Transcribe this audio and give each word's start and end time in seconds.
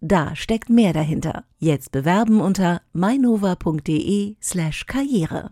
Da 0.00 0.36
steckt 0.36 0.70
mehr 0.70 0.92
dahinter. 0.92 1.42
Jetzt 1.58 1.90
bewerben 1.90 2.40
unter 2.40 2.82
mainova.de/karriere. 2.92 5.50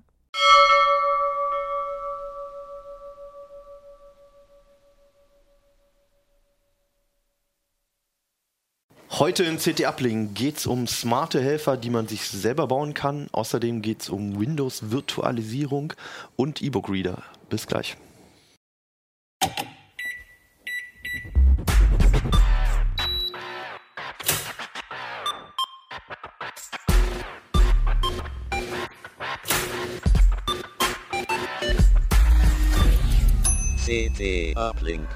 Heute 9.19 9.45
in 9.45 9.57
CT 9.57 9.87
Uplink 9.87 10.35
geht 10.35 10.59
es 10.59 10.67
um 10.67 10.87
smarte 10.87 11.41
Helfer, 11.41 11.79
die 11.79 11.89
man 11.89 12.07
sich 12.07 12.29
selber 12.29 12.67
bauen 12.67 12.93
kann. 12.93 13.29
Außerdem 13.33 13.81
geht 13.81 14.03
es 14.03 14.11
um 14.11 14.39
Windows-Virtualisierung 14.39 15.95
und 16.37 16.61
E-Book-Reader. 16.61 17.23
Bis 17.49 17.67
gleich. 17.67 17.97
CT 33.87 34.57
Uplink. 34.57 35.07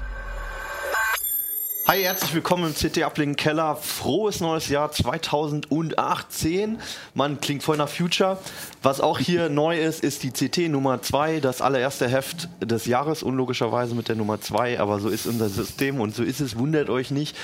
Hi, 1.87 2.03
herzlich 2.03 2.33
willkommen 2.33 2.67
im 2.67 2.73
CT 2.73 3.03
Uplink 3.03 3.37
Keller. 3.37 3.75
Frohes 3.75 4.39
neues 4.39 4.69
Jahr 4.69 4.93
2018. 4.93 6.79
Man 7.13 7.41
klingt 7.41 7.63
voll 7.63 7.75
nach 7.75 7.89
Future. 7.89 8.37
Was 8.81 9.01
auch 9.01 9.19
hier 9.19 9.49
neu 9.53 9.77
ist, 9.77 10.01
ist 10.05 10.23
die 10.23 10.31
CT 10.31 10.69
Nummer 10.71 11.01
2, 11.01 11.41
das 11.41 11.61
allererste 11.61 12.07
Heft 12.07 12.47
des 12.61 12.85
Jahres, 12.85 13.23
unlogischerweise 13.23 13.93
mit 13.93 14.07
der 14.07 14.15
Nummer 14.15 14.39
2, 14.39 14.79
aber 14.79 15.01
so 15.01 15.09
ist 15.09 15.25
unser 15.25 15.49
System 15.49 15.99
und 15.99 16.15
so 16.15 16.23
ist 16.23 16.39
es, 16.39 16.57
wundert 16.57 16.89
euch 16.89 17.11
nicht. 17.11 17.35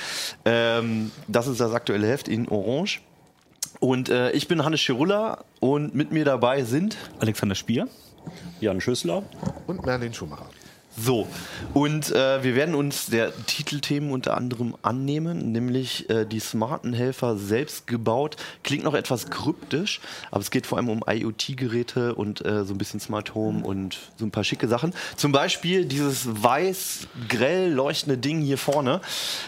Ähm, 0.46 1.10
das 1.26 1.46
ist 1.46 1.60
das 1.60 1.74
aktuelle 1.74 2.06
Heft 2.08 2.28
in 2.28 2.48
Orange. 2.48 3.02
Und 3.80 4.08
äh, 4.08 4.30
ich 4.30 4.48
bin 4.48 4.64
Hannes 4.64 4.80
Schirulla 4.80 5.44
und 5.60 5.94
mit 5.94 6.10
mir 6.10 6.24
dabei 6.24 6.64
sind 6.64 6.96
Alexander 7.20 7.54
Spier. 7.54 7.86
Jan 8.60 8.80
Schüssler. 8.80 9.24
Und 9.66 9.84
Merlin 9.84 10.14
Schumacher. 10.14 10.46
So, 11.00 11.28
und 11.74 12.10
äh, 12.10 12.42
wir 12.42 12.54
werden 12.54 12.74
uns 12.74 13.06
der 13.06 13.32
Titelthemen 13.46 14.10
unter 14.10 14.36
anderem 14.36 14.74
annehmen, 14.82 15.52
nämlich 15.52 16.10
äh, 16.10 16.24
die 16.24 16.40
smarten 16.40 16.92
Helfer 16.92 17.36
selbst 17.36 17.86
gebaut. 17.86 18.36
Klingt 18.64 18.84
noch 18.84 18.94
etwas 18.94 19.30
kryptisch, 19.30 20.00
aber 20.30 20.40
es 20.40 20.50
geht 20.50 20.66
vor 20.66 20.78
allem 20.78 20.88
um 20.88 21.04
IoT-Geräte 21.06 22.14
und 22.14 22.44
äh, 22.44 22.64
so 22.64 22.74
ein 22.74 22.78
bisschen 22.78 22.98
Smart 23.00 23.34
Home 23.34 23.64
und 23.64 23.98
so 24.16 24.24
ein 24.24 24.30
paar 24.30 24.42
schicke 24.44 24.66
Sachen. 24.66 24.92
Zum 25.16 25.30
Beispiel 25.30 25.84
dieses 25.84 26.26
weiß, 26.42 27.06
grell 27.28 27.72
leuchtende 27.72 28.18
Ding 28.18 28.40
hier 28.40 28.58
vorne. 28.58 29.00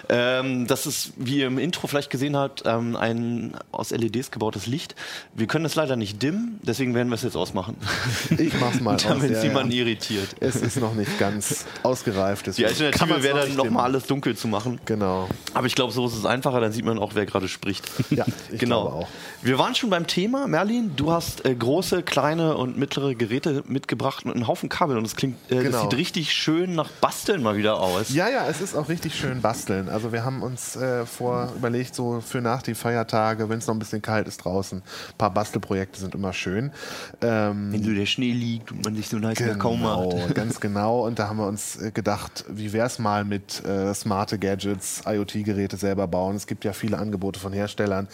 Ähm, 0.08 0.66
das 0.68 0.86
ist, 0.86 1.12
wie 1.16 1.38
ihr 1.38 1.48
im 1.48 1.58
Intro 1.58 1.86
vielleicht 1.88 2.10
gesehen 2.10 2.36
habt, 2.36 2.62
ähm, 2.66 2.94
ein 2.94 3.54
aus 3.72 3.90
LEDs 3.90 4.30
gebautes 4.30 4.66
Licht. 4.66 4.94
Wir 5.34 5.46
können 5.48 5.64
es 5.64 5.74
leider 5.74 5.96
nicht 5.96 6.22
dimmen, 6.22 6.60
deswegen 6.62 6.94
werden 6.94 7.08
wir 7.08 7.16
es 7.16 7.22
jetzt 7.22 7.36
ausmachen. 7.36 7.76
Ich 8.38 8.52
mach's 8.60 8.80
mal 8.80 8.96
Damit 9.02 9.24
aus. 9.24 9.30
ist 9.30 9.42
Ja, 9.42 9.48
niemand 9.48 9.72
ja. 9.72 9.80
irritiert. 9.80 10.36
Es 10.38 10.56
ist 10.56 10.78
noch 10.80 10.94
nicht 10.94 11.18
ganz 11.18 11.39
ausgereift. 11.82 12.46
Die 12.46 12.50
deswegen 12.62 12.90
kann 12.92 13.10
Alternative 13.10 13.22
wäre 13.22 13.38
noch 13.38 13.46
dann 13.48 13.56
nochmal 13.56 13.84
alles 13.84 14.06
dunkel 14.06 14.36
zu 14.36 14.48
machen. 14.48 14.80
Genau. 14.84 15.28
Aber 15.54 15.66
ich 15.66 15.74
glaube, 15.74 15.92
so 15.92 16.06
ist 16.06 16.14
es 16.16 16.24
einfacher, 16.26 16.60
dann 16.60 16.72
sieht 16.72 16.84
man 16.84 16.98
auch, 16.98 17.14
wer 17.14 17.26
gerade 17.26 17.48
spricht. 17.48 17.88
Ja, 18.10 18.24
ich 18.50 18.58
genau. 18.58 18.82
glaube 18.82 18.96
auch. 19.04 19.08
Wir 19.42 19.58
waren 19.58 19.74
schon 19.74 19.88
beim 19.90 20.06
Thema. 20.06 20.46
Merlin, 20.48 20.92
du 20.96 21.12
hast 21.12 21.44
äh, 21.46 21.54
große, 21.54 22.02
kleine 22.02 22.56
und 22.56 22.76
mittlere 22.76 23.14
Geräte 23.14 23.62
mitgebracht 23.68 24.24
mit 24.26 24.34
einem 24.34 24.48
Haufen 24.48 24.68
Kabel 24.68 24.98
und 24.98 25.04
es 25.04 25.14
klingt, 25.16 25.36
äh, 25.50 25.56
das 25.56 25.64
Genau. 25.64 25.82
sieht 25.82 25.94
richtig 25.94 26.32
schön 26.32 26.74
nach 26.74 26.88
Basteln 27.00 27.42
mal 27.42 27.56
wieder 27.56 27.78
aus. 27.80 28.10
Ja, 28.12 28.28
ja, 28.28 28.46
es 28.48 28.60
ist 28.60 28.74
auch 28.74 28.88
richtig 28.88 29.14
schön 29.14 29.40
basteln. 29.42 29.88
Also 29.88 30.12
wir 30.12 30.24
haben 30.24 30.42
uns 30.42 30.74
äh, 30.76 31.06
vor 31.06 31.52
überlegt, 31.56 31.94
so 31.94 32.20
für 32.20 32.40
nach 32.40 32.62
die 32.62 32.74
Feiertage, 32.74 33.48
wenn 33.48 33.58
es 33.58 33.66
noch 33.68 33.74
ein 33.74 33.78
bisschen 33.78 34.02
kalt 34.02 34.26
ist 34.26 34.38
draußen, 34.38 34.78
ein 34.78 35.18
paar 35.18 35.30
Bastelprojekte 35.32 36.00
sind 36.00 36.14
immer 36.16 36.32
schön. 36.32 36.72
Ähm, 37.22 37.72
Wenn 37.72 37.84
so 37.84 37.92
der 37.92 38.06
Schnee 38.06 38.32
liegt 38.32 38.72
und 38.72 38.84
man 38.84 38.96
sich 38.96 39.08
so 39.08 39.16
einen 39.18 39.34
Kakao 39.34 39.76
Genau, 39.76 40.16
macht. 40.18 40.34
ganz 40.34 40.58
genau. 40.60 41.06
Und 41.06 41.19
da 41.20 41.28
haben 41.28 41.36
wir 41.36 41.46
uns 41.46 41.76
äh, 41.76 41.90
gedacht, 41.90 42.46
wie 42.48 42.72
wäre 42.72 42.86
es 42.86 42.98
mal 42.98 43.26
mit 43.26 43.62
äh, 43.64 43.92
smarte 43.92 44.38
Gadgets, 44.38 45.02
IoT-Geräte 45.06 45.76
selber 45.76 46.08
bauen. 46.08 46.34
Es 46.34 46.46
gibt 46.46 46.64
ja 46.64 46.72
viele 46.72 46.96
Angebote 46.96 47.38
von 47.38 47.52
Herstellern, 47.52 48.08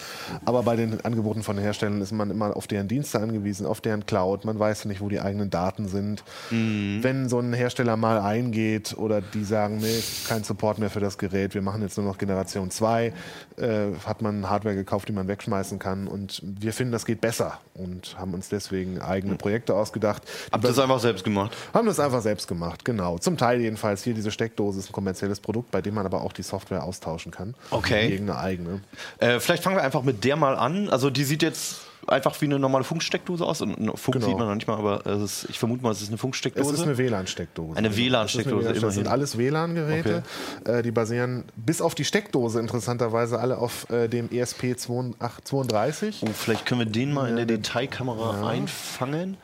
aber 0.45 0.65
bei 0.65 0.75
den 0.75 1.01
Angeboten 1.05 1.45
von 1.45 1.57
Herstellern 1.57 2.01
ist 2.01 2.11
man 2.11 2.33
immer 2.33 2.57
auf 2.57 2.67
deren 2.67 2.89
Dienste 2.89 3.21
angewiesen, 3.21 3.65
auf 3.65 3.81
deren 3.81 4.07
Cloud. 4.07 4.45
Man 4.45 4.59
weiß 4.59 4.85
ja 4.85 4.89
nicht, 4.89 5.01
wo 5.01 5.09
die 5.09 5.21
eigenen 5.21 5.51
Daten 5.51 5.87
sind. 5.87 6.25
Mhm. 6.51 6.99
Wenn 7.03 7.29
so 7.29 7.39
ein 7.39 7.53
Hersteller 7.53 7.97
mal 7.97 8.19
eingeht 8.19 8.97
oder 8.99 9.21
die 9.21 9.45
sagen, 9.45 9.79
nee, 9.79 10.03
kein 10.27 10.43
Support 10.43 10.81
mehr 10.81 10.91
für 10.91 11.01
das 11.01 11.17
Gerät, 11.17 11.55
wir 11.55 11.63
machen 11.63 11.83
jetzt 11.83 11.97
nur 11.97 12.07
noch 12.07 12.19
Generation 12.19 12.73
2, 12.73 13.13
äh, 13.57 13.93
hat 14.05 14.21
man 14.21 14.51
Hardware 14.51 14.75
gekauft, 14.75 15.09
die 15.09 15.13
man 15.13 15.29
wegschmeißen 15.29 15.79
kann. 15.79 16.09
Und 16.09 16.43
wir 16.45 16.73
finden, 16.73 16.91
das 16.91 17.07
geht 17.07 17.21
besser 17.21 17.61
und 17.75 18.19
haben 18.19 18.35
uns 18.35 18.49
deswegen 18.49 19.01
eigene 19.01 19.37
Projekte 19.37 19.75
ausgedacht. 19.75 20.25
Habt 20.51 20.65
ihr 20.65 20.69
das 20.69 20.79
einfach 20.81 20.99
selbst 20.99 21.23
gemacht? 21.23 21.57
haben 21.73 21.87
das 21.87 22.01
einfach 22.01 22.23
selbst 22.23 22.49
gemacht, 22.49 22.85
genau. 22.85 22.96
Zum 23.19 23.37
Teil 23.37 23.61
jedenfalls. 23.61 24.03
Hier 24.05 24.15
diese 24.15 24.31
Steckdose 24.31 24.79
ist 24.79 24.91
ein 24.91 24.93
kommerzielles 24.93 25.41
Produkt, 25.41 25.71
bei 25.71 25.81
dem 25.83 25.95
man 25.95 26.07
aber 26.07 26.23
auch 26.23 26.33
die 26.33 26.43
Software 26.43 26.83
austauschen 26.85 27.33
kann. 27.33 27.55
Okay. 27.71 28.09
Gegen 28.09 28.29
eine 28.31 28.39
eigene. 28.39 28.81
Äh, 29.19 29.41
vielleicht 29.41 29.63
fangen 29.63 29.77
wir 29.77 29.83
einfach 29.83 30.03
mit 30.03 30.25
der 30.25 30.37
mal 30.37 30.57
an. 30.57 30.89
Also 30.89 31.11
die 31.11 31.25
sieht 31.25 31.43
jetzt 31.43 31.81
einfach 32.09 32.41
wie 32.41 32.45
eine 32.45 32.59
normale 32.61 32.85
Funksteckdose 32.85 33.45
aus. 33.45 33.61
Und 33.63 33.75
Funk 33.99 34.15
Genau. 34.15 34.27
sieht 34.29 34.39
man 34.39 34.47
noch 34.47 34.55
nicht 34.55 34.69
mal, 34.69 34.77
aber 34.79 35.05
es 35.07 35.23
ist, 35.43 35.51
ich 35.51 35.59
vermute 35.59 35.83
mal, 35.83 35.91
es 35.91 36.01
ist 36.03 36.09
eine 36.09 36.15
Es 36.15 36.21
Funksteckdose. 36.21 36.75
ist 36.75 36.83
eine 36.83 36.97
WLAN-Steckdose. 36.99 37.77
Eine 37.77 37.89
Es 37.89 37.97
WLAN-Steckdose, 37.97 38.69
eine 38.69 38.79
Das 38.81 38.95
sind 38.95 39.09
alles 39.09 39.37
WLAN-Geräte. 39.37 40.23
Äh, 40.65 40.83
die 40.83 40.93
basieren 40.93 41.45
bis 41.57 41.81
auf 41.81 41.97
die 41.97 42.05
Steckdose 42.05 42.61
interessanterweise 42.61 43.41
alle 43.41 43.59
auf 43.59 43.91
äh, 43.91 44.07
dem 44.09 44.29
ESP32. 44.29 46.15
Oh, 46.23 46.27
vielleicht 46.33 46.67
können 46.67 46.81
wir 46.81 46.87
den 46.87 47.13
mal 47.13 47.29
in 47.29 47.37
der 47.37 47.45
Ja, 47.47 47.57
Detailkamera 47.57 48.49
einfangen. 48.49 49.37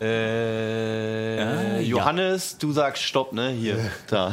Äh, 0.00 1.78
Äh, 1.78 1.80
Johannes, 1.82 2.56
du 2.58 2.72
sagst 2.72 3.02
Stopp, 3.02 3.32
ne? 3.32 3.50
Hier, 3.50 3.78
da. 4.08 4.32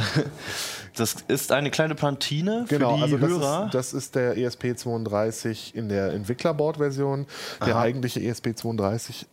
Das 0.95 1.15
ist 1.27 1.51
eine 1.51 1.69
kleine 1.69 1.93
Plantine 1.93 2.65
für 2.67 2.75
Genau, 2.79 2.95
die 2.97 3.03
also 3.03 3.17
das 3.17 3.29
Hörer. 3.29 3.65
ist, 3.67 3.73
das 3.75 3.93
ist 3.93 4.15
der 4.15 4.35
ESP32 4.37 5.75
in 5.75 5.89
der 5.89 6.11
Entwicklerbord-Version. 6.13 7.27
Der 7.65 7.77
eigentliche 7.77 8.19
ESP32 8.19 9.25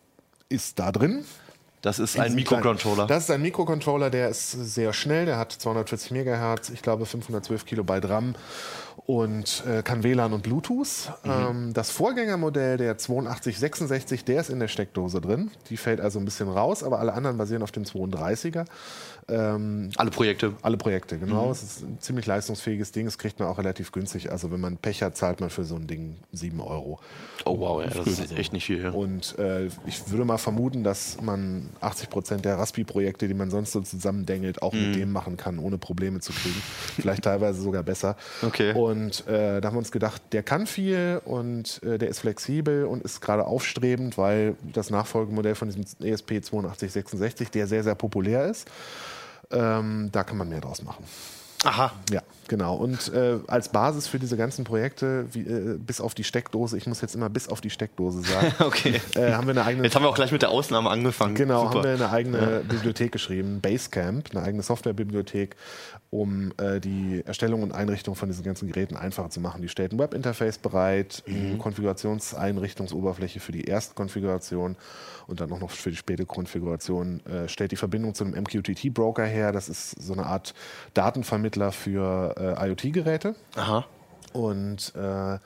ist 0.49 0.77
da 0.77 0.91
drin. 0.91 1.25
Das 1.85 1.99
ist 1.99 2.19
ein 2.19 2.33
Mikrocontroller. 2.33 3.05
Das 3.05 3.25
ist 3.25 3.29
ein 3.29 3.43
Mikrocontroller, 3.43 4.09
der 4.09 4.29
ist 4.29 4.51
sehr 4.51 4.91
schnell, 4.91 5.27
der 5.27 5.37
hat 5.37 5.51
240 5.51 6.09
Megahertz, 6.09 6.69
ich 6.69 6.81
glaube 6.81 7.05
512 7.05 7.63
Kilobyte 7.63 8.09
RAM 8.09 8.33
und 9.05 9.63
äh, 9.67 9.83
kann 9.83 10.01
WLAN 10.01 10.33
und 10.33 10.41
Bluetooth. 10.41 11.11
Mhm. 11.23 11.31
Ähm, 11.31 11.73
das 11.73 11.91
Vorgängermodell, 11.91 12.77
der 12.77 12.93
8266, 12.93 14.25
der 14.25 14.41
ist 14.41 14.49
in 14.49 14.59
der 14.59 14.67
Steckdose 14.67 15.21
drin. 15.21 15.51
Die 15.69 15.77
fällt 15.77 16.01
also 16.01 16.17
ein 16.17 16.25
bisschen 16.25 16.49
raus, 16.49 16.83
aber 16.83 16.99
alle 16.99 17.13
anderen 17.13 17.37
basieren 17.37 17.61
auf 17.61 17.71
dem 17.71 17.83
32er. 17.83 18.65
Ähm, 19.27 19.89
Alle 19.97 20.11
Projekte. 20.11 20.53
alle 20.61 20.77
Projekte, 20.77 21.15
Mhm. 21.15 21.19
genau. 21.21 21.49
Es 21.51 21.63
ist 21.63 21.81
ein 21.83 21.97
ziemlich 21.99 22.27
leistungsfähiges 22.27 22.91
Ding. 22.91 23.05
Das 23.05 23.17
kriegt 23.17 23.39
man 23.39 23.47
auch 23.47 23.57
relativ 23.57 23.91
günstig. 23.91 24.31
Also 24.31 24.51
wenn 24.51 24.59
man 24.59 24.77
Pech 24.77 25.01
hat, 25.01 25.17
zahlt 25.17 25.39
man 25.39 25.49
für 25.49 25.63
so 25.63 25.75
ein 25.75 25.87
Ding 25.87 26.17
7 26.31 26.59
Euro. 26.61 26.99
Oh 27.43 27.59
wow, 27.59 27.81
ja, 27.83 27.89
das 27.89 28.05
ist 28.19 28.31
echt 28.37 28.53
nicht 28.53 28.65
viel. 28.65 28.83
Ja. 28.83 28.91
Und 28.91 29.37
äh, 29.39 29.65
ich 29.87 30.09
würde 30.11 30.25
mal 30.25 30.37
vermuten, 30.37 30.83
dass 30.83 31.19
man 31.21 31.69
80 31.81 32.09
Prozent 32.11 32.45
der 32.45 32.59
Raspi-Projekte, 32.59 33.27
die 33.27 33.33
man 33.33 33.49
sonst 33.49 33.71
so 33.71 33.81
zusammendengelt, 33.81 34.61
auch 34.61 34.73
Mhm. 34.73 34.81
mit 34.87 34.95
dem 34.95 35.11
machen 35.11 35.37
kann, 35.37 35.57
ohne 35.57 35.77
Probleme 35.79 36.19
zu 36.19 36.31
kriegen. 36.31 36.61
Vielleicht 36.95 37.23
teilweise 37.23 37.59
sogar 37.61 37.81
besser. 37.81 38.17
Okay. 38.43 38.73
Und 38.73 39.27
äh, 39.27 39.59
da 39.59 39.67
haben 39.69 39.75
wir 39.75 39.79
uns 39.79 39.91
gedacht, 39.91 40.21
der 40.33 40.43
kann 40.43 40.67
viel 40.67 41.19
und 41.25 41.81
äh, 41.83 41.97
der 41.97 42.09
ist 42.09 42.19
flexibel 42.19 42.85
und 42.85 43.01
ist 43.03 43.21
gerade 43.21 43.45
aufstrebend, 43.47 44.17
weil 44.19 44.55
das 44.71 44.91
Nachfolgemodell 44.91 45.55
von 45.55 45.67
diesem 45.69 45.83
ESP 46.05 46.33
8266, 46.37 47.49
der 47.49 47.65
sehr, 47.67 47.83
sehr 47.83 47.95
populär 47.95 48.45
ist, 48.45 48.67
ähm, 49.55 50.09
da 50.11 50.23
kann 50.23 50.37
man 50.37 50.49
mehr 50.49 50.61
draus 50.61 50.83
machen. 50.83 51.03
Aha. 51.63 51.91
Ja, 52.11 52.21
Genau, 52.47 52.75
und 52.75 53.11
äh, 53.11 53.39
als 53.47 53.69
Basis 53.69 54.07
für 54.07 54.19
diese 54.19 54.37
ganzen 54.37 54.65
Projekte, 54.65 55.25
wie, 55.31 55.41
äh, 55.41 55.77
bis 55.79 55.99
auf 55.99 56.13
die 56.13 56.23
Steckdose, 56.23 56.77
ich 56.77 56.85
muss 56.85 57.01
jetzt 57.01 57.15
immer 57.15 57.29
bis 57.29 57.47
auf 57.47 57.59
die 57.59 57.71
Steckdose 57.71 58.21
sagen, 58.21 58.53
Okay. 58.59 59.01
äh, 59.15 59.33
haben 59.33 59.47
wir 59.47 59.51
eine 59.53 59.65
eigene 59.65 59.83
Jetzt 59.83 59.95
haben 59.95 60.03
wir 60.03 60.09
auch 60.09 60.15
gleich 60.15 60.31
mit 60.31 60.43
der 60.43 60.49
Ausnahme 60.49 60.89
angefangen. 60.91 61.33
Genau, 61.33 61.63
Super. 61.63 61.75
haben 61.79 61.83
wir 61.83 61.93
eine 61.93 62.09
eigene 62.11 62.63
Bibliothek 62.67 63.11
geschrieben, 63.11 63.61
Basecamp, 63.61 64.29
eine 64.31 64.43
eigene 64.43 64.61
Softwarebibliothek, 64.61 65.55
um 66.21 66.53
äh, 66.57 66.79
die 66.79 67.21
Erstellung 67.25 67.61
und 67.61 67.73
Einrichtung 67.73 68.15
von 68.15 68.29
diesen 68.29 68.43
ganzen 68.43 68.67
Geräten 68.67 68.95
einfacher 68.95 69.29
zu 69.29 69.41
machen. 69.41 69.61
Die 69.61 69.67
stellt 69.69 69.91
ein 69.91 69.99
Webinterface 69.99 70.57
bereit, 70.57 71.23
eine 71.27 71.57
Konfigurationseinrichtungsoberfläche 71.57 73.39
für 73.39 73.51
die 73.51 73.65
erste 73.65 73.95
Konfiguration 73.95 74.77
und 75.27 75.41
dann 75.41 75.51
auch 75.51 75.59
noch 75.59 75.71
für 75.71 75.89
die 75.89 75.97
späte 75.97 76.25
Konfiguration, 76.25 77.25
äh, 77.25 77.49
stellt 77.49 77.71
die 77.71 77.75
Verbindung 77.75 78.13
zu 78.13 78.23
einem 78.23 78.41
MQTT-Broker 78.41 79.25
her. 79.25 79.51
Das 79.51 79.67
ist 79.67 80.01
so 80.01 80.13
eine 80.13 80.25
Art 80.25 80.53
Datenvermittler 80.93 81.71
für 81.71 82.35
äh, 82.37 82.69
IoT-Geräte 82.69 83.35
Aha. 83.55 83.85
und 84.33 84.93
äh, 84.95 85.37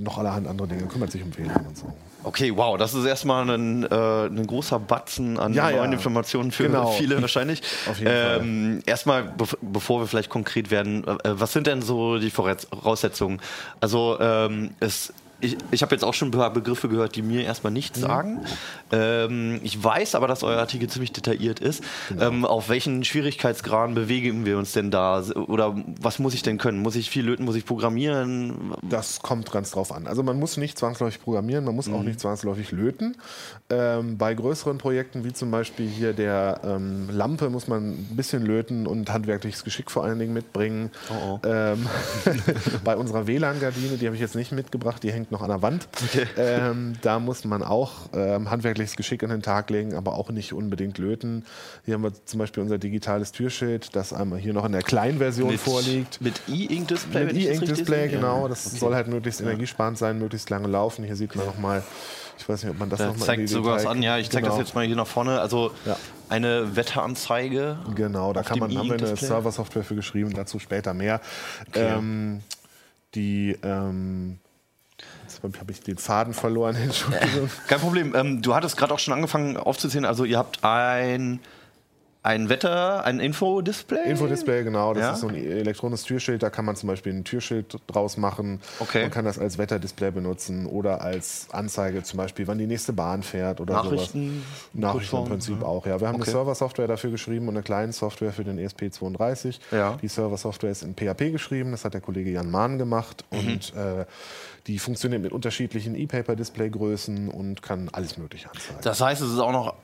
noch 0.00 0.18
allerhand 0.18 0.46
andere 0.48 0.68
Dinge. 0.68 0.86
Kümmert 0.86 1.12
sich 1.12 1.22
um 1.22 1.36
WLAN 1.36 1.66
und 1.66 1.76
so. 1.76 1.92
Okay, 2.22 2.52
wow, 2.54 2.76
das 2.76 2.92
ist 2.94 3.06
erstmal 3.06 3.48
ein, 3.48 3.84
äh, 3.84 4.26
ein 4.26 4.46
großer 4.46 4.78
Batzen 4.78 5.38
an 5.38 5.54
Ja, 5.54 5.70
neuen 5.70 5.76
ja. 5.90 5.92
Informationen 5.96 6.50
für 6.52 6.64
Genau. 6.64 6.92
viele 6.92 7.20
wahrscheinlich. 7.20 7.62
Auf 7.90 7.98
jeden 7.98 8.10
Fall. 8.10 8.38
ähm, 8.40 8.82
Erstmal, 8.84 9.22
bev 9.24 9.56
bevor 9.62 10.00
wir 10.00 10.06
vielleicht 10.06 10.28
konkret 10.28 10.70
werden, 10.70 11.06
äh, 11.06 11.16
was 11.24 11.52
sind 11.52 11.66
denn 11.66 11.80
so 11.82 12.18
die 12.18 12.30
Voraus- 12.30 12.66
Voraussetzungen? 12.70 13.40
Also 13.80 14.18
ähm, 14.20 14.72
es 14.80 15.12
ich, 15.40 15.56
ich 15.70 15.82
habe 15.82 15.94
jetzt 15.94 16.04
auch 16.04 16.14
schon 16.14 16.28
ein 16.28 16.32
paar 16.32 16.52
Begriffe 16.52 16.88
gehört, 16.88 17.16
die 17.16 17.22
mir 17.22 17.42
erstmal 17.44 17.72
nichts 17.72 17.98
Mhm. 17.98 18.02
sagen. 18.02 18.40
Ähm, 18.92 19.60
ich 19.62 19.82
weiß 19.82 20.14
aber, 20.14 20.26
dass 20.28 20.42
euer 20.42 20.58
Artikel 20.58 20.88
ziemlich 20.88 21.12
detailliert 21.12 21.60
ist. 21.60 21.82
Genau. 22.08 22.26
Ähm, 22.28 22.44
auf 22.44 22.68
welchen 22.68 23.04
Schwierigkeitsgraden 23.04 23.94
bewegen 23.94 24.44
wir 24.44 24.58
uns 24.58 24.72
denn 24.72 24.90
da? 24.90 25.22
Oder 25.22 25.76
was 26.00 26.18
muss 26.18 26.34
ich 26.34 26.42
denn 26.42 26.58
können? 26.58 26.80
Muss 26.80 26.96
ich 26.96 27.10
viel 27.10 27.24
löten? 27.24 27.44
Muss 27.44 27.56
ich 27.56 27.64
programmieren? 27.66 28.74
Das 28.82 29.20
kommt 29.20 29.50
ganz 29.52 29.70
drauf 29.70 29.92
an. 29.92 30.06
Also 30.06 30.22
man 30.22 30.38
muss 30.38 30.56
nicht 30.56 30.78
zwangsläufig 30.78 31.20
programmieren, 31.22 31.64
man 31.64 31.74
muss 31.74 31.86
Mhm. 31.88 31.94
auch 31.94 32.02
nicht 32.02 32.20
zwangsläufig 32.20 32.72
löten. 32.72 33.16
Ähm, 33.70 34.18
bei 34.18 34.34
größeren 34.34 34.78
Projekten 34.78 35.24
wie 35.24 35.32
zum 35.32 35.50
Beispiel 35.50 35.88
hier 35.88 36.12
der 36.12 36.60
ähm, 36.64 37.08
Lampe 37.10 37.50
muss 37.50 37.68
man 37.68 37.90
ein 37.90 38.16
bisschen 38.16 38.44
löten 38.44 38.86
und 38.86 39.12
handwerkliches 39.12 39.64
Geschick 39.64 39.90
vor 39.90 40.04
allen 40.04 40.18
Dingen 40.18 40.32
mitbringen. 40.34 40.90
Oh, 41.10 41.38
oh. 41.42 41.46
Ähm, 41.46 41.86
bei 42.84 42.96
unserer 42.96 43.26
WLAN-Gardine, 43.26 43.96
die 43.96 44.06
habe 44.06 44.16
ich 44.16 44.20
jetzt 44.22 44.34
nicht 44.34 44.52
mitgebracht, 44.52 45.02
die 45.02 45.12
hängt 45.12 45.29
noch 45.30 45.42
an 45.42 45.48
der 45.48 45.62
Wand. 45.62 45.88
Ähm, 46.36 46.94
da 47.02 47.18
muss 47.18 47.44
man 47.44 47.62
auch 47.62 47.92
ähm, 48.14 48.50
handwerkliches 48.50 48.96
Geschick 48.96 49.22
an 49.22 49.30
den 49.30 49.42
Tag 49.42 49.68
legen, 49.70 49.94
aber 49.94 50.14
auch 50.14 50.30
nicht 50.30 50.52
unbedingt 50.52 50.98
löten. 50.98 51.44
Hier 51.84 51.94
haben 51.94 52.02
wir 52.02 52.12
zum 52.24 52.38
Beispiel 52.38 52.62
unser 52.62 52.78
digitales 52.78 53.32
Türschild, 53.32 53.94
das 53.94 54.12
einmal 54.12 54.38
hier 54.38 54.52
noch 54.52 54.64
in 54.64 54.72
der 54.72 54.82
kleinen 54.82 55.18
Version 55.18 55.56
vorliegt. 55.58 56.20
Mit 56.20 56.40
E-Ink-Display? 56.48 57.24
Mit 57.26 57.36
E-Ink-Display, 57.36 58.08
genau. 58.08 58.42
Ja. 58.42 58.48
Das 58.48 58.66
Okay. 58.68 58.76
soll 58.78 58.94
halt 58.94 59.08
möglichst 59.08 59.40
energiesparend 59.40 59.98
sein, 59.98 60.18
möglichst 60.18 60.48
lange 60.50 60.68
laufen. 60.68 61.04
Hier 61.04 61.16
sieht 61.16 61.34
man 61.36 61.46
nochmal, 61.46 61.82
ich 62.38 62.48
weiß 62.48 62.62
nicht, 62.62 62.72
ob 62.72 62.78
man 62.78 62.90
das 62.90 62.98
Da 62.98 63.06
nochmal 63.08 63.26
zeigt 63.26 63.48
sogar 63.48 63.76
was 63.76 63.86
an. 63.86 64.02
Ja, 64.02 64.18
ich 64.18 64.30
zeige 64.30 64.44
genau. 64.44 64.56
das 64.56 64.66
jetzt 64.66 64.74
mal 64.74 64.86
hier 64.86 64.96
nach 64.96 65.06
vorne. 65.06 65.40
Also 65.40 65.72
Ja. 65.84 65.96
eine 66.28 66.76
Wetteranzeige. 66.76 67.78
Genau, 67.94 68.32
da 68.32 68.42
kann 68.42 68.58
man, 68.58 68.76
haben 68.76 68.88
wir 68.88 68.94
eine. 68.98 69.16
Server-Software 69.16 69.84
für 69.84 69.94
geschrieben, 69.94 70.32
dazu 70.34 70.58
später 70.58 70.94
mehr. 70.94 71.20
Ähm, 71.74 72.40
die, 73.14 73.56
ähm, 73.62 74.38
jetzt 75.42 75.60
habe 75.60 75.72
ich 75.72 75.80
den 75.80 75.98
Faden 75.98 76.34
verloren. 76.34 76.76
Kein 77.68 77.80
Problem. 77.80 78.14
Ähm, 78.14 78.42
du 78.42 78.54
hattest 78.54 78.76
gerade 78.76 78.94
auch 78.94 78.98
schon 78.98 79.14
angefangen 79.14 79.56
aufzuzählen. 79.56 80.04
Also 80.04 80.24
ihr 80.24 80.38
habt 80.38 80.62
ein, 80.64 81.40
ein 82.22 82.50
Wetter, 82.50 83.02
ein 83.06 83.18
Infodisplay. 83.18 84.10
Infodisplay, 84.10 84.62
genau. 84.62 84.92
Das 84.92 85.02
Ja? 85.02 85.12
ist 85.14 85.20
so 85.20 85.28
ein 85.28 85.34
elektronisches 85.36 86.04
Türschild. 86.04 86.42
Da 86.42 86.50
kann 86.50 86.66
man 86.66 86.76
zum 86.76 86.86
Beispiel 86.88 87.14
ein 87.14 87.24
Türschild 87.24 87.78
draus 87.86 88.18
machen. 88.18 88.60
Okay. 88.78 89.00
Man 89.02 89.10
kann 89.10 89.24
das 89.24 89.38
als 89.38 89.56
Wetterdisplay 89.56 90.10
benutzen 90.10 90.66
oder 90.66 91.00
als 91.00 91.46
Anzeige, 91.50 92.02
zum 92.02 92.18
Beispiel, 92.18 92.46
wann 92.46 92.58
die 92.58 92.66
nächste 92.66 92.92
Bahn 92.92 93.22
fährt 93.22 93.62
oder 93.62 93.72
Nachrichten, 93.72 94.42
sowas. 94.74 94.92
Nachrichten 94.94 95.16
im 95.16 95.24
Prinzip 95.24 95.60
ja. 95.62 95.66
auch, 95.66 95.86
ja. 95.86 95.98
Wir 95.98 96.08
haben 96.08 96.16
Okay. 96.16 96.24
eine 96.24 96.32
Server-Software 96.32 96.88
dafür 96.88 97.10
geschrieben 97.10 97.48
und 97.48 97.54
eine 97.56 97.62
kleine 97.62 97.92
Software 97.94 98.32
für 98.32 98.44
den 98.44 98.58
E 98.58 98.66
ESP32. 98.66 99.58
Ja. 99.70 99.96
Die 100.02 100.08
Server-Software 100.08 100.72
ist 100.72 100.82
in 100.82 100.94
PHP 100.94 101.32
geschrieben. 101.32 101.70
Das 101.70 101.86
hat 101.86 101.94
der 101.94 102.02
Kollege 102.02 102.30
Jan 102.30 102.50
Mahn 102.50 102.76
gemacht. 102.76 103.24
Mhm. 103.30 103.38
Und 103.38 103.72
äh, 103.74 104.04
die 104.66 104.78
funktioniert 104.78 105.22
mit 105.22 105.32
unterschiedlichen 105.32 105.94
E-Paper-Display-Größen 105.94 107.28
und 107.28 107.62
kann 107.62 107.88
alles 107.92 108.18
Mögliche 108.18 108.48
anzeigen. 108.50 108.78
Das 108.82 109.00
heißt, 109.00 109.22
es 109.22 109.32
ist 109.32 109.38
auch 109.38 109.52
noch, 109.52 109.74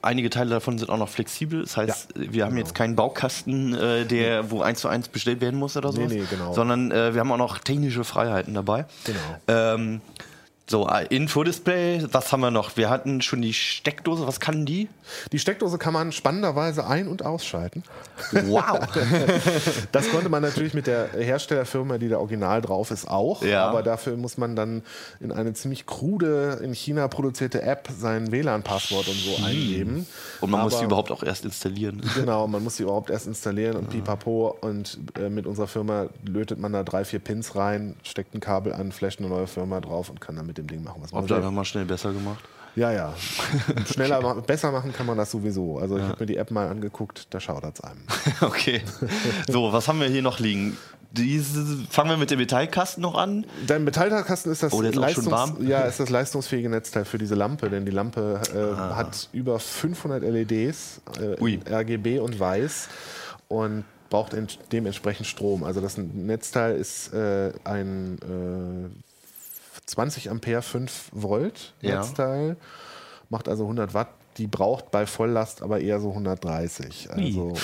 einige 0.00 0.30
Teile 0.30 0.50
davon 0.50 0.78
sind 0.78 0.90
auch 0.90 0.98
noch 0.98 1.08
flexibel. 1.08 1.62
Das 1.62 1.76
heißt, 1.76 2.14
wir 2.14 2.44
haben 2.44 2.56
jetzt 2.56 2.74
keinen 2.74 2.96
Baukasten, 2.96 3.74
äh, 3.74 4.04
der, 4.04 4.50
wo 4.50 4.62
eins 4.62 4.80
zu 4.80 4.88
eins 4.88 5.08
bestellt 5.08 5.40
werden 5.40 5.58
muss 5.58 5.76
oder 5.76 5.92
so. 5.92 6.00
nee, 6.00 6.22
genau. 6.28 6.52
Sondern 6.52 6.90
äh, 6.90 7.14
wir 7.14 7.20
haben 7.20 7.32
auch 7.32 7.38
noch 7.38 7.58
technische 7.58 8.04
Freiheiten 8.04 8.54
dabei. 8.54 8.86
Genau. 9.04 9.18
Ähm, 9.48 10.00
so, 10.68 10.88
äh, 10.88 11.06
Infodisplay, 11.14 12.06
was 12.12 12.32
haben 12.32 12.40
wir 12.40 12.50
noch? 12.50 12.76
Wir 12.76 12.88
hatten 12.88 13.20
schon 13.20 13.42
die 13.42 13.52
Steckdose, 13.52 14.26
was 14.26 14.38
kann 14.40 14.64
die? 14.64 14.88
Die 15.32 15.38
Steckdose 15.38 15.76
kann 15.76 15.92
man 15.92 16.12
spannenderweise 16.12 16.86
ein- 16.86 17.08
und 17.08 17.24
ausschalten. 17.24 17.82
Wow! 18.32 18.78
Das 19.92 20.08
konnte 20.10 20.28
man 20.28 20.42
natürlich 20.42 20.72
mit 20.74 20.86
der 20.86 21.10
Herstellerfirma, 21.12 21.98
die 21.98 22.08
da 22.08 22.18
original 22.18 22.62
drauf 22.62 22.90
ist, 22.90 23.08
auch. 23.08 23.42
Ja. 23.42 23.66
Aber 23.68 23.82
dafür 23.82 24.16
muss 24.16 24.38
man 24.38 24.56
dann 24.56 24.82
in 25.20 25.32
eine 25.32 25.52
ziemlich 25.52 25.84
krude, 25.86 26.60
in 26.62 26.72
China 26.74 27.08
produzierte 27.08 27.62
App 27.62 27.88
sein 27.98 28.30
WLAN-Passwort 28.32 29.08
und 29.08 29.16
so 29.16 29.44
eingeben. 29.44 30.06
Und 30.40 30.50
man 30.50 30.62
muss 30.62 30.74
Aber- 30.74 30.80
die 30.80 30.86
überhaupt 30.86 31.10
auch 31.10 31.22
erst 31.22 31.44
installieren. 31.44 32.00
Genau, 32.22 32.46
man 32.46 32.62
muss 32.62 32.76
die 32.76 32.84
überhaupt 32.84 33.10
erst 33.10 33.26
installieren 33.26 33.76
und 33.76 33.90
pipapo. 33.90 34.56
Und 34.60 34.98
äh, 35.18 35.28
mit 35.28 35.46
unserer 35.46 35.66
Firma 35.66 36.06
lötet 36.24 36.58
man 36.60 36.72
da 36.72 36.82
drei, 36.84 37.04
vier 37.04 37.18
Pins 37.18 37.56
rein, 37.56 37.96
steckt 38.04 38.34
ein 38.34 38.40
Kabel 38.40 38.72
an, 38.72 38.92
flasht 38.92 39.18
eine 39.18 39.28
neue 39.28 39.46
Firma 39.48 39.80
drauf 39.80 40.08
und 40.08 40.20
kann 40.20 40.36
dann 40.36 40.46
mit 40.52 40.58
dem 40.58 40.66
Ding 40.66 40.82
machen, 40.84 41.00
was 41.02 41.12
man 41.12 41.22
Habt 41.22 41.30
ihr 41.30 41.36
will. 41.36 41.42
einfach 41.42 41.52
mal 41.54 41.64
schnell 41.64 41.86
besser 41.86 42.12
gemacht? 42.12 42.44
Ja, 42.76 42.90
ja. 42.92 43.14
Schneller, 43.92 44.20
ma- 44.22 44.34
besser 44.34 44.70
machen 44.72 44.92
kann 44.92 45.06
man 45.06 45.16
das 45.18 45.30
sowieso. 45.30 45.78
Also 45.78 45.96
ich 45.98 46.02
habe 46.04 46.16
mir 46.20 46.26
die 46.26 46.36
App 46.36 46.50
mal 46.50 46.68
angeguckt, 46.68 47.26
da 47.30 47.40
schaudert 47.40 47.78
es 47.78 47.84
einem. 47.84 48.00
Okay. 48.40 48.82
So, 49.48 49.72
was 49.72 49.88
haben 49.88 50.00
wir 50.00 50.08
hier 50.08 50.22
noch 50.22 50.38
liegen? 50.38 50.76
Diese, 51.10 51.62
fangen 51.90 52.08
wir 52.10 52.16
mit 52.16 52.30
dem 52.30 52.38
Metallkasten 52.38 53.02
noch 53.02 53.14
an. 53.16 53.44
Dein 53.66 53.84
Metallkasten 53.84 54.50
ist 54.50 54.62
das, 54.62 54.72
Oh, 54.72 54.82
warm. 54.82 55.66
ja, 55.66 55.80
ist 55.82 56.00
das 56.00 56.08
leistungsfähige 56.08 56.70
Netzteil 56.70 57.04
für 57.04 57.18
diese 57.18 57.34
Lampe, 57.34 57.68
denn 57.68 57.84
die 57.84 57.92
Lampe 57.92 58.40
äh, 58.54 58.76
hat 58.94 59.28
über 59.34 59.58
500 59.60 60.22
LEDs, 60.22 61.02
äh, 61.20 61.74
RGB 61.74 62.18
und 62.20 62.40
weiß 62.40 62.88
und 63.48 63.84
braucht 64.08 64.32
ent- 64.32 64.58
dementsprechend 64.72 65.26
Strom. 65.26 65.64
Also 65.64 65.82
das 65.82 65.98
Netzteil 65.98 66.76
ist 66.76 67.12
äh, 67.12 67.52
ein 67.64 68.18
äh, 68.22 69.11
20 69.86 70.30
Ampere 70.30 70.62
5 70.62 71.10
Volt 71.12 71.74
Ja. 71.80 71.96
Netzteil, 71.96 72.56
macht 73.28 73.48
also 73.48 73.64
100 73.64 73.94
Watt. 73.94 74.08
Die 74.38 74.46
braucht 74.46 74.90
bei 74.90 75.04
Volllast 75.06 75.62
aber 75.62 75.80
eher 75.80 76.00
so 76.00 76.08
130. 76.10 77.08
Also 77.10 77.54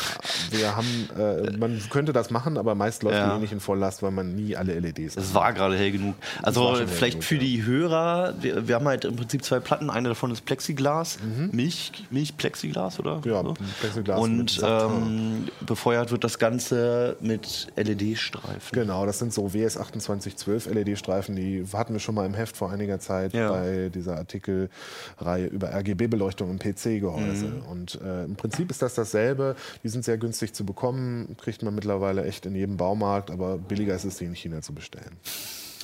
wir 0.50 0.76
haben, 0.76 1.09
äh, 1.19 1.56
man 1.56 1.81
könnte 1.91 2.12
das 2.12 2.31
machen, 2.31 2.59
aber 2.59 2.75
meist 2.75 3.03
läuft 3.03 3.17
Ja. 3.17 3.31
die 3.31 3.37
eh 3.37 3.41
nicht 3.41 3.53
in 3.53 3.61
Volllast, 3.61 4.03
weil 4.03 4.11
man 4.11 4.35
nie 4.35 4.55
alle 4.56 4.79
LEDs 4.79 5.17
Es 5.17 5.32
war 5.35 5.53
gerade 5.53 5.76
hell 5.76 5.93
genug. 5.93 6.15
Also 6.43 6.75
vielleicht 6.87 7.15
genug, 7.15 7.25
für 7.25 7.35
ja. 7.37 7.41
die 7.41 7.65
Hörer, 7.65 8.35
wir, 8.41 8.69
wir 8.69 8.75
haben 8.75 8.87
halt 8.87 9.05
im 9.06 9.17
Prinzip 9.17 9.44
zwei 9.44 9.60
Platten. 9.60 9.89
Eine 9.89 10.08
davon 10.10 10.31
ist 10.31 10.44
Plexiglas, 10.44 11.19
Milch, 11.53 11.93
Milch-Plexiglas, 12.10 12.98
oder? 13.01 13.17
Mhm. 13.17 13.22
Ja, 13.31 13.43
Plexiglas 13.81 14.20
mit 14.29 14.29
Und 14.31 14.60
ähm, 14.63 15.48
befeuert 15.67 16.10
wird 16.10 16.22
das 16.25 16.39
Ganze 16.39 17.17
mit 17.20 17.69
LED-Streifen. 17.77 18.72
Genau, 18.72 19.06
das 19.06 19.19
sind 19.19 19.32
so 19.32 19.46
WS2812 19.46 20.70
LED-Streifen, 20.72 21.34
die 21.37 21.65
hatten 21.72 21.94
wir 21.94 22.01
schon 22.01 22.15
mal 22.15 22.27
im 22.27 22.34
Heft 22.34 22.56
vor 22.56 22.70
einiger 22.70 22.98
Zeit 23.01 23.32
Ja. 23.32 23.51
bei 23.53 23.89
dieser 23.89 24.17
Artikelreihe 24.19 25.46
über 25.46 25.72
RGB-Beleuchtung 25.72 26.51
PC-Gehäuse. 26.58 27.46
Mhm. 27.46 27.62
Und 27.62 28.00
äh, 28.03 28.24
im 28.24 28.36
Prinzip 28.36 28.70
ist 28.70 28.82
das 28.82 28.94
dasselbe. 28.94 29.56
Die 29.82 29.88
sind 29.88 30.05
sehr 30.05 30.19
günstig 30.19 30.55
zu 30.55 30.65
bekommen, 30.65 31.36
kriegt 31.41 31.62
man 31.62 31.74
mittlerweile 31.74 32.24
echt 32.24 32.46
in 32.46 32.55
jedem 32.55 32.77
Baumarkt, 32.77 33.31
aber 33.31 33.58
billiger 33.58 33.94
ist 33.94 34.05
es, 34.05 34.19
die 34.19 34.24
in 34.24 34.34
China 34.34 34.60
zu 34.62 34.74
bestellen. 34.74 35.17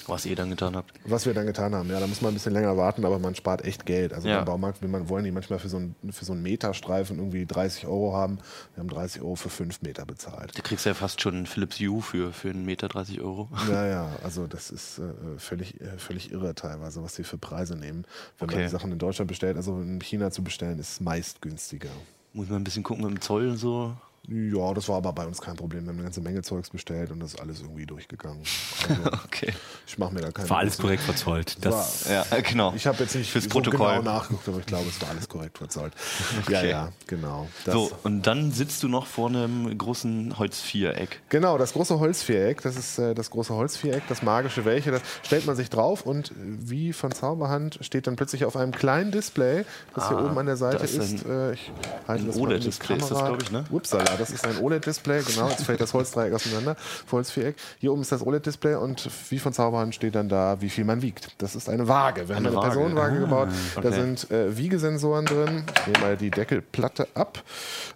Was 0.06 0.26
ihr 0.26 0.36
dann 0.36 0.50
getan 0.50 0.76
habt. 0.76 0.92
Was 1.04 1.26
wir 1.26 1.34
dann 1.34 1.46
getan 1.46 1.74
haben, 1.74 1.88
ja, 1.90 1.98
da 2.00 2.06
muss 2.06 2.20
man 2.20 2.32
ein 2.32 2.34
bisschen 2.34 2.52
länger 2.52 2.76
warten, 2.76 3.04
aber 3.04 3.18
man 3.18 3.34
spart 3.34 3.64
echt 3.64 3.86
Geld. 3.86 4.12
Also 4.12 4.28
Ja. 4.28 4.36
beim 4.36 4.44
Baumarkt 4.44 4.82
will 4.82 4.88
man, 4.88 5.08
wollen 5.08 5.24
die 5.24 5.30
manchmal 5.30 5.58
für 5.58 5.68
so, 5.68 5.78
einen, 5.78 5.94
für 6.10 6.24
so 6.24 6.32
einen 6.32 6.42
Meterstreifen 6.42 7.18
irgendwie 7.18 7.46
30 7.46 7.86
Euro 7.86 8.12
haben. 8.14 8.38
Wir 8.74 8.80
haben 8.80 8.88
30 8.88 9.22
Euro 9.22 9.34
für 9.36 9.50
5 9.50 9.82
Meter 9.82 10.04
bezahlt. 10.06 10.52
Da 10.56 10.62
kriegst 10.62 10.84
du 10.84 10.90
ja 10.90 10.94
fast 10.94 11.20
schon 11.20 11.34
einen 11.34 11.46
Philips 11.46 11.78
Hue 11.80 12.02
für, 12.02 12.32
für 12.32 12.50
einen 12.50 12.64
Meter 12.64 12.88
30 12.88 13.20
Euro. 13.20 13.48
Ja, 13.70 13.86
ja, 13.86 14.08
also 14.22 14.46
das 14.46 14.70
ist 14.70 14.98
äh, 14.98 15.38
völlig, 15.38 15.80
äh, 15.80 15.98
völlig 15.98 16.30
irre 16.32 16.54
teilweise, 16.54 17.02
was 17.02 17.14
sie 17.14 17.24
für 17.24 17.38
Preise 17.38 17.76
nehmen. 17.76 18.04
Wenn 18.38 18.48
Okay. 18.48 18.56
man 18.56 18.64
die 18.64 18.70
Sachen 18.70 18.92
in 18.92 18.98
Deutschland 18.98 19.28
bestellt, 19.28 19.56
also 19.56 19.80
in 19.80 20.00
China 20.00 20.30
zu 20.30 20.42
bestellen, 20.44 20.78
ist 20.78 21.00
meist 21.00 21.40
günstiger. 21.42 21.90
Muss 22.32 22.48
man 22.48 22.60
ein 22.60 22.64
bisschen 22.64 22.82
gucken 22.82 23.04
mit 23.04 23.12
dem 23.14 23.20
Zoll 23.20 23.48
und 23.48 23.56
so. 23.56 23.96
Ja, 24.28 24.72
das 24.72 24.88
war 24.88 24.96
aber 24.96 25.12
bei 25.12 25.26
uns 25.26 25.40
kein 25.40 25.54
Problem. 25.56 25.82
Wir 25.84 25.88
haben 25.90 25.96
eine 25.96 26.04
ganze 26.04 26.20
Menge 26.22 26.40
Zeugs 26.42 26.70
bestellt 26.70 27.10
und 27.10 27.20
das 27.20 27.34
ist 27.34 27.40
alles 27.40 27.60
irgendwie 27.60 27.86
durchgegangen. 27.86 28.42
Also, 28.88 29.02
Okay. 29.24 29.52
ich 29.86 29.96
mache 29.98 30.12
mir 30.12 30.20
da 30.20 30.30
keine 30.30 30.50
War 30.50 30.58
alles 30.58 30.76
korrekt 30.76 31.02
verzollt. 31.02 31.56
Das, 31.62 32.06
Ja, 32.08 32.24
äh, 32.30 32.42
genau. 32.42 32.72
Ich 32.76 32.86
habe 32.86 32.98
jetzt 33.02 33.14
nicht 33.14 33.30
Fürs 33.30 33.44
so 33.44 33.50
Protokoll. 33.50 33.98
genau 34.00 34.02
nachgeguckt, 34.02 34.46
aber 34.48 34.58
ich 34.58 34.66
glaube, 34.66 34.86
es 34.90 35.00
war 35.00 35.08
alles 35.10 35.28
korrekt 35.28 35.56
verzollt. 35.58 35.94
Ja, 36.50 36.58
Okay. 36.58 36.70
ja, 36.70 36.92
genau. 37.06 37.48
Das, 37.64 37.72
So, 37.74 37.90
und 38.02 38.22
dann 38.26 38.52
sitzt 38.52 38.82
du 38.82 38.88
noch 38.88 39.06
vor 39.06 39.28
einem 39.28 39.76
großen 39.78 40.38
Holzviereck. 40.38 41.22
Genau, 41.30 41.56
das 41.56 41.72
große 41.72 41.98
Holzviereck, 41.98 42.60
das 42.62 42.76
ist 42.76 42.98
äh, 42.98 43.14
das 43.14 43.30
große 43.30 43.54
Holzviereck, 43.54 44.02
das 44.08 44.22
magische 44.22 44.64
welche, 44.66 44.90
das 44.90 45.02
stellt 45.22 45.46
man 45.46 45.56
sich 45.56 45.70
drauf 45.70 46.02
und 46.04 46.30
äh, 46.30 46.34
wie 46.36 46.92
von 46.92 47.12
Zauberhand 47.12 47.78
steht 47.80 48.06
dann 48.06 48.16
plötzlich 48.16 48.44
auf 48.44 48.56
einem 48.56 48.72
kleinen 48.72 49.10
Display, 49.12 49.64
das 49.94 50.08
hier 50.08 50.18
Ah, 50.18 50.26
oben 50.26 50.38
an 50.38 50.46
der 50.46 50.56
Seite 50.56 50.84
ist 50.84 50.94
ist. 50.94 51.24
ein- 51.26 51.30
äh, 51.30 51.52
ich 51.54 51.70
halte 52.06 52.24
ein 52.24 52.26
das 52.26 52.36
OLED-Display 52.36 52.96
ist 52.96 53.02
das, 53.02 53.08
Kamera. 53.10 53.28
glaub 53.28 53.42
ich, 53.42 53.50
ne? 53.50 53.64
Upsala, 53.70 54.13
das 54.16 54.30
ist 54.30 54.46
ein 54.46 54.58
OLED-Display, 54.58 55.22
genau, 55.22 55.48
jetzt 55.48 55.64
fällt 55.64 55.80
das 55.80 55.94
Holzdreieck 55.94 56.32
auseinander, 56.32 56.76
Holzviereck. 57.10 57.56
Hier 57.78 57.92
oben 57.92 58.02
ist 58.02 58.12
das 58.12 58.24
OLED-Display 58.24 58.74
und 58.76 59.08
wie 59.30 59.38
von 59.38 59.52
Zauberhand 59.52 59.94
steht 59.94 60.14
dann 60.14 60.28
da, 60.28 60.60
wie 60.60 60.70
viel 60.70 60.84
man 60.84 61.02
wiegt. 61.02 61.28
Das 61.38 61.54
ist 61.54 61.68
eine 61.68 61.88
Waage. 61.88 62.28
Wir 62.28 62.36
haben 62.36 62.46
Eine 62.46 62.48
eine 62.48 62.56
Waage. 62.56 62.68
Personenwaage 62.68 63.20
gebaut, 63.20 63.48
da 63.74 63.80
okay. 63.80 63.92
sind 63.92 64.30
äh, 64.30 64.56
Wiegesensoren 64.56 65.26
drin. 65.26 65.64
Ich 65.76 65.86
nehme 65.86 65.98
mal 66.00 66.16
die 66.16 66.30
Deckelplatte 66.30 67.08
ab. 67.14 67.42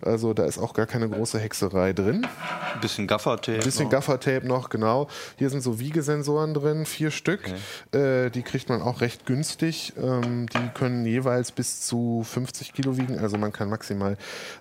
Also 0.02 0.34
da 0.34 0.44
ist 0.44 0.58
auch 0.58 0.75
gar 0.75 0.87
keine 0.87 1.08
große 1.08 1.38
Hexerei 1.38 1.92
drin. 1.92 2.26
Ein 2.75 2.80
bisschen 2.80 3.06
Gaffertape. 3.06 3.58
Bisschen 3.58 3.84
noch. 3.84 3.92
Gaffertape 3.92 4.46
noch, 4.46 4.70
genau. 4.70 5.08
Hier 5.37 5.50
sind 5.50 5.62
so 5.62 5.78
Wiegesensoren 5.78 6.54
drin, 6.54 6.87
vier 6.87 7.10
Stück. 7.10 7.40
Äh, 7.92 8.30
die 8.30 8.42
kriegt 8.42 8.68
man 8.68 8.82
auch 8.82 9.00
recht 9.00 9.26
günstig. 9.26 9.92
Ähm, 10.00 10.46
die 10.48 10.68
können 10.75 11.04
jeweils 11.06 11.52
bis 11.52 11.80
zu 11.82 12.25
50 12.25 12.72
Kilo 12.72 12.96
wiegen. 12.96 13.18
Also 13.18 13.38
man 13.38 13.52
kann 13.52 13.68
maximal 13.68 14.16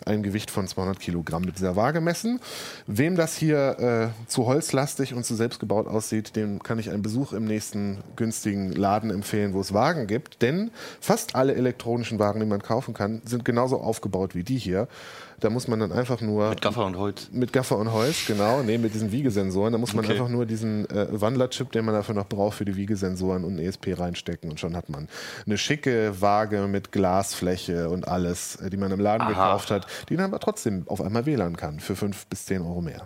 ein 0.05 0.23
Gewicht 0.23 0.51
von 0.51 0.67
200 0.67 0.99
Kilogramm 0.99 1.45
mit 1.47 1.57
dieser 1.57 1.75
Waage 1.75 1.99
messen. 1.99 2.39
Wem 2.85 3.15
das 3.15 3.35
hier 3.35 4.13
äh, 4.13 4.27
zu 4.29 4.45
holzlastig 4.45 5.15
und 5.15 5.25
zu 5.25 5.33
selbstgebaut 5.33 5.87
aussieht, 5.87 6.35
dem 6.35 6.61
kann 6.61 6.77
ich 6.77 6.91
einen 6.91 7.01
Besuch 7.01 7.33
im 7.33 7.45
nächsten 7.45 8.03
günstigen 8.15 8.71
Laden 8.71 9.09
empfehlen, 9.09 9.53
wo 9.53 9.61
es 9.61 9.73
Wagen 9.73 10.05
gibt. 10.05 10.43
Denn 10.43 10.69
fast 11.01 11.35
alle 11.35 11.55
elektronischen 11.55 12.19
Wagen, 12.19 12.39
die 12.39 12.45
man 12.45 12.61
kaufen 12.61 12.93
kann, 12.93 13.21
sind 13.25 13.43
genauso 13.43 13.79
aufgebaut 13.79 14.35
wie 14.35 14.43
die 14.43 14.57
hier. 14.59 14.87
Da 15.39 15.51
muss 15.51 15.67
man 15.67 15.79
dann 15.79 15.91
einfach 15.91 16.19
nur 16.21 16.49
Mit 16.49 16.61
Gaffer 16.61 16.85
und 16.85 16.97
Holz. 16.97 17.29
mit 17.31 17.53
Gaffer 17.53 17.77
und 17.77 17.91
Holz, 17.91 18.25
genau, 18.25 18.63
nee, 18.63 18.79
mit 18.79 18.95
diesen 18.95 19.11
Wiegesensoren. 19.11 19.71
Da 19.71 19.77
muss 19.77 19.93
man 19.93 20.03
Okay. 20.03 20.13
einfach 20.13 20.29
nur 20.29 20.47
diesen 20.47 20.89
äh, 20.89 21.07
Wandlerchip, 21.11 21.71
den 21.71 21.85
man 21.85 21.93
dafür 21.93 22.15
noch 22.15 22.27
braucht, 22.27 22.57
für 22.57 22.65
die 22.65 22.75
Wiegesensoren 22.75 23.43
und 23.43 23.59
ESP 23.59 23.93
reinstecken 23.99 24.49
und 24.49 24.59
schon 24.59 24.75
hat 24.75 24.89
man 24.89 25.07
eine 25.45 25.57
schicke 25.59 26.19
Waage 26.21 26.61
mit 26.67 26.91
Glasfläche 26.91 27.89
und 27.89 28.07
alles, 28.07 28.55
äh, 28.57 28.69
die 28.71 28.77
man 28.77 28.91
im 28.91 28.99
Laden 28.99 29.21
Aha. 29.21 29.29
gekauft 29.29 29.69
hat, 29.69 29.85
die 30.09 30.15
dann 30.15 30.25
aber 30.25 30.39
trotzdem 30.39 30.83
auf 30.87 31.01
einmal 31.01 31.25
WLAN 31.27 31.55
kann 31.55 31.79
für 31.79 31.95
5 31.95 32.25
bis 32.27 32.45
10 32.47 32.61
Euro 32.63 32.81
mehr. 32.81 33.03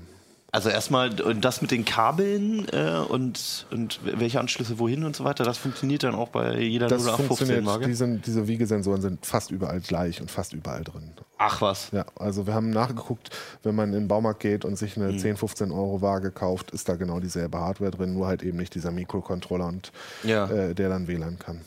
Also 0.54 0.68
erstmal 0.70 1.10
das 1.12 1.62
mit 1.62 1.72
den 1.72 1.86
Kabeln 1.86 2.68
äh, 2.74 2.98
und, 3.08 3.66
und 3.72 4.02
welche 4.04 4.38
Anschlüsse 4.42 4.80
wohin 4.80 5.06
und 5.06 5.16
so 5.16 5.24
weiter, 5.24 5.46
das 5.46 5.58
funktioniert 5.58 6.04
dann 6.04 6.14
auch 6.14 6.28
bei 6.28 6.60
jeder 6.60 6.88
Das 6.88 7.04
0815 7.04 7.28
funktioniert, 7.28 7.66
Waage. 7.66 7.86
die 7.88 7.94
sind, 7.94 8.26
diese 8.26 8.48
Wiegesensoren 8.50 9.02
sind 9.02 9.26
fast 9.26 9.52
überall 9.52 9.80
gleich 9.80 10.20
und 10.20 10.30
fast 10.30 10.52
überall 10.52 10.84
drin. 10.84 11.14
Ach 11.38 11.62
was. 11.62 11.92
Ja, 11.94 12.06
also 12.20 12.48
wir 12.48 12.54
haben 12.54 12.70
nachgeguckt, 12.70 13.30
wenn 13.64 13.76
man 13.76 13.90
in 13.94 14.02
den 14.02 14.08
Baumarkt 14.10 14.42
geht 14.42 14.66
und 14.66 14.76
sich 14.76 14.98
eine 14.98 15.16
10, 15.16 15.38
15 15.38 15.72
Euro 15.72 16.02
Waage 16.02 16.32
kauft, 16.32 16.72
ist 16.72 16.90
da 16.90 16.96
genau 16.96 17.22
dieselbe 17.22 17.58
Hardware 17.58 17.92
drin, 17.92 18.14
nur 18.14 18.28
halt 18.28 18.44
eben 18.44 18.58
nicht 18.58 18.76
dieser 18.76 18.92
Mikrocontroller 18.92 19.68
und 19.68 19.94
Ja. 20.24 20.48
äh, 20.50 20.76
der 20.76 20.90
dann 20.90 21.08
WLAN 21.08 21.40
kann. 21.40 21.62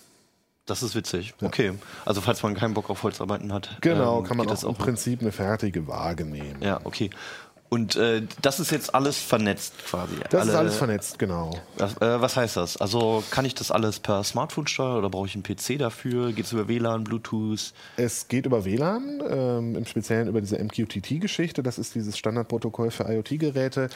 Das 0.67 0.83
ist 0.83 0.95
witzig. 0.95 1.35
Okay. 1.43 1.73
Also 2.07 2.23
falls 2.23 2.43
man 2.43 2.55
keinen 2.55 2.73
Bock 2.73 2.89
auf 2.89 3.03
Holzarbeiten 3.03 3.53
hat. 3.53 3.77
Genau, 3.83 4.21
ähm, 4.21 4.25
kann 4.25 4.39
man 4.39 4.47
auch 4.47 4.51
das 4.51 4.65
im 4.65 4.75
Prinzip 4.75 5.21
eine 5.21 5.31
fertige 5.31 5.87
Waage 5.87 6.25
nehmen. 6.25 6.63
Ja, 6.63 6.81
okay. 6.85 7.11
Und 7.71 7.97
äh, 7.97 8.23
das 8.41 8.61
ist 8.61 8.71
jetzt 8.71 8.95
alles 8.95 9.19
vernetzt 9.19 9.73
quasi. 9.87 10.15
Das 10.31 10.43
Alle- 10.43 10.51
ist 10.51 10.57
alles 10.57 10.77
vernetzt, 10.77 11.19
genau. 11.19 11.51
Was, 11.77 11.97
äh, 12.01 12.21
was 12.21 12.37
heißt 12.37 12.57
das? 12.57 12.77
Also 12.77 13.25
kann 13.31 13.45
ich 13.45 13.55
das 13.55 13.73
alles 13.73 13.99
per 13.99 14.23
Smartphone 14.23 14.69
steuern 14.69 14.99
oder 14.99 15.11
brauche 15.11 15.27
ich 15.27 15.35
einen 15.35 15.43
PC 15.43 15.79
dafür? 15.79 16.33
Geht 16.33 16.45
es 16.45 16.53
über 16.53 16.69
WLAN, 16.69 17.03
Bluetooth? 17.03 17.73
Es 17.97 18.29
geht 18.29 18.47
über 18.47 18.65
WLAN, 18.65 19.23
ähm, 19.29 19.77
im 19.77 19.87
Speziellen 19.87 20.29
über 20.29 20.41
diese 20.41 20.57
MQTT-Geschichte. 20.63 21.63
Das 21.65 21.79
ist 21.79 21.95
dieses 21.97 22.17
Standardprotokoll 22.17 22.91
für 22.93 23.05
IoT-Geräte. 23.13 23.89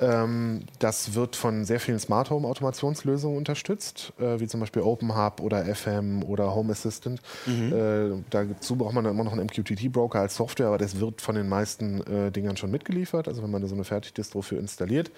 Ähm, 0.00 0.62
das 0.78 1.14
wird 1.14 1.36
von 1.36 1.64
sehr 1.66 1.80
vielen 1.80 1.98
Smart 1.98 2.30
Home-Automationslösungen 2.30 3.36
unterstützt, 3.36 4.12
äh, 4.18 4.40
wie 4.40 4.46
zum 4.46 4.60
Beispiel 4.60 4.82
OpenHub 4.82 5.40
oder 5.40 5.64
FM 5.74 6.22
oder 6.22 6.54
Home 6.54 6.72
Assistant. 6.72 7.20
Äh, 7.46 8.10
dazu 8.30 8.76
braucht 8.76 8.94
man 8.94 9.04
dann 9.04 9.12
immer 9.14 9.24
noch 9.24 9.32
einen 9.32 9.46
MQTT-Broker 9.46 10.20
als 10.20 10.36
Software, 10.36 10.68
aber 10.68 10.78
das 10.78 11.00
wird 11.00 11.20
von 11.20 11.34
den 11.34 11.48
meisten 11.48 12.00
äh, 12.06 12.30
Dingern 12.30 12.56
schon 12.56 12.70
mitgeliefert. 12.70 13.15
Also 13.28 13.42
wenn 13.42 13.50
man 13.50 13.62
da 13.62 13.68
so 13.68 13.74
eine 13.74 13.84
Fertigdistro 13.84 14.42
für 14.42 14.56
installiert. 14.56 15.10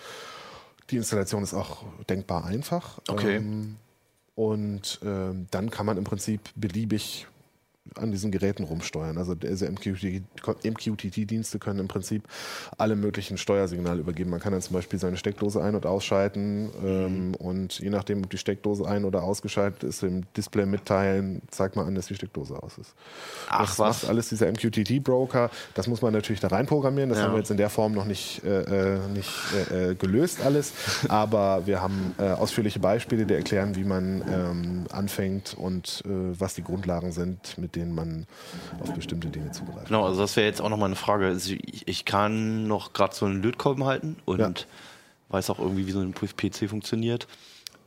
Die 0.90 0.96
Installation 0.96 1.42
ist 1.42 1.54
auch 1.54 1.84
denkbar 2.08 2.44
einfach. 2.44 2.98
Okay. 3.08 3.36
Ähm, 3.36 3.76
und 4.34 5.00
ähm, 5.04 5.46
dann 5.50 5.70
kann 5.70 5.84
man 5.84 5.98
im 5.98 6.04
Prinzip 6.04 6.40
beliebig 6.54 7.26
an 7.96 8.10
diesen 8.12 8.30
Geräten 8.30 8.64
rumsteuern. 8.64 9.18
Also 9.18 9.34
diese 9.34 9.68
MQTT-Dienste 9.70 11.58
können 11.58 11.80
im 11.80 11.88
Prinzip 11.88 12.24
alle 12.76 12.96
möglichen 12.96 13.38
Steuersignale 13.38 14.00
übergeben. 14.00 14.30
Man 14.30 14.40
kann 14.40 14.52
dann 14.52 14.62
zum 14.62 14.74
Beispiel 14.74 14.98
seine 14.98 15.16
Steckdose 15.16 15.62
ein- 15.62 15.74
und 15.74 15.86
ausschalten 15.86 16.70
ähm, 16.84 17.34
und 17.36 17.78
je 17.80 17.90
nachdem, 17.90 18.22
ob 18.24 18.30
die 18.30 18.38
Steckdose 18.38 18.86
ein- 18.86 19.04
oder 19.04 19.22
ausgeschaltet 19.22 19.84
ist, 19.84 20.02
im 20.02 20.24
Display 20.36 20.66
mitteilen, 20.66 21.42
zeigt 21.50 21.76
man 21.76 21.86
an, 21.86 21.94
dass 21.94 22.06
die 22.06 22.14
Steckdose 22.14 22.60
aus 22.62 22.78
ist. 22.78 22.94
Ach, 23.48 23.60
das 23.68 23.78
was? 23.78 24.02
macht 24.02 24.10
alles 24.10 24.28
dieser 24.28 24.46
MQTT-Broker. 24.50 25.50
Das 25.74 25.86
muss 25.86 26.02
man 26.02 26.12
natürlich 26.12 26.40
da 26.40 26.48
reinprogrammieren. 26.48 27.10
Das 27.10 27.18
Ja. 27.18 27.24
haben 27.24 27.32
wir 27.32 27.38
jetzt 27.38 27.50
in 27.50 27.56
der 27.56 27.70
Form 27.70 27.92
noch 27.92 28.04
nicht, 28.04 28.44
äh, 28.44 28.94
äh, 28.96 29.08
nicht 29.08 29.30
äh, 29.70 29.90
äh, 29.90 29.94
gelöst 29.94 30.40
alles. 30.44 30.72
Aber 31.08 31.66
wir 31.66 31.80
haben 31.82 32.14
äh, 32.18 32.24
ausführliche 32.30 32.78
Beispiele, 32.80 33.26
die 33.26 33.34
erklären, 33.34 33.76
wie 33.76 33.84
man 33.84 34.22
ähm, 34.30 34.84
anfängt 34.92 35.54
und 35.54 36.02
äh, 36.04 36.08
was 36.38 36.54
die 36.54 36.62
Grundlagen 36.62 37.12
sind, 37.12 37.58
mit 37.58 37.76
denen 37.78 37.94
man 37.94 38.26
auf 38.80 38.92
bestimmte 38.92 39.28
Dinge 39.28 39.50
zugreift. 39.52 39.86
Genau, 39.88 40.04
also 40.04 40.20
das 40.20 40.36
wäre 40.36 40.46
jetzt 40.46 40.60
auch 40.60 40.68
nochmal 40.68 40.86
eine 40.88 40.96
Frage. 40.96 41.26
Also 41.26 41.54
ich, 41.64 41.86
ich 41.88 42.04
kann 42.04 42.66
noch 42.66 42.92
gerade 42.92 43.14
so 43.14 43.26
einen 43.26 43.42
Lötkolben 43.42 43.84
halten 43.84 44.16
und 44.24 44.38
Ja. 44.40 44.52
weiß 45.30 45.50
auch 45.50 45.58
irgendwie, 45.58 45.86
wie 45.86 45.92
so 45.92 46.00
ein 46.00 46.12
PC 46.14 46.68
funktioniert. 46.68 47.26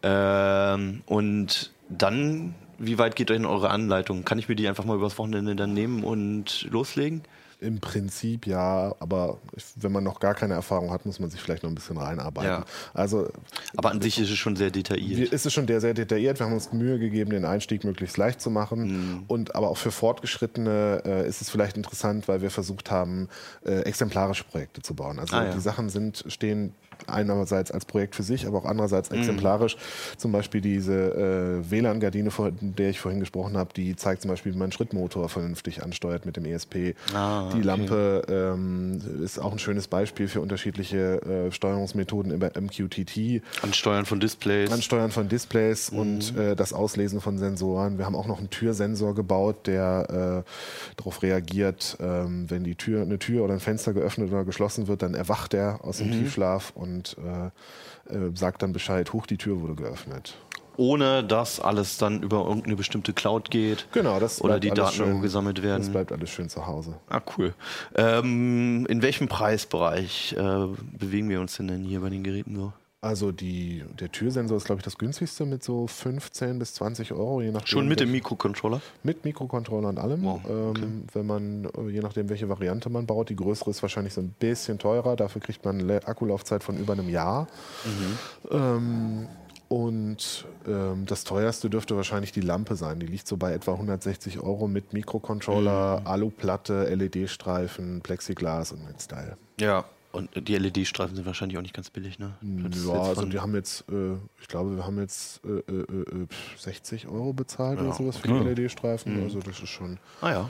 Ähm, 0.04 1.02
und 1.06 1.72
dann, 1.90 2.56
wie 2.80 2.98
weit 2.98 3.16
geht 3.16 3.30
denn 3.30 3.46
eure 3.46 3.70
Anleitung? 3.70 4.26
Kann 4.26 4.40
ich 4.40 4.50
mir 4.50 4.56
die 4.56 4.68
einfach 4.68 4.86
mal 4.86 4.96
übers 4.96 5.18
Wochenende 5.18 5.56
dann 5.56 5.74
nehmen 5.74 6.04
und 6.04 6.68
loslegen? 6.72 7.22
Im 7.62 7.80
Prinzip 7.80 8.48
ja, 8.48 8.94
aber 9.00 9.38
ich- 9.56 9.64
wenn 9.76 9.92
man 9.92 10.04
noch 10.04 10.20
gar 10.20 10.34
keine 10.34 10.56
Erfahrung 10.56 10.92
hat, 10.92 11.06
muss 11.06 11.20
man 11.20 11.30
sich 11.30 11.40
vielleicht 11.40 11.62
noch 11.62 11.70
ein 11.70 11.76
bisschen 11.76 11.96
reinarbeiten. 11.98 12.50
Ja. 12.50 12.66
Also 12.94 13.30
Aber 13.78 13.92
an 13.92 14.02
sich 14.02 14.18
ist 14.20 14.32
es 14.32 14.38
schon 14.38 14.56
sehr 14.56 14.72
detailliert. 14.72 15.20
Wir, 15.20 15.32
ist 15.32 15.46
es 15.46 15.54
schon 15.54 15.68
sehr, 15.68 15.80
sehr 15.80 15.94
detailliert. 15.94 16.40
Wir 16.40 16.48
haben 16.48 16.54
uns 16.54 16.74
Mühe 16.74 16.98
gegeben, 16.98 17.30
den 17.30 17.46
Einstieg 17.46 17.84
möglichst 17.84 18.18
leicht 18.18 18.42
zu 18.42 18.50
machen. 18.50 19.24
Und 19.28 19.54
aber 19.56 19.70
auch 19.70 19.78
für 19.78 19.92
Fortgeschrittene 19.92 21.04
äh, 21.06 21.28
ist 21.28 21.42
es 21.42 21.50
vielleicht 21.52 21.78
interessant, 21.78 22.28
weil 22.28 22.42
wir 22.42 22.50
versucht 22.50 22.90
haben, 22.90 23.30
äh, 23.64 23.82
exemplarische 23.82 24.44
Projekte 24.44 24.82
zu 24.82 24.96
bauen. 24.96 25.20
Also 25.20 25.36
Ah, 25.36 25.46
ja. 25.46 25.54
die 25.54 25.60
Sachen 25.60 25.90
sind, 25.90 26.24
stehen 26.28 26.74
einerseits 27.08 27.72
als 27.72 27.86
Projekt 27.86 28.16
für 28.16 28.24
sich, 28.24 28.48
aber 28.48 28.60
auch 28.60 28.66
andererseits 28.66 29.10
exemplarisch. 29.10 29.78
Zum 30.18 30.32
Beispiel 30.32 30.62
diese 30.62 31.62
äh, 31.66 31.72
WLAN-Gardine, 31.72 32.32
von 32.32 32.56
der 32.60 32.90
ich 32.90 33.00
vorhin 33.00 33.20
gesprochen 33.20 33.58
habe, 33.58 33.74
die 33.74 33.96
zeigt 33.96 34.22
zum 34.22 34.30
Beispiel, 34.30 34.54
wie 34.54 34.58
man 34.58 34.66
einen 34.66 34.72
Schrittmotor 34.72 35.30
vernünftig 35.30 35.84
ansteuert 35.84 36.26
mit 36.26 36.38
dem 36.38 36.46
ESP. 36.46 36.96
Ah, 37.14 37.50
die 37.54 37.58
okay. 37.58 37.66
Lampe 37.66 38.22
ähm, 38.30 39.02
ist 39.24 39.40
auch 39.40 39.52
ein 39.52 39.60
schönes 39.60 39.88
Beispiel 39.88 40.28
für 40.28 40.42
unterschiedliche 40.42 41.22
äh, 41.48 41.52
Steuerungsmethoden 41.52 42.32
über 42.32 42.52
MQTT. 42.60 43.42
Ansteuern 43.62 44.06
von 44.06 44.20
Displays. 44.20 44.72
Ansteuern 44.72 45.12
von 45.12 45.28
Displays 45.30 45.92
Mhm. 45.92 45.98
und 46.00 46.38
äh, 46.38 46.56
das 46.56 46.74
Auslesen 46.74 47.22
von 47.22 47.38
Sensoren. 47.38 47.98
Wir 47.98 48.06
haben 48.06 48.16
auch 48.16 48.28
noch 48.28 48.40
einen 48.40 48.50
Türsensor 48.50 49.16
gebaut, 49.16 49.68
der 49.68 50.44
äh, 50.46 50.52
darauf 50.98 51.22
reagiert, 51.24 51.98
ähm, 52.00 52.46
wenn 52.50 52.64
die 52.64 52.76
Tür, 52.76 53.02
eine 53.02 53.20
Tür 53.20 53.44
oder 53.44 53.54
ein 53.54 53.60
Fenster 53.60 53.94
geöffnet 53.94 54.32
oder 54.32 54.44
geschlossen 54.46 54.88
wird, 54.88 55.02
dann 55.02 55.14
erwacht 55.14 55.54
er 55.54 55.80
aus 55.84 55.98
dem 55.98 56.08
Mhm. 56.10 56.12
Tiefschlaf 56.24 56.72
und 56.76 56.91
äh, 57.00 58.14
äh, 58.14 58.32
sagt 58.36 58.62
dann 58.62 58.74
Bescheid, 58.74 59.14
hoch, 59.14 59.26
die 59.26 59.38
Tür 59.38 59.62
wurde 59.62 59.76
geöffnet. 59.76 60.36
ohne 60.78 61.24
dass 61.24 61.60
alles 61.60 61.98
dann 61.98 62.24
über 62.24 62.46
irgendeine 62.46 62.76
bestimmte 62.76 63.14
Cloud 63.14 63.52
geht. 63.52 63.88
Genau, 63.92 64.20
das 64.20 64.42
Oder 64.42 64.60
die 64.60 64.70
Daten 64.72 65.00
irgendwo 65.00 65.22
gesammelt 65.22 65.62
werden. 65.62 65.82
Das 65.82 65.92
bleibt 65.92 66.12
alles 66.12 66.30
schön 66.30 66.50
zu 66.50 66.66
Hause. 66.66 66.96
Ah, 67.10 67.22
cool. 67.38 67.54
Ähm, 67.96 68.86
in 68.88 69.02
welchem 69.02 69.28
Preisbereich 69.28 70.34
äh, 70.34 70.68
bewegen 70.98 71.30
wir 71.30 71.40
uns 71.42 71.58
denn, 71.58 71.68
denn 71.68 71.84
hier 71.84 72.00
bei 72.00 72.10
den 72.10 72.24
Geräten 72.24 72.56
so? 72.56 72.74
Also 73.04 73.32
die, 73.32 73.84
der 74.00 74.12
Türsensor 74.12 74.58
ist, 74.58 74.66
glaube 74.66 74.80
ich, 74.80 74.84
das 74.84 74.96
günstigste 75.00 75.46
mit 75.48 75.64
so 75.64 75.88
15 75.88 76.60
bis 76.60 76.76
20 76.76 77.14
Euro, 77.14 77.42
je 77.42 77.50
nachdem. 77.50 77.66
Schon 77.66 77.88
mit 77.88 78.00
dem 78.00 78.12
Mikrocontroller? 78.12 78.80
Mit 79.02 79.26
Mikrocontroller 79.26 79.90
und 79.90 79.98
allem. 79.98 80.24
Wow, 80.24 80.42
ähm, 80.48 81.06
wenn 81.12 81.26
man, 81.26 81.66
äh, 81.66 81.90
je 81.90 82.02
nachdem, 82.02 82.30
welche 82.30 82.48
Variante 82.48 82.92
man 82.92 83.08
baut, 83.08 83.30
die 83.30 83.36
größere 83.36 83.72
ist 83.72 83.82
wahrscheinlich 83.82 84.14
so 84.14 84.22
ein 84.22 84.36
bisschen 84.38 84.78
teurer. 84.78 85.16
Dafür 85.16 85.42
kriegt 85.42 85.66
man 85.66 85.80
eine 85.80 86.08
Akkulaufzeit 86.08 86.64
von 86.64 86.78
über 86.78 86.94
einem 86.94 87.10
Jahr. 87.10 87.48
Mhm. 87.86 88.18
Ähm, 88.52 89.28
Und 89.68 90.46
ähm, 90.68 91.06
das 91.06 91.24
teuerste 91.24 91.70
dürfte 91.70 91.96
wahrscheinlich 91.96 92.34
die 92.34 92.42
Lampe 92.42 92.76
sein. 92.76 93.00
Die 93.00 93.06
liegt 93.08 93.26
so 93.26 93.38
bei 93.38 93.54
etwa 93.54 93.72
160 93.72 94.42
Euro 94.42 94.68
mit 94.68 94.92
Mikrocontroller, 94.92 96.02
Aluplatte, 96.04 96.94
LED-Streifen, 96.94 98.02
Plexiglas 98.02 98.74
und 98.74 98.86
mit 98.86 99.02
Style. 99.02 99.38
Ja. 99.60 99.86
Und 100.12 100.30
die 100.36 100.56
LED-Streifen 100.58 101.16
sind 101.16 101.26
wahrscheinlich 101.26 101.58
auch 101.58 101.62
nicht 101.62 101.74
ganz 101.74 101.90
billig, 101.90 102.20
ne? 102.20 102.34
Das 102.42 102.78
ist 102.78 102.86
Ja, 102.88 102.94
also 103.02 103.26
die 103.26 103.40
haben 103.40 103.56
jetzt, 103.56 103.86
äh, 103.90 104.16
ich 104.42 104.48
glaube, 104.48 104.76
wir 104.76 104.86
haben 104.86 105.00
jetzt 105.00 105.42
äh, 105.46 105.60
äh, 105.72 106.24
äh, 106.24 106.28
60 106.58 107.08
Euro 107.08 107.32
bezahlt 107.34 107.80
Ja, 107.80 107.86
oder 107.86 107.94
sowas 107.94 108.18
für 108.18 108.30
okay. 108.30 108.54
die 108.56 108.62
LED-Streifen. 108.64 109.24
Also 109.24 109.40
das 109.40 109.60
ist 109.62 109.70
schon. 109.70 109.98
ah 110.22 110.32
ja. 110.32 110.50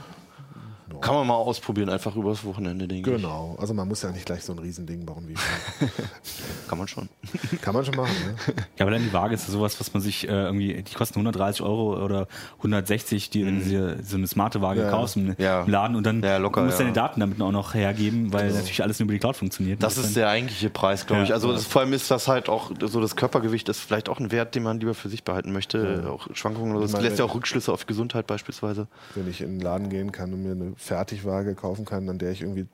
Kann 1.00 1.14
man 1.14 1.26
mal 1.26 1.34
ausprobieren, 1.34 1.88
einfach 1.88 2.14
übers 2.16 2.44
Wochenende, 2.44 2.86
denke 2.88 3.10
ich. 3.10 3.16
Genau. 3.16 3.56
Also 3.58 3.74
man 3.74 3.88
muss 3.88 4.02
ja 4.02 4.10
nicht 4.10 4.26
gleich 4.26 4.42
so 4.44 4.52
ein 4.52 4.58
Riesending 4.58 5.04
bauen 5.06 5.28
wie 5.28 5.34
Kann 6.68 6.78
man 6.78 6.88
schon. 6.88 7.08
Kann 7.60 7.74
man 7.74 7.84
schon 7.84 7.96
machen, 7.96 8.14
ne? 8.26 8.54
Ja, 8.78 8.84
aber 8.84 8.90
dann 8.92 9.02
die 9.02 9.12
Waage 9.12 9.34
ist 9.34 9.46
ja 9.46 9.52
sowas, 9.52 9.78
was 9.80 9.92
man 9.92 10.02
sich 10.02 10.26
äh, 10.28 10.32
irgendwie, 10.32 10.82
die 10.82 10.94
kosten 10.94 11.14
130 11.18 11.62
Euro 11.62 12.02
oder 12.02 12.26
160, 12.58 13.30
die, 13.30 13.44
wenn 13.46 13.58
du 13.60 13.64
dir 13.64 13.96
so 14.02 14.16
eine 14.16 14.26
smarte 14.26 14.62
Waage 14.62 14.82
Ja. 14.82 14.90
kaufst 14.90 15.16
im, 15.16 15.34
Ja. 15.38 15.62
im 15.62 15.70
Laden 15.70 15.96
und 15.96 16.04
dann 16.06 16.22
Ja, 16.22 16.38
locker, 16.38 16.62
musst 16.62 16.78
du 16.78 16.82
ja. 16.84 16.90
deine 16.90 16.94
Daten 16.94 17.20
damit 17.20 17.40
auch 17.42 17.52
noch 17.52 17.74
hergeben, 17.74 18.32
weil 18.32 18.50
natürlich 18.52 18.82
alles 18.82 18.98
nur 18.98 19.04
über 19.04 19.12
die 19.14 19.18
Cloud 19.18 19.36
funktioniert. 19.36 19.82
Das 19.82 19.96
ist 19.98 20.16
der 20.16 20.28
eigentliche 20.28 20.70
Preis, 20.70 21.06
glaube 21.06 21.20
Ja. 21.20 21.24
ich. 21.26 21.32
Also 21.34 21.52
das, 21.52 21.64
vor 21.66 21.82
allem 21.82 21.92
ist 21.92 22.10
das 22.10 22.28
halt 22.28 22.48
auch 22.48 22.70
so 22.80 23.00
das 23.00 23.16
Körpergewicht 23.16 23.68
ist 23.68 23.80
vielleicht 23.80 24.08
auch 24.08 24.18
ein 24.18 24.30
Wert, 24.32 24.54
den 24.54 24.62
man 24.62 24.80
lieber 24.80 24.94
für 24.94 25.08
sich 25.08 25.24
behalten 25.24 25.52
möchte. 25.52 26.08
Auch 26.10 26.28
Schwankungen 26.34 26.72
oder 26.72 26.80
so. 26.80 26.84
Ich 26.86 26.90
Das 26.92 26.98
meine, 27.00 27.08
lässt 27.08 27.18
ja 27.18 27.24
auch 27.24 27.34
Rückschlüsse 27.34 27.72
auf 27.72 27.86
Gesundheit 27.86 28.26
beispielsweise. 28.26 28.86
Wenn 29.14 29.28
ich 29.28 29.40
in 29.40 29.58
den 29.58 29.60
Laden 29.60 29.88
gehen 29.88 30.12
kann 30.12 30.32
und 30.32 30.42
mir 30.42 30.52
eine 30.52 30.72
Fertigwaage 30.82 31.54
kaufen 31.54 31.84
kann, 31.84 32.08
an 32.08 32.18
der 32.18 32.32
ich 32.32 32.40
irgendwie, 32.42 32.66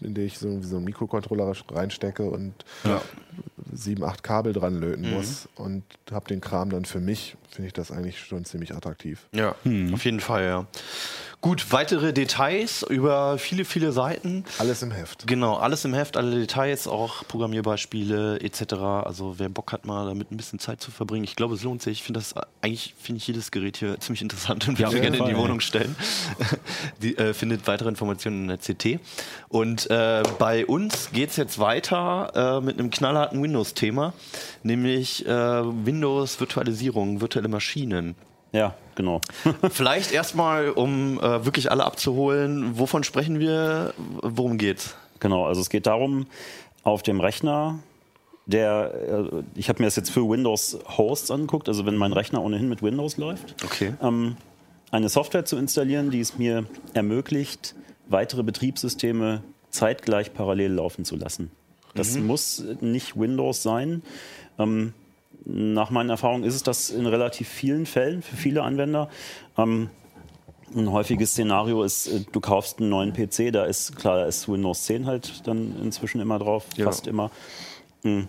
in 0.00 0.14
der 0.14 0.24
ich 0.24 0.38
so, 0.38 0.62
so 0.62 0.76
einen 0.76 0.84
Mikrocontroller 0.84 1.52
reinstecke 1.72 2.22
und 2.22 2.52
Ja. 2.84 3.02
sieben, 3.72 4.04
acht 4.04 4.22
Kabel 4.22 4.52
dran 4.52 4.74
Mhm. 4.74 4.80
löten 4.80 5.10
muss 5.10 5.48
und 5.56 5.82
habe 6.12 6.28
den 6.28 6.40
Kram 6.40 6.70
dann 6.70 6.84
für 6.84 7.00
mich, 7.00 7.36
finde 7.50 7.66
ich 7.66 7.72
das 7.72 7.90
eigentlich 7.90 8.20
schon 8.20 8.44
ziemlich 8.44 8.74
attraktiv. 8.74 9.26
Ja, 9.34 9.56
auf 9.92 10.04
jeden 10.04 10.20
Fall, 10.20 10.44
ja. 10.44 10.66
Gut, 11.40 11.70
weitere 11.70 12.12
Details 12.12 12.82
über 12.82 13.38
viele, 13.38 13.64
viele 13.64 13.92
Seiten. 13.92 14.44
Alles 14.58 14.82
im 14.82 14.90
Heft. 14.90 15.28
Genau, 15.28 15.54
alles 15.54 15.84
im 15.84 15.94
Heft, 15.94 16.16
alle 16.16 16.36
Details, 16.36 16.88
auch 16.88 17.24
Programmierbeispiele 17.28 18.40
etc. 18.40 18.72
Also 19.04 19.38
wer 19.38 19.48
Bock 19.48 19.70
hat, 19.72 19.86
mal 19.86 20.06
damit 20.06 20.32
ein 20.32 20.36
bisschen 20.36 20.58
Zeit 20.58 20.80
zu 20.80 20.90
verbringen, 20.90 21.22
ich 21.22 21.36
glaube, 21.36 21.54
es 21.54 21.62
lohnt 21.62 21.80
sich. 21.80 21.98
Ich 21.98 22.02
finde 22.02 22.18
das 22.18 22.34
eigentlich 22.60 22.94
finde 23.00 23.18
ich 23.18 23.26
jedes 23.28 23.52
Gerät 23.52 23.76
hier 23.76 24.00
ziemlich 24.00 24.22
interessant 24.22 24.66
und 24.66 24.80
Ja, 24.80 24.88
würde 24.88 24.96
auf 24.96 25.02
gerne 25.02 25.16
in 25.16 25.36
die 25.36 25.40
Wohnung 25.40 25.60
stellen. 25.60 25.94
die 27.02 27.16
äh, 27.16 27.32
findet 27.32 27.68
weitere 27.68 27.88
Informationen 27.88 28.42
in 28.42 28.48
der 28.48 28.58
CT. 28.58 29.00
Und 29.48 29.88
äh, 29.90 30.24
bei 30.40 30.66
uns 30.66 31.12
geht 31.12 31.30
es 31.30 31.36
jetzt 31.36 31.60
weiter 31.60 32.58
äh, 32.58 32.64
mit 32.64 32.80
einem 32.80 32.90
knallharten 32.90 33.40
Windows-Thema, 33.40 34.12
nämlich 34.64 35.24
äh, 35.24 35.30
Windows-Virtualisierung, 35.30 37.20
virtuelle 37.20 37.48
Maschinen. 37.48 38.16
Ja, 38.50 38.74
genau. 38.98 39.22
Vielleicht 39.70 40.12
erstmal, 40.12 40.68
um 40.70 41.18
äh, 41.20 41.46
wirklich 41.46 41.70
alle 41.70 41.84
abzuholen, 41.86 42.78
wovon 42.78 43.02
sprechen 43.04 43.38
wir, 43.40 43.94
worum 44.20 44.58
geht's? 44.58 44.94
Genau, 45.20 45.46
also 45.46 45.62
es 45.62 45.70
geht 45.70 45.86
darum, 45.86 46.26
auf 46.82 47.02
dem 47.02 47.20
Rechner, 47.20 47.78
der, 48.44 48.92
äh, 49.32 49.42
ich 49.54 49.68
habe 49.70 49.80
mir 49.80 49.86
das 49.86 49.96
jetzt 49.96 50.10
für 50.10 50.28
Windows 50.28 50.78
Hosts 50.98 51.30
angeguckt, 51.30 51.68
also 51.68 51.86
wenn 51.86 51.96
mein 51.96 52.12
Rechner 52.12 52.42
ohnehin 52.42 52.68
mit 52.68 52.82
Windows 52.82 53.16
läuft, 53.16 53.54
Okay. 53.64 53.94
ähm, 54.02 54.36
eine 54.90 55.08
Software 55.08 55.44
zu 55.46 55.56
installieren, 55.56 56.10
die 56.10 56.20
es 56.20 56.36
mir 56.38 56.64
ermöglicht, 56.94 57.74
weitere 58.08 58.42
Betriebssysteme 58.42 59.42
zeitgleich 59.70 60.32
parallel 60.34 60.72
laufen 60.72 61.04
zu 61.04 61.16
lassen. 61.16 61.50
Das 61.94 62.16
muss 62.16 62.62
nicht 62.80 63.18
Windows 63.18 63.62
sein. 63.62 64.02
Ähm, 64.58 64.92
nach 65.44 65.90
meinen 65.90 66.10
Erfahrungen 66.10 66.44
ist 66.44 66.54
es 66.54 66.62
das 66.62 66.90
in 66.90 67.06
relativ 67.06 67.48
vielen 67.48 67.86
Fällen 67.86 68.22
für 68.22 68.36
viele 68.36 68.62
Anwender. 68.62 69.08
Ähm, 69.56 69.90
ein 70.76 70.92
häufiges 70.92 71.32
Szenario 71.32 71.82
ist, 71.82 72.08
äh, 72.08 72.20
du 72.30 72.40
kaufst 72.40 72.80
einen 72.80 72.90
neuen 72.90 73.12
PC, 73.12 73.52
da 73.52 73.64
ist 73.64 73.96
klar, 73.96 74.16
da 74.18 74.24
ist 74.26 74.48
Windows 74.48 74.84
10 74.84 75.06
halt 75.06 75.46
dann 75.46 75.74
inzwischen 75.82 76.20
immer 76.20 76.38
drauf, 76.38 76.66
Ja. 76.76 76.84
fast 76.84 77.06
immer. 77.06 77.30
Mm. 78.02 78.22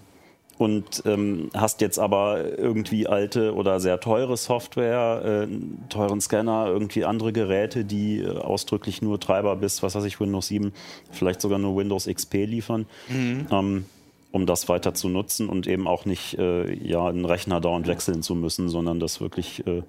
Und 0.58 1.04
ähm, 1.06 1.50
hast 1.54 1.80
jetzt 1.80 2.00
aber 2.00 2.58
irgendwie 2.58 3.08
alte 3.08 3.56
oder 3.56 3.80
sehr 3.80 4.02
teure 4.02 4.36
Software, 4.36 5.48
äh, 5.50 5.88
teuren 5.88 6.20
Scanner, 6.20 6.68
irgendwie 6.68 7.06
andere 7.06 7.32
Geräte, 7.32 7.86
die 7.86 8.20
äh, 8.20 8.38
ausdrücklich 8.38 9.02
nur 9.02 9.22
Treiber 9.22 9.56
bis, 9.56 9.82
was 9.84 9.96
weiß 9.96 10.04
ich, 10.04 10.20
Windows 10.20 10.48
7, 10.48 10.74
vielleicht 11.12 11.40
sogar 11.40 11.60
nur 11.60 11.78
Windows 11.78 12.08
XP 12.08 12.46
liefern. 12.46 12.88
Ähm, 13.10 13.86
um 14.32 14.46
das 14.46 14.70
weiter 14.70 14.94
zu 14.94 15.10
nutzen 15.10 15.50
und 15.50 15.68
eben 15.68 15.88
auch 15.88 16.06
nicht 16.06 16.38
äh, 16.38 16.74
ja, 16.74 17.08
einen 17.08 17.26
Rechner 17.26 17.62
dauernd 17.62 17.88
wechseln 17.88 18.22
zu 18.22 18.36
müssen, 18.36 18.70
sondern 18.70 19.00
das 19.00 19.22
wirklich 19.22 19.66
äh, 19.66 19.84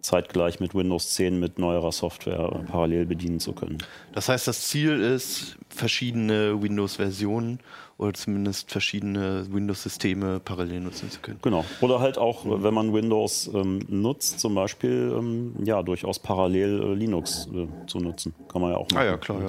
zeitgleich 0.00 0.60
mit 0.60 0.74
Windows 0.74 1.14
10 1.14 1.38
mit 1.38 1.58
neuerer 1.58 1.92
Software 1.92 2.52
äh, 2.52 2.70
parallel 2.70 3.06
bedienen 3.06 3.40
zu 3.40 3.52
können. 3.52 3.78
Das 4.12 4.28
heißt, 4.28 4.46
das 4.46 4.68
Ziel 4.68 5.00
ist, 5.00 5.56
verschiedene 5.68 6.60
Windows-Versionen 6.62 7.60
oder 7.98 8.14
zumindest 8.14 8.70
verschiedene 8.70 9.46
Windows-Systeme 9.50 10.40
parallel 10.40 10.80
nutzen 10.80 11.10
zu 11.10 11.20
können. 11.20 11.38
Genau. 11.42 11.64
Oder 11.80 12.00
halt 12.00 12.18
auch, 12.18 12.46
äh, 12.46 12.62
wenn 12.62 12.74
man 12.74 12.92
Windows 12.92 13.50
ähm, 13.52 13.80
nutzt, 13.88 14.40
zum 14.40 14.54
Beispiel, 14.54 15.14
ähm, 15.16 15.54
ja, 15.64 15.82
durchaus 15.82 16.18
parallel 16.18 16.82
äh, 16.82 16.94
Linux 16.94 17.48
äh, 17.52 17.66
zu 17.86 17.98
nutzen. 17.98 18.34
Kann 18.50 18.62
man 18.62 18.72
ja 18.72 18.76
auch 18.76 18.88
machen. 18.90 18.98
Ah 18.98 19.04
ja, 19.04 19.16
klar, 19.16 19.40
ja. 19.40 19.48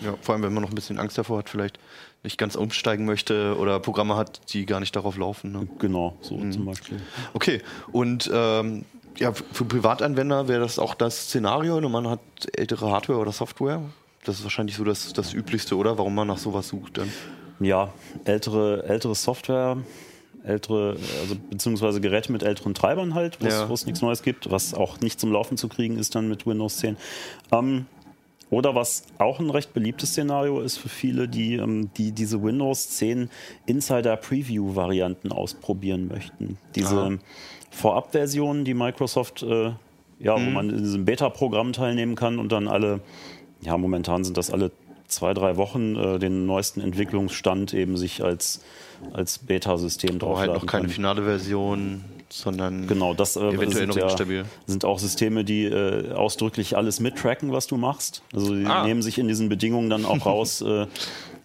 Ja. 0.00 0.14
Vor 0.20 0.34
allem, 0.34 0.44
wenn 0.44 0.54
man 0.54 0.62
noch 0.62 0.70
ein 0.70 0.76
bisschen 0.76 0.98
Angst 0.98 1.18
davor 1.18 1.38
hat, 1.38 1.48
vielleicht 1.48 1.78
nicht 2.24 2.36
ganz 2.38 2.56
umsteigen 2.56 3.04
möchte 3.04 3.56
oder 3.58 3.78
Programme 3.80 4.16
hat, 4.16 4.40
die 4.52 4.66
gar 4.66 4.80
nicht 4.80 4.94
darauf 4.96 5.16
laufen. 5.16 5.52
Ne? 5.52 5.68
Genau, 5.78 6.16
so 6.20 6.36
Mhm. 6.36 6.52
zum 6.52 6.64
Beispiel. 6.66 7.00
Okay, 7.32 7.62
und 7.92 8.28
ähm, 8.32 8.84
ja, 9.18 9.32
für 9.32 9.64
Privatanwender 9.64 10.48
wäre 10.48 10.60
das 10.60 10.78
auch 10.78 10.94
das 10.94 11.24
Szenario. 11.28 11.76
und 11.76 11.90
Man 11.90 12.08
hat 12.08 12.20
ältere 12.56 12.90
Hardware 12.90 13.18
oder 13.18 13.32
Software. 13.32 13.82
Das 14.24 14.36
ist 14.38 14.44
wahrscheinlich 14.44 14.76
so 14.76 14.84
das, 14.84 15.12
das 15.12 15.32
Üblichste, 15.32 15.76
oder? 15.76 15.96
Warum 15.98 16.14
man 16.14 16.28
nach 16.28 16.38
sowas 16.38 16.68
sucht 16.68 16.98
dann. 16.98 17.10
Ja, 17.60 17.92
ältere, 18.24 18.84
ältere 18.84 19.14
Software, 19.14 19.78
ältere, 20.44 20.96
also 21.20 21.36
beziehungsweise 21.50 22.00
Geräte 22.00 22.30
mit 22.30 22.42
älteren 22.42 22.74
Treibern 22.74 23.14
halt, 23.14 23.40
wo 23.40 23.46
es- 23.46 23.54
Ja. 23.82 23.86
nichts 23.86 24.00
Neues 24.02 24.22
gibt, 24.22 24.50
was 24.50 24.74
auch 24.74 25.00
nicht 25.00 25.18
zum 25.18 25.32
Laufen 25.32 25.56
zu 25.56 25.68
kriegen 25.68 25.98
ist 25.98 26.14
dann 26.14 26.28
mit 26.28 26.46
Windows 26.46 26.76
10. 26.78 26.96
Ähm, 27.50 27.86
oder 28.50 28.74
was 28.74 29.04
auch 29.18 29.40
ein 29.40 29.50
recht 29.50 29.74
beliebtes 29.74 30.10
Szenario 30.10 30.60
ist 30.60 30.78
für 30.78 30.88
viele, 30.88 31.28
die, 31.28 31.54
ähm, 31.54 31.90
die 31.96 32.12
diese 32.12 32.42
Windows 32.42 32.90
10 32.90 33.30
Insider 33.66 34.16
Preview 34.16 34.74
Varianten 34.74 35.32
ausprobieren 35.32 36.08
möchten. 36.08 36.58
Diese 36.74 36.96
Aha. 36.96 37.18
Vorabversionen, 37.70 38.64
die 38.64 38.74
Microsoft, 38.74 39.42
äh, 39.42 39.72
ja, 40.20 40.34
wo 40.34 40.50
man 40.50 40.70
in 40.70 40.78
diesem 40.78 41.04
Beta-Programm 41.04 41.72
teilnehmen 41.72 42.14
kann 42.16 42.38
und 42.38 42.50
dann 42.50 42.66
alle, 42.66 43.00
ja, 43.60 43.76
momentan 43.76 44.24
sind 44.24 44.36
das 44.36 44.50
alle 44.50 44.72
zwei, 45.06 45.34
drei 45.34 45.56
Wochen 45.56 45.96
äh, 45.96 46.18
den 46.18 46.46
neuesten 46.46 46.80
Entwicklungsstand 46.80 47.74
eben 47.74 47.96
sich 47.96 48.22
als, 48.22 48.62
als 49.12 49.38
Beta-System 49.38 50.16
Aber 50.16 50.18
draufladen 50.18 50.52
halt 50.52 50.62
noch 50.62 50.66
keine 50.66 50.84
kann. 50.84 50.92
finale 50.92 51.22
Version, 51.22 52.04
sondern 52.30 52.86
Genau, 52.86 53.14
das 53.14 53.36
äh, 53.36 53.40
eventuell 53.40 53.72
sind, 53.72 53.88
noch 53.88 53.96
ja, 53.96 54.04
instabil. 54.04 54.44
sind 54.66 54.84
auch 54.84 54.98
Systeme, 54.98 55.44
die 55.44 55.64
äh, 55.64 56.12
ausdrücklich 56.12 56.76
alles 56.76 57.00
mittracken, 57.00 57.52
was 57.52 57.66
du 57.66 57.76
machst. 57.76 58.22
Also 58.34 58.54
die 58.54 58.66
Ah. 58.66 58.84
nehmen 58.84 59.02
sich 59.02 59.18
in 59.18 59.28
diesen 59.28 59.48
Bedingungen 59.48 59.90
dann 59.90 60.04
auch 60.04 60.24
raus. 60.26 60.64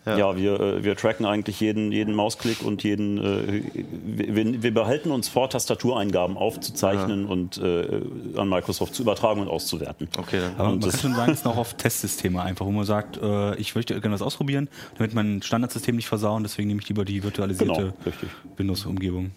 Äh, 0.06 0.20
ja, 0.20 0.36
wir, 0.36 0.60
äh, 0.60 0.84
wir 0.84 0.98
tracken 0.98 1.26
eigentlich 1.26 1.62
jeden, 1.62 1.94
jeden 1.94 2.14
Mausklick 2.14 2.62
und 2.62 2.84
jeden. 2.84 3.20
Äh, 3.20 3.62
wir, 4.06 4.62
wir 4.62 4.74
behalten 4.74 5.12
uns 5.12 5.30
vor, 5.30 5.50
Tastatureingaben 5.50 6.36
aufzuzeichnen 6.36 7.26
und 7.26 7.58
äh, 7.58 8.02
an 8.36 8.50
Microsoft 8.50 8.96
zu 8.96 9.04
übertragen 9.04 9.40
und 9.40 9.48
auszuwerten. 9.48 10.10
Okay, 10.18 10.42
dann. 10.42 10.56
Aber 10.58 10.70
man 10.72 10.82
das- 10.82 10.92
kann 10.92 11.00
schon 11.00 11.16
sagen, 11.16 11.32
es 11.32 11.38
ist 11.40 11.46
noch 11.46 11.56
oft 11.56 11.78
Testsysteme 11.78 12.42
einfach, 12.42 12.66
wo 12.66 12.72
man 12.72 12.84
sagt, 12.84 13.18
äh, 13.24 13.56
ich 13.56 13.76
möchte 13.76 13.94
gerne 14.02 14.14
was 14.14 14.22
ausprobieren, 14.22 14.68
damit 14.98 15.14
mein 15.14 15.42
Standardsystem 15.42 15.96
nicht 15.96 16.08
versauen, 16.10 16.44
deswegen 16.44 16.68
nehme 16.68 16.82
ich 16.82 16.90
lieber 16.90 17.06
die 17.06 17.24
virtualisierte 17.24 17.94
Genau. 18.04 18.16
Windows-Umgebung. 18.58 19.32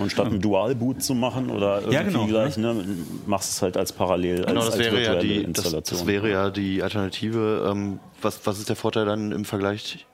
Und 0.00 0.10
statt 0.12 0.26
ein 0.28 0.40
Dual-Boot 0.40 1.02
zu 1.02 1.14
machen 1.14 1.50
oder 1.50 1.78
irgendwie 1.78 1.94
Ja, 1.94 2.02
genau, 2.02 2.26
gleich, 2.26 2.56
ne, 2.56 2.84
machst 3.26 3.50
es 3.50 3.62
halt 3.62 3.76
als 3.76 3.92
parallel, 3.92 4.44
Genau, 4.44 4.60
als, 4.60 4.66
das 4.66 4.74
als 4.74 4.84
wäre 4.84 4.94
ja 5.02 5.12
virtuelle 5.12 5.20
die, 5.28 5.34
das, 5.52 5.64
Installation. 5.64 5.98
das 5.98 6.06
wäre 6.06 6.30
ja 6.30 6.50
die 6.50 6.82
Alternative. 6.82 7.68
Ähm, 7.70 7.98
was, 8.22 8.46
was 8.46 8.58
ist 8.58 8.68
der 8.68 8.76
Vorteil 8.76 9.06
dann 9.06 9.32
im 9.32 9.44
Vergleich? 9.44 10.06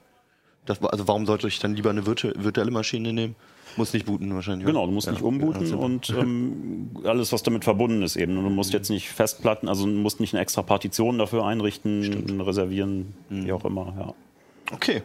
Das, 0.66 0.82
also 0.82 1.06
warum 1.08 1.26
sollte 1.26 1.46
ich 1.48 1.58
dann 1.58 1.74
lieber 1.74 1.90
eine 1.90 2.06
virtu 2.06 2.30
virtuelle 2.36 2.70
Maschine 2.70 3.12
nehmen? 3.12 3.36
Muss 3.76 3.92
nicht 3.92 4.06
booten 4.06 4.32
wahrscheinlich. 4.34 4.66
Genau, 4.66 4.86
du 4.86 4.92
musst 4.92 5.06
Ja, 5.08 5.12
nicht 5.12 5.22
umbooten 5.22 5.62
also- 5.62 5.78
und 5.78 6.08
ähm, 6.10 6.90
alles, 7.04 7.32
was 7.32 7.42
damit 7.42 7.64
verbunden 7.64 8.02
ist 8.02 8.14
eben. 8.16 8.38
Und 8.38 8.44
du 8.44 8.50
musst 8.50 8.72
jetzt 8.72 8.88
nicht 8.88 9.08
Festplatten, 9.10 9.68
also 9.68 9.84
du 9.84 9.90
musst 9.92 10.20
nicht 10.20 10.32
eine 10.32 10.40
extra 10.42 10.62
Partition 10.62 11.18
dafür 11.18 11.44
einrichten, 11.44 12.40
reservieren, 12.40 13.14
wie 13.28 13.52
auch 13.52 13.64
immer. 13.64 13.94
Ja. 13.98 14.14
Okay. 14.72 15.02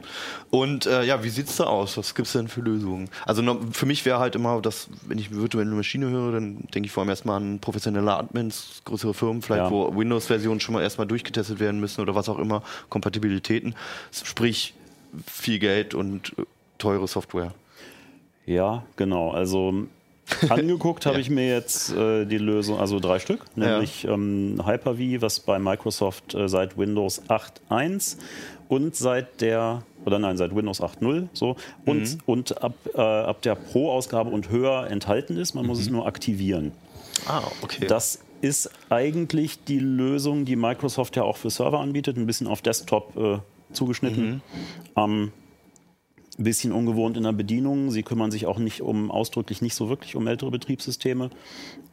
Und 0.50 0.86
äh, 0.86 1.04
ja, 1.04 1.22
wie 1.24 1.30
sieht's 1.30 1.58
da 1.58 1.65
aus? 1.65 1.98
Was 1.98 2.15
gibt's 2.15 2.32
denn 2.32 2.48
für 2.48 2.62
Lösungen? 2.62 3.10
Also 3.26 3.43
für 3.72 3.86
mich 3.86 4.06
wäre 4.06 4.19
halt 4.19 4.36
immer, 4.36 4.62
dass, 4.62 4.89
wenn 5.06 5.17
ich 5.17 5.32
virtuelle 5.36 5.69
Maschine 5.72 6.10
höre, 6.10 6.32
dann 6.32 6.60
denke 6.74 6.88
ich 6.88 6.91
vor 6.91 7.02
allem 7.02 7.10
erstmal 7.10 7.38
an 7.41 7.60
professionelle 7.60 8.13
Admins, 8.15 8.82
größere 8.86 9.13
Firmen, 9.13 9.41
vielleicht, 9.41 9.63
Ja. 9.65 9.72
wo 9.72 9.93
Windows-Versionen 9.95 10.60
schon 10.62 10.74
mal 10.74 10.82
erstmal 10.82 11.08
durchgetestet 11.08 11.60
werden 11.60 11.80
müssen 11.80 12.00
oder 12.02 12.15
was 12.15 12.30
auch 12.30 12.39
immer, 12.39 12.63
Kompatibilitäten. 12.88 13.76
Sprich, 14.12 14.74
viel 15.28 15.60
Geld 15.60 15.93
und 15.93 16.34
teure 16.78 17.08
Software. 17.08 17.54
ja, 18.45 18.84
genau. 18.95 19.32
Also 19.32 19.88
Angeguckt 20.50 21.06
habe 21.06 21.20
ich 21.20 21.30
mir 21.30 21.48
jetzt 21.48 21.92
äh, 21.92 22.26
die 22.26 22.38
Lösung, 22.38 22.80
also 22.80 23.00
drei 23.00 23.20
Stück, 23.20 23.46
nämlich 23.56 24.04
ja. 24.04 24.13
ähm, 24.13 24.62
Hyper-V, 24.65 25.22
was 25.22 25.39
bei 25.39 25.60
Microsoft 25.60 26.34
äh, 26.36 26.48
seit 26.48 26.78
Windows 26.78 27.24
8.1 27.28 28.18
und 28.68 28.96
seit 28.96 29.42
der, 29.42 29.84
oder 30.06 30.20
nein, 30.20 30.38
seit 30.38 30.56
Windows 30.56 30.82
8.0 30.82 31.28
so, 31.34 31.56
und, 31.86 32.02
mhm. 32.02 32.20
und 32.26 32.63
ab, 32.63 32.74
äh, 32.94 33.02
ab 33.02 33.42
der 33.42 33.56
Pro-Ausgabe 33.56 34.30
und 34.30 34.50
höher 34.50 34.88
enthalten 34.89 35.38
ist. 35.38 35.56
Man 35.56 35.63
mhm. 35.63 35.70
muss 35.70 35.80
es 35.80 35.89
nur 35.89 36.06
aktivieren. 36.06 36.72
Ah, 37.26 37.42
okay. 37.62 37.88
Das 37.88 38.20
ist 38.42 38.70
eigentlich 38.89 39.63
die 39.65 39.80
Lösung, 39.80 40.46
die 40.46 40.56
Microsoft 40.56 41.15
ja 41.15 41.24
auch 41.24 41.38
für 41.38 41.50
Server 41.50 41.80
anbietet, 41.80 42.18
ein 42.18 42.26
bisschen 42.26 42.48
auf 42.48 42.62
Desktop 42.62 43.18
äh, 43.18 43.39
zugeschnitten. 43.74 44.36
Mhm. 44.36 44.42
Ähm, 44.96 45.32
ein 46.39 46.43
bisschen 46.43 46.71
ungewohnt 46.71 47.17
in 47.17 47.23
der 47.23 47.34
Bedienung. 47.34 47.91
Sie 47.91 48.04
kümmern 48.04 48.32
sich 48.32 48.45
auch 48.45 48.58
nicht 48.58 48.82
um 48.82 49.12
ausdrücklich 49.12 49.62
nicht 49.62 49.75
so 49.75 49.89
wirklich 49.89 50.15
um 50.15 50.25
ältere 50.25 50.52
Betriebssysteme. 50.52 51.30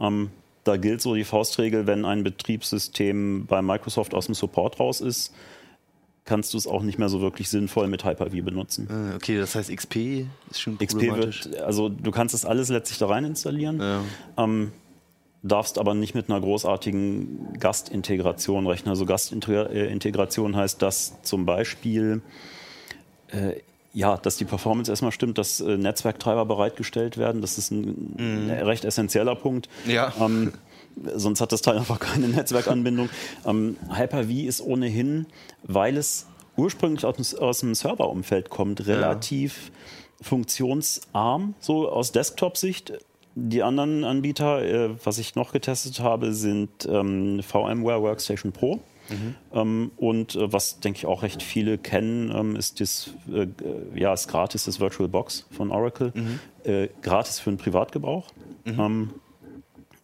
Ähm, 0.01 0.31
da 0.65 0.77
gilt 0.77 1.03
so 1.03 1.15
die 1.15 1.25
Faustregel, 1.25 1.87
wenn 1.87 2.05
ein 2.05 2.23
Betriebssystem 2.25 3.47
bei 3.47 3.63
Microsoft 3.63 4.15
aus 4.15 4.27
dem 4.27 4.35
Support 4.35 4.81
raus 4.81 5.01
ist, 5.01 5.33
kannst 6.25 6.55
du 6.55 6.59
es 6.59 6.67
auch 6.67 6.83
nicht 6.83 6.99
mehr 6.99 7.09
so 7.09 7.21
wirklich 7.21 7.49
sinnvoll 7.49 7.87
mit 7.87 8.05
Hyper-V 8.05 8.43
benutzen. 8.43 8.89
Ah, 8.91 9.15
okay, 9.15 9.39
das 9.39 9.55
heißt 9.55 9.75
XP 9.75 10.27
ist 10.51 10.61
schon 10.61 10.79
XP 10.79 11.03
wird, 11.03 11.57
also 11.63 11.89
du 11.89 12.11
kannst 12.11 12.35
das 12.35 12.45
alles 12.45 12.69
letztlich 12.69 12.99
da 12.99 13.07
rein 13.07 13.25
installieren. 13.25 13.81
Ja. 13.81 14.03
Ähm, 14.37 14.73
darfst 15.43 15.79
aber 15.79 15.95
nicht 15.95 16.15
mit 16.15 16.29
einer 16.29 16.41
großartigen 16.41 17.59
Gastintegration 17.61 18.67
rechnen. 18.67 18.91
Also 18.91 19.07
Gastintegration 19.07 20.57
heißt, 20.57 20.83
dass 20.83 21.23
zum 21.23 21.47
Beispiel 21.47 22.23
äh, 23.29 23.61
ja, 23.97 24.19
dass 24.19 24.37
die 24.37 24.45
Performance 24.45 24.93
erstmal 24.93 25.11
stimmt, 25.11 25.39
dass 25.39 25.59
äh, 25.63 25.79
Netzwerktreiber 25.79 26.45
bereitgestellt 26.45 27.17
werden. 27.17 27.41
Das 27.41 27.57
ist 27.57 27.71
ein, 27.71 28.15
mhm. 28.19 28.51
recht 28.51 28.85
essentieller 28.85 29.35
Punkt. 29.35 29.71
Ja. 29.87 30.13
Ähm, 30.21 30.53
sonst 31.15 31.41
hat 31.41 31.51
das 31.51 31.63
Teil 31.63 31.79
einfach 31.79 31.99
keine 31.99 32.29
Netzwerkanbindung. 32.29 33.09
Ähm, 33.47 33.77
Hyper-V 33.91 34.47
ist 34.47 34.61
ohnehin, 34.61 35.27
weil 35.63 35.97
es 35.97 36.27
ursprünglich 36.57 37.07
aus, 37.07 37.35
aus 37.35 37.61
dem 37.61 37.75
Serverumfeld 37.75 38.51
kommt, 38.51 38.87
relativ 38.87 39.69
ja. 39.69 40.27
funktionsarm, 40.27 41.55
so 41.61 41.89
aus 41.89 42.13
Desktop-Sicht. 42.13 42.93
Die 43.35 43.63
anderen 43.63 44.05
Anbieter, 44.05 44.63
äh, 44.63 44.91
was 45.05 45.19
ich 45.19 45.37
noch 45.37 45.53
getestet 45.53 46.01
habe, 46.01 46.35
sind 46.35 46.87
ähm, 46.87 47.41
VMware 47.43 48.03
Workstation 48.03 48.53
Pro. 48.53 48.81
Mhm. 49.09 49.35
Ähm, 49.53 49.91
und 49.97 50.35
äh, 50.35 50.53
was, 50.53 50.81
denke 50.81 50.99
ich, 50.99 51.07
auch 51.07 51.23
recht 51.23 51.43
viele 51.43 51.79
kennen, 51.79 52.31
ähm, 52.35 52.57
ist 52.57 52.81
das, 52.81 53.11
äh, 53.33 53.47
ja, 53.95 54.13
ist 54.13 54.29
gratis, 54.29 54.65
das 54.65 54.81
VirtualBox 54.81 55.47
von 55.51 55.71
Oracle. 55.71 56.13
Mhm. 56.15 56.41
Äh, 56.65 56.89
gratis 57.03 57.39
für 57.41 57.51
den 57.51 57.59
Privatgebrauch. 57.59 58.27
Mhm. 58.65 58.81
Ähm, 58.81 59.11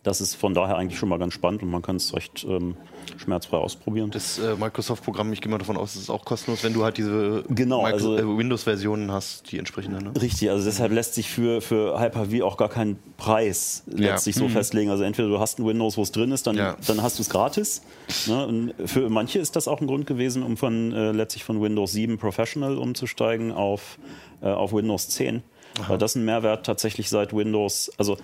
das 0.02 0.20
ist 0.20 0.34
von 0.34 0.54
daher 0.54 0.76
eigentlich 0.76 0.98
schon 0.98 1.08
mal 1.08 1.18
ganz 1.18 1.34
spannend 1.34 1.62
und 1.62 1.70
man 1.70 1.82
kann 1.82 1.96
es 1.96 2.14
recht 2.14 2.44
ähm, 2.48 2.76
schmerzfrei 3.18 3.56
ausprobieren. 3.56 4.10
Das 4.10 4.38
äh, 4.38 4.56
Microsoft-Programm, 4.56 5.32
ich 5.32 5.40
gehe 5.40 5.50
mal 5.50 5.58
davon 5.58 5.76
aus, 5.76 5.94
es 5.94 6.02
ist 6.02 6.10
auch 6.10 6.24
kostenlos, 6.24 6.64
wenn 6.64 6.72
du 6.72 6.84
halt 6.84 6.98
diese 6.98 7.44
genau, 7.48 7.84
also, 7.84 8.16
äh, 8.16 8.38
Windows-Versionen 8.38 9.10
hast, 9.10 9.50
die 9.50 9.58
entsprechenden. 9.58 10.04
Ne? 10.04 10.20
Richtig, 10.20 10.50
also 10.50 10.64
deshalb 10.64 10.92
lässt 10.92 11.14
sich 11.14 11.30
für, 11.30 11.60
für 11.60 12.00
Hyper-V 12.00 12.44
auch 12.44 12.56
gar 12.56 12.68
kein 12.68 12.98
Preis 13.16 13.84
letztlich 13.86 14.36
ja. 14.36 14.40
so 14.40 14.48
mhm. 14.48 14.52
festlegen. 14.52 14.90
Also 14.90 15.04
entweder 15.04 15.28
du 15.28 15.38
hast 15.38 15.58
ein 15.58 15.66
Windows, 15.66 15.96
wo 15.96 16.02
es 16.02 16.12
drin 16.12 16.32
ist, 16.32 16.46
dann, 16.46 16.56
ja. 16.56 16.76
dann 16.86 17.02
hast 17.02 17.18
du 17.18 17.22
es 17.22 17.30
gratis. 17.30 17.82
Ne? 18.26 18.46
Und 18.46 18.74
für 18.84 19.08
manche 19.08 19.38
ist 19.38 19.56
das 19.56 19.68
auch 19.68 19.80
ein 19.80 19.86
Grund 19.86 20.06
gewesen, 20.06 20.42
um 20.42 20.56
von 20.56 20.92
äh, 20.92 21.12
letztlich 21.12 21.44
von 21.44 21.60
Windows 21.60 21.92
7 21.92 22.18
Professional 22.18 22.78
umzusteigen 22.78 23.52
auf, 23.52 23.98
äh, 24.40 24.46
auf 24.46 24.72
Windows 24.72 25.08
10. 25.08 25.42
Aha. 25.78 25.88
Weil 25.88 25.98
das 25.98 26.14
ein 26.14 26.24
Mehrwert 26.24 26.66
tatsächlich 26.66 27.08
seit 27.08 27.34
Windows, 27.34 27.90
also 27.96 28.18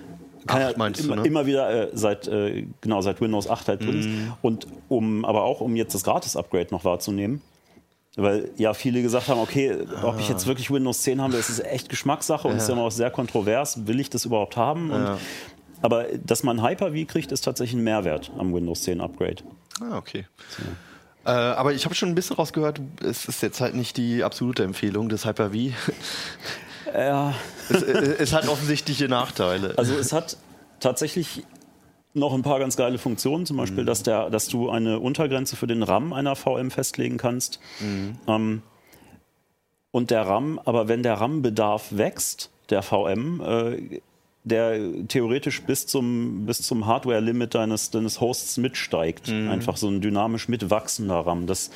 kann 0.46 0.60
ja 0.60 0.70
immer, 0.70 0.90
du, 0.90 1.14
ne? 1.14 1.22
immer 1.24 1.46
wieder 1.46 1.70
äh, 1.70 1.90
seit 1.92 2.28
äh, 2.28 2.66
genau 2.80 3.00
seit 3.00 3.20
Windows 3.20 3.48
8 3.48 3.68
halt 3.68 3.82
drin 3.82 4.00
ist. 4.00 4.08
Mm. 4.08 4.32
Und 4.42 4.66
um 4.88 5.24
aber 5.24 5.44
auch 5.44 5.60
um 5.60 5.76
jetzt 5.76 5.94
das 5.94 6.04
Gratis-Upgrade 6.04 6.68
noch 6.70 6.84
wahrzunehmen, 6.84 7.42
weil 8.16 8.50
ja 8.56 8.74
viele 8.74 9.02
gesagt 9.02 9.28
haben, 9.28 9.40
okay, 9.40 9.78
ob 10.02 10.18
ich 10.18 10.28
jetzt 10.28 10.44
ah. 10.44 10.48
wirklich 10.48 10.70
Windows 10.70 11.02
10 11.02 11.20
habe, 11.20 11.34
das 11.34 11.50
ist 11.50 11.64
echt 11.64 11.88
Geschmackssache 11.88 12.48
und 12.48 12.54
ja. 12.54 12.58
ist 12.58 12.68
ja 12.68 12.74
noch 12.74 12.90
sehr 12.90 13.10
kontrovers. 13.10 13.86
Will 13.86 14.00
ich 14.00 14.10
das 14.10 14.24
überhaupt 14.24 14.56
haben? 14.56 14.90
Und, 14.90 15.02
ja. 15.02 15.18
Aber 15.82 16.06
dass 16.24 16.42
man 16.42 16.62
Hyper-V 16.62 17.06
kriegt, 17.06 17.30
ist 17.32 17.42
tatsächlich 17.42 17.78
ein 17.78 17.84
Mehrwert 17.84 18.32
am 18.38 18.52
Windows 18.52 18.82
10 18.82 19.00
Upgrade. 19.00 19.36
Ah, 19.80 19.96
okay. 19.96 20.26
So. 20.48 20.62
Äh, 21.24 21.30
aber 21.30 21.74
ich 21.74 21.84
habe 21.84 21.94
schon 21.94 22.08
ein 22.08 22.14
bisschen 22.14 22.36
rausgehört, 22.36 22.80
es 23.02 23.26
ist 23.26 23.42
jetzt 23.42 23.60
halt 23.60 23.74
nicht 23.74 23.96
die 23.96 24.24
absolute 24.24 24.64
Empfehlung 24.64 25.08
des 25.08 25.24
Hyper-V. 25.24 25.74
Ja. 26.94 27.34
Es, 27.68 27.82
es 27.82 28.32
hat 28.32 28.48
offensichtliche 28.48 29.08
Nachteile. 29.08 29.74
Also 29.76 29.94
es 29.94 30.12
hat 30.12 30.36
tatsächlich 30.80 31.44
noch 32.14 32.34
ein 32.34 32.42
paar 32.42 32.58
ganz 32.58 32.76
geile 32.76 32.98
Funktionen, 32.98 33.46
zum 33.46 33.56
Beispiel, 33.56 33.82
mhm. 33.82 33.86
dass, 33.86 34.02
der, 34.02 34.30
dass 34.30 34.48
du 34.48 34.70
eine 34.70 34.98
Untergrenze 34.98 35.56
für 35.56 35.66
den 35.66 35.82
RAM 35.82 36.12
einer 36.12 36.36
VM 36.36 36.70
festlegen 36.70 37.16
kannst. 37.16 37.60
Mhm. 37.80 38.18
Ähm, 38.26 38.62
und 39.90 40.10
der 40.10 40.22
RAM, 40.22 40.60
aber 40.64 40.88
wenn 40.88 41.02
der 41.02 41.14
RAM-Bedarf 41.14 41.96
wächst, 41.96 42.50
der 42.70 42.82
VM, 42.82 43.40
äh, 43.40 44.00
der 44.44 45.06
theoretisch 45.08 45.62
bis 45.62 45.86
zum, 45.86 46.46
bis 46.46 46.62
zum 46.62 46.86
Hardware-Limit 46.86 47.54
deines, 47.54 47.90
deines 47.90 48.20
Hosts 48.20 48.56
mitsteigt. 48.56 49.28
Mhm. 49.28 49.50
Einfach 49.50 49.76
so 49.76 49.88
ein 49.88 50.00
dynamisch 50.00 50.48
mitwachsender 50.48 51.20
RAM. 51.20 51.46
Das 51.46 51.70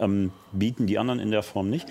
ähm, 0.00 0.32
bieten 0.52 0.86
die 0.86 0.98
anderen 0.98 1.20
in 1.20 1.30
der 1.30 1.42
Form 1.42 1.70
nicht. 1.70 1.86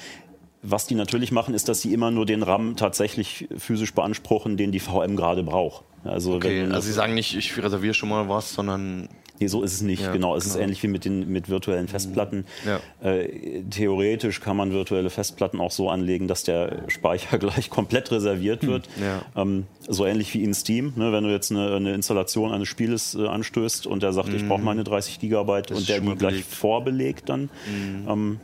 Was 0.63 0.87
die 0.87 0.95
natürlich 0.95 1.31
machen, 1.31 1.53
ist, 1.53 1.67
dass 1.67 1.81
sie 1.81 1.93
immer 1.93 2.09
nur 2.09 2.25
den 2.25 2.41
RAM 2.41 2.75
tatsächlich 2.77 3.47
physisch 3.57 3.93
beanspruchen, 3.93 4.57
den 4.57 4.71
die 4.71 4.79
VM 4.79 5.15
gerade 5.15 5.43
braucht. 5.43 5.83
Also, 6.05 6.35
okay, 6.35 6.63
also 6.63 6.81
sie 6.81 6.93
sagen 6.93 7.13
nicht, 7.13 7.35
ich 7.35 7.61
reserviere 7.61 7.93
schon 7.93 8.09
mal 8.09 8.27
was, 8.29 8.53
sondern 8.53 9.09
Nee, 9.39 9.47
so 9.47 9.63
ist 9.63 9.73
es 9.73 9.81
nicht. 9.81 10.03
Ja, 10.03 10.11
genau, 10.11 10.35
es 10.35 10.43
genau. 10.43 10.55
ist 10.55 10.61
ähnlich 10.61 10.83
wie 10.83 10.87
mit 10.87 11.05
den 11.05 11.29
mit 11.29 11.49
virtuellen 11.49 11.87
Festplatten. 11.87 12.45
Ja. 12.65 12.79
Äh, 13.01 13.63
theoretisch 13.69 14.39
kann 14.39 14.55
man 14.55 14.71
virtuelle 14.71 15.09
Festplatten 15.09 15.59
auch 15.59 15.71
so 15.71 15.89
anlegen, 15.89 16.27
dass 16.27 16.43
der 16.43 16.83
Speicher 16.87 17.37
gleich 17.39 17.69
komplett 17.69 18.11
reserviert 18.11 18.61
hm, 18.61 18.69
wird. 18.69 18.89
Ja. 19.01 19.41
Ähm, 19.41 19.65
so 19.87 20.05
ähnlich 20.05 20.33
wie 20.33 20.43
in 20.43 20.53
Steam. 20.53 20.93
Ne? 20.95 21.11
Wenn 21.11 21.23
du 21.23 21.31
jetzt 21.31 21.51
eine, 21.51 21.75
eine 21.75 21.93
Installation 21.93 22.53
eines 22.53 22.67
Spieles 22.67 23.15
äh, 23.15 23.27
anstößt 23.27 23.87
und 23.87 24.03
der 24.03 24.13
sagt, 24.13 24.29
mhm. 24.29 24.35
ich 24.35 24.47
brauche 24.47 24.59
hm. 24.59 24.65
meine 24.65 24.83
30 24.83 25.19
Gigabyte 25.19 25.71
das 25.71 25.79
und 25.79 25.89
der 25.89 25.99
die 25.99 26.15
gleich 26.15 26.43
vorbelegt 26.43 27.27
dann. 27.27 27.49
Mhm. 27.65 28.07
Ähm, 28.07 28.39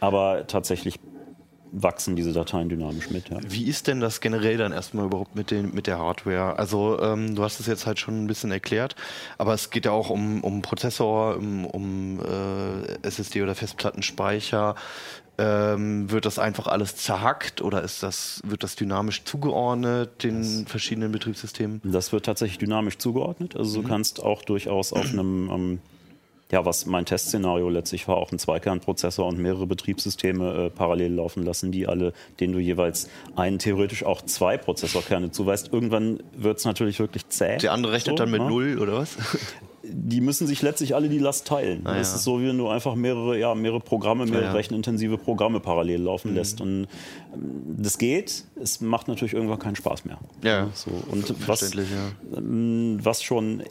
aber 0.00 0.46
tatsächlich 0.46 0.98
wachsen 1.72 2.16
diese 2.16 2.32
Dateien 2.32 2.68
dynamisch 2.68 3.10
mit. 3.10 3.28
Ja. 3.28 3.38
Wie 3.46 3.64
ist 3.64 3.86
denn 3.86 4.00
das 4.00 4.20
generell 4.20 4.56
dann 4.56 4.72
erstmal 4.72 5.06
überhaupt 5.06 5.36
mit, 5.36 5.50
den, 5.50 5.74
mit 5.74 5.86
der 5.86 5.98
Hardware? 5.98 6.58
Also 6.58 7.00
ähm, 7.00 7.34
du 7.34 7.42
hast 7.42 7.60
es 7.60 7.66
jetzt 7.66 7.86
halt 7.86 7.98
schon 7.98 8.24
ein 8.24 8.26
bisschen 8.26 8.50
erklärt, 8.50 8.96
aber 9.38 9.54
es 9.54 9.70
geht 9.70 9.84
ja 9.84 9.92
auch 9.92 10.10
um, 10.10 10.42
um 10.42 10.62
Prozessor, 10.62 11.36
um, 11.36 11.64
um 11.64 12.20
äh, 12.20 13.06
SSD 13.06 13.42
oder 13.42 13.54
Festplattenspeicher. 13.54 14.74
Ähm, 15.38 16.10
wird 16.10 16.26
das 16.26 16.38
einfach 16.38 16.66
alles 16.66 16.96
zerhackt 16.96 17.62
oder 17.62 17.82
ist 17.82 18.02
das, 18.02 18.42
wird 18.44 18.62
das 18.62 18.76
dynamisch 18.76 19.24
zugeordnet 19.24 20.22
den 20.22 20.40
das 20.40 20.64
verschiedenen 20.70 21.12
Betriebssystemen? 21.12 21.80
Das 21.82 22.12
wird 22.12 22.26
tatsächlich 22.26 22.58
dynamisch 22.58 22.98
zugeordnet. 22.98 23.56
Also 23.56 23.78
mhm. 23.78 23.82
du 23.82 23.88
kannst 23.88 24.22
auch 24.22 24.42
durchaus 24.42 24.92
auf 24.92 25.06
einem 25.12 25.50
ähm, 25.50 25.78
ja, 26.50 26.64
was 26.64 26.86
mein 26.86 27.06
Testszenario 27.06 27.68
letztlich 27.68 28.08
war, 28.08 28.16
auch 28.16 28.32
ein 28.32 28.38
Zweikernprozessor 28.38 29.26
und 29.26 29.38
mehrere 29.38 29.66
Betriebssysteme 29.66 30.66
äh, 30.66 30.70
parallel 30.70 31.14
laufen 31.14 31.44
lassen, 31.44 31.70
die 31.70 31.86
alle, 31.86 32.12
denen 32.40 32.52
du 32.52 32.58
jeweils 32.58 33.08
einen, 33.36 33.58
theoretisch 33.58 34.04
auch 34.04 34.22
zwei 34.22 34.56
Prozessorkerne 34.56 35.30
zuweist. 35.30 35.72
Irgendwann 35.72 36.20
wird 36.36 36.58
es 36.58 36.64
natürlich 36.64 36.98
wirklich 36.98 37.28
zäh. 37.28 37.58
Der 37.58 37.72
andere 37.72 37.92
rechnet 37.92 38.18
so, 38.18 38.24
dann 38.24 38.30
mit 38.30 38.42
ne? 38.42 38.48
null, 38.48 38.78
oder 38.78 38.94
was? 38.94 39.16
Die 39.82 40.20
müssen 40.20 40.46
sich 40.46 40.60
letztlich 40.60 40.94
alle 40.94 41.08
die 41.08 41.18
Last 41.18 41.46
teilen. 41.46 41.82
Ah, 41.84 41.96
das 41.96 42.10
ja. 42.10 42.16
ist 42.16 42.24
so, 42.24 42.40
wie 42.40 42.48
wenn 42.48 42.58
du 42.58 42.68
einfach 42.68 42.94
mehrere, 42.94 43.38
ja, 43.38 43.54
mehrere 43.54 43.80
Programme, 43.80 44.26
mehrere 44.26 44.42
ja, 44.42 44.50
ja. 44.50 44.52
rechenintensive 44.52 45.16
Programme 45.18 45.60
parallel 45.60 46.02
laufen 46.02 46.32
mhm. 46.32 46.36
lässt. 46.36 46.60
Und 46.60 46.86
ähm, 47.32 47.76
das 47.78 47.96
geht, 47.96 48.44
es 48.60 48.80
macht 48.80 49.08
natürlich 49.08 49.32
irgendwann 49.32 49.58
keinen 49.58 49.76
Spaß 49.76 50.04
mehr. 50.04 50.18
Ja, 50.42 50.68
so. 50.74 50.90
Und 51.10 51.48
was, 51.48 51.74
ähm, 51.74 52.98
was 53.02 53.22
schon 53.22 53.62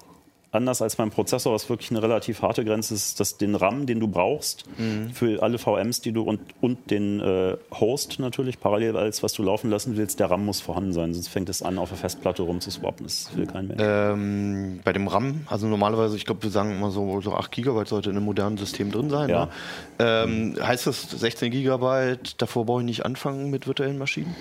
anders 0.52 0.82
als 0.82 0.96
beim 0.96 1.12
Prozessor, 1.12 1.54
was 1.54 1.70
wirklich 1.70 1.92
eine 1.92 2.02
relativ 2.02 2.42
harte 2.42 2.66
Grenze 2.66 2.96
ist, 2.96 3.20
dass 3.20 3.38
den 3.38 3.56
RAM, 3.56 3.86
den 3.86 4.00
du 4.00 4.08
brauchst 4.08 4.66
mhm. 4.78 5.12
für 5.12 5.44
alle 5.44 5.60
VMs, 5.60 6.02
die 6.02 6.12
du 6.12 6.24
und, 6.24 6.40
und 6.60 6.90
den 6.90 7.20
äh, 7.20 7.58
Host 7.72 8.20
natürlich 8.20 8.60
parallel 8.60 8.98
als 8.98 9.22
was 9.22 9.34
du 9.34 9.44
laufen 9.44 9.70
lassen 9.70 9.96
willst, 9.96 10.20
der 10.20 10.32
RAM 10.32 10.46
muss 10.46 10.60
vorhanden 10.60 10.94
sein, 10.94 11.14
sonst 11.14 11.28
fängt 11.28 11.50
es 11.50 11.62
an, 11.62 11.78
auf 11.78 11.90
der 11.90 11.98
Festplatte 11.98 12.42
rumzuswappen. 12.42 13.06
Das 13.06 13.36
will 13.36 13.46
kein 13.46 13.68
Mensch. 13.68 13.82
Ähm, 13.84 14.80
bei 14.84 14.94
dem 14.94 15.08
RAM, 15.08 15.42
also 15.48 15.68
normalerweise, 15.68 16.16
ich 16.16 16.26
glaube, 16.26 16.44
wir 16.44 16.50
sagen 16.50 16.72
immer 16.72 16.90
so, 16.90 17.22
so 17.22 17.34
8 17.34 17.52
GB 17.52 17.86
sollte 17.86 18.10
in 18.10 18.16
einem 18.16 18.26
modernen 18.26 18.58
System 18.58 18.92
drin 18.92 19.10
sein. 19.10 19.30
Ja. 19.30 19.46
Ne? 19.46 19.52
Ähm, 20.00 20.56
heißt 20.60 20.88
das 20.88 21.12
16 21.12 21.52
GB, 21.52 22.18
davor 22.38 22.66
brauche 22.66 22.80
ich 22.82 22.86
nicht 22.86 23.06
anfangen 23.06 23.52
mit 23.52 23.68
virtuellen 23.68 23.98
Maschinen? 23.98 24.36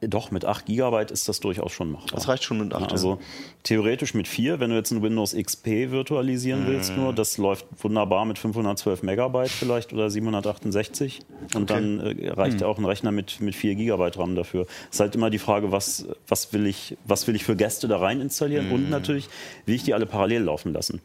Doch, 0.00 0.30
mit 0.30 0.44
8 0.44 0.66
GB 0.66 1.06
ist 1.12 1.28
das 1.28 1.40
durchaus 1.40 1.72
schon 1.72 1.90
machbar. 1.90 2.10
Das 2.14 2.28
reicht 2.28 2.44
schon 2.44 2.58
mit 2.58 2.72
8. 2.72 2.82
Ja, 2.82 2.88
also 2.88 3.18
theoretisch 3.64 4.14
mit 4.14 4.28
4, 4.28 4.60
wenn 4.60 4.70
du 4.70 4.76
jetzt 4.76 4.92
ein 4.92 5.02
Windows 5.02 5.34
XP 5.34 5.90
virtualisieren 5.90 6.68
willst 6.68 6.96
nur, 6.96 7.12
das 7.12 7.36
läuft 7.36 7.66
wunderbar 7.82 8.24
mit 8.24 8.38
512 8.38 9.02
Megabyte 9.02 9.50
vielleicht 9.50 9.92
oder 9.92 10.08
768 10.08 11.20
und 11.56 11.70
dann 11.70 11.98
äh, 11.98 12.30
reicht 12.30 12.60
ja 12.60 12.68
auch 12.68 12.78
ein 12.78 12.84
Rechner 12.84 13.10
mit, 13.10 13.40
mit 13.40 13.56
4 13.56 13.74
GB 13.74 14.10
RAM 14.14 14.36
dafür. 14.36 14.66
Ist 14.88 15.00
halt 15.00 15.16
immer 15.16 15.30
die 15.30 15.38
Frage, 15.38 15.72
was, 15.72 16.06
was, 16.28 16.52
will, 16.52 16.66
ich, 16.66 16.96
was 17.04 17.26
will 17.26 17.34
ich 17.34 17.42
für 17.42 17.56
Gäste 17.56 17.88
da 17.88 17.98
rein 17.98 18.20
installieren 18.20 18.70
und 18.70 18.90
natürlich, 18.90 19.28
will 19.66 19.74
ich 19.74 19.82
die 19.82 19.94
alle 19.94 20.06
parallel 20.06 20.44
laufen 20.44 20.72
lassen. 20.72 21.00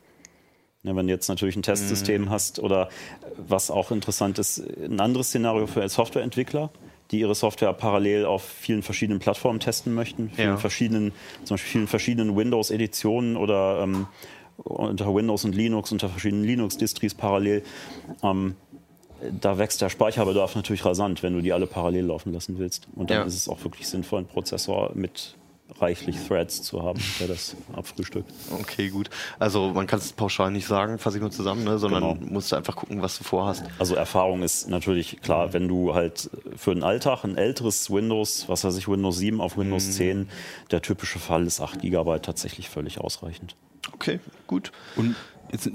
Ja, 0.84 0.96
wenn 0.96 1.08
du 1.08 1.14
jetzt 1.14 1.30
natürlich 1.30 1.56
ein 1.56 1.64
Testsystem 1.64 2.30
hast 2.30 2.60
oder 2.60 2.90
was 3.38 3.72
auch 3.72 3.90
interessant 3.90 4.38
ist, 4.38 4.62
ein 4.84 5.00
anderes 5.00 5.30
Szenario 5.30 5.66
für 5.66 5.88
Softwareentwickler, 5.88 6.72
die 7.14 7.20
ihre 7.20 7.36
Software 7.36 7.72
parallel 7.74 8.26
auf 8.26 8.44
vielen 8.44 8.82
verschiedenen 8.82 9.20
Plattformen 9.20 9.60
testen 9.60 9.94
möchten, 9.94 10.30
vielen 10.32 10.50
Ja. 10.50 10.58
verschiedenen, 10.58 11.14
zum 11.46 11.56
Beispiel 11.56 11.72
vielen 11.72 11.88
verschiedenen 11.88 12.36
Windows-Editionen 12.36 13.38
oder 13.38 13.82
ähm, 13.84 14.08
unter 14.58 15.14
Windows 15.16 15.46
und 15.46 15.56
Linux, 15.56 15.92
unter 15.92 16.10
verschiedenen 16.10 16.44
Linux-Distries 16.44 17.14
parallel. 17.14 17.64
Ähm, 18.24 18.56
da 19.40 19.58
wächst 19.58 19.82
der 19.82 19.90
Speicherbedarf 19.90 20.56
natürlich 20.56 20.84
rasant, 20.84 21.24
wenn 21.24 21.34
du 21.34 21.42
die 21.42 21.54
alle 21.54 21.68
parallel 21.68 22.06
laufen 22.08 22.34
lassen 22.34 22.58
willst. 22.58 22.88
Und 22.96 23.10
dann 23.10 23.20
Ja. 23.20 23.24
ist 23.24 23.36
es 23.36 23.48
auch 23.48 23.64
wirklich 23.64 23.88
sinnvoll, 23.88 24.20
einen 24.20 24.28
Prozessor 24.28 24.92
mit 24.96 25.36
reichlich 25.84 26.18
Threads 26.28 26.64
zu 26.64 26.82
haben, 26.82 27.00
der 27.20 27.28
das 27.28 27.56
abfrühstückt. 27.74 28.32
Okay, 28.60 28.90
gut. 28.90 29.10
Also 29.40 29.72
man 29.74 29.86
kann 29.86 30.00
es 30.00 30.14
pauschal 30.14 30.50
nicht 30.52 30.66
sagen, 30.68 30.98
fasse 30.98 31.18
ich 31.18 31.22
nur 31.22 31.32
zusammen, 31.32 31.64
ne? 31.64 31.78
sondern 31.78 32.02
Genau. 32.02 32.32
musst 32.32 32.52
du 32.52 32.56
einfach 32.56 32.76
gucken, 32.76 33.02
was 33.02 33.18
du 33.18 33.24
vorhast. 33.24 33.64
Also 33.80 33.96
Erfahrung 33.96 34.42
ist 34.42 34.70
natürlich 34.70 35.22
klar, 35.22 35.54
wenn 35.54 35.68
du 35.68 35.94
halt 35.94 36.30
für 36.56 36.74
den 36.74 36.84
Alltag 36.84 37.24
ein 37.24 37.38
älteres 37.38 37.92
Windows, 37.92 38.48
was 38.48 38.64
weiß 38.64 38.78
ich, 38.78 38.88
Windows 38.88 39.18
7 39.18 39.42
auf 39.42 39.58
Windows 39.58 39.92
10, 39.92 40.30
der 40.72 40.82
typische 40.82 41.20
Fall 41.20 41.46
ist 41.46 41.60
8 41.60 41.82
GB 41.82 42.20
tatsächlich 42.20 42.70
völlig 42.70 43.00
ausreichend. 43.00 43.56
Okay, 43.94 44.20
gut. 44.48 44.72
Und 44.96 45.16
jetzt 45.54 45.68
äh, 45.68 45.72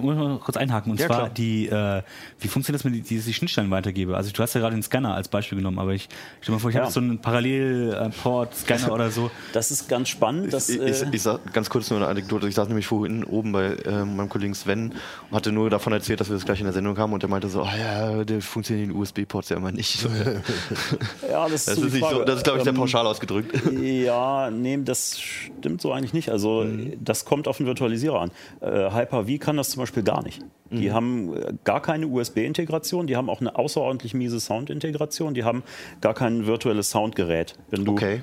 muss 0.00 0.14
ich 0.14 0.20
mal 0.20 0.38
kurz 0.38 0.56
einhaken. 0.56 0.92
Und 0.92 1.00
Ja, 1.00 1.06
zwar 1.08 1.16
klar. 1.16 1.30
die, 1.30 1.66
äh, 1.68 2.02
wie 2.38 2.48
funktioniert 2.48 2.80
das, 2.80 2.84
wenn 2.84 2.94
ich 2.94 3.02
die, 3.04 3.18
die 3.18 3.34
Schnittstellen 3.34 3.70
weitergebe? 3.70 4.16
Also 4.16 4.30
du 4.30 4.40
hast 4.42 4.54
ja 4.54 4.60
gerade 4.60 4.76
den 4.76 4.82
Scanner 4.82 5.14
als 5.14 5.26
Beispiel 5.28 5.58
genommen, 5.58 5.78
aber 5.80 5.92
ich 5.94 6.08
stell 6.40 6.52
mal 6.54 6.58
vor, 6.60 6.70
ich 6.70 6.76
Ja. 6.76 6.82
habe 6.82 6.92
so 6.92 7.00
einen 7.00 7.18
Parallel-Port-Scanner 7.18 8.92
oder 8.92 9.10
so. 9.10 9.30
Das 9.52 9.70
ist 9.70 9.88
ganz 9.88 10.08
spannend. 10.08 10.52
Das, 10.52 10.68
ich, 10.68 10.80
äh, 10.80 10.90
ich, 10.90 11.02
ich 11.12 11.22
sag 11.22 11.52
ganz 11.52 11.68
kurz 11.70 11.90
nur 11.90 11.98
eine 11.98 12.08
Anekdote. 12.08 12.46
Ich 12.48 12.54
saß 12.54 12.68
nämlich 12.68 12.86
vorhin 12.86 13.24
oben 13.24 13.52
bei 13.52 13.74
äh, 13.74 14.04
meinem 14.04 14.28
Kollegen 14.28 14.54
Sven 14.54 14.92
und 15.30 15.36
hatte 15.36 15.52
nur 15.52 15.68
davon 15.70 15.92
erzählt, 15.92 16.20
dass 16.20 16.28
wir 16.28 16.34
das 16.36 16.44
gleich 16.44 16.60
in 16.60 16.64
der 16.64 16.72
Sendung 16.72 16.96
haben 16.98 17.12
und 17.12 17.22
der 17.22 17.30
meinte 17.30 17.48
so, 17.48 17.62
ah 17.62 17.76
ja, 17.76 18.24
der 18.24 18.40
funktioniert 18.40 18.90
in 18.90 18.96
USB-Ports 18.96 19.48
ja 19.50 19.56
immer 19.56 19.72
nicht. 19.72 20.02
ja, 21.30 21.48
das, 21.48 21.64
Das 21.66 21.76
so 21.76 21.86
ist, 21.86 21.92
nicht 21.94 22.08
so, 22.08 22.24
das 22.24 22.36
ist 22.36 22.44
glaube 22.44 22.58
ich, 22.58 22.64
der 22.64 22.72
Ähm, 22.72 22.78
pauschal 22.78 23.06
ausgedrückt. 23.06 23.52
Ja, 23.82 24.50
nee, 24.50 24.78
das 24.84 25.18
stimmt 25.20 25.80
so 25.80 25.92
eigentlich 25.92 26.12
nicht. 26.12 26.30
Also 26.30 26.66
das 27.00 27.24
kommt 27.24 27.48
auf 27.48 27.56
den 27.58 27.66
Virtualisierer 27.66 28.20
an. 28.20 28.30
Äh, 28.60 28.90
Hyper-V 29.26 29.38
kann 29.38 29.56
das 29.56 29.70
zum 29.70 29.80
Beispiel 29.80 30.02
gar 30.02 30.22
nicht. 30.22 30.40
Die 30.70 30.90
haben 30.90 31.36
äh, 31.36 31.52
gar 31.64 31.82
keine 31.82 32.06
USB-Integration, 32.06 33.06
die 33.06 33.16
haben 33.16 33.28
auch 33.28 33.40
eine 33.42 33.56
außerordentlich 33.56 34.14
miese 34.14 34.40
Sound-Integration, 34.40 35.34
die 35.34 35.44
haben 35.44 35.62
gar 36.00 36.14
kein 36.14 36.46
virtuelles 36.46 36.90
Soundgerät. 36.90 37.56
Wenn 37.70 37.84
du, 37.84 37.92
Okay. 37.92 38.22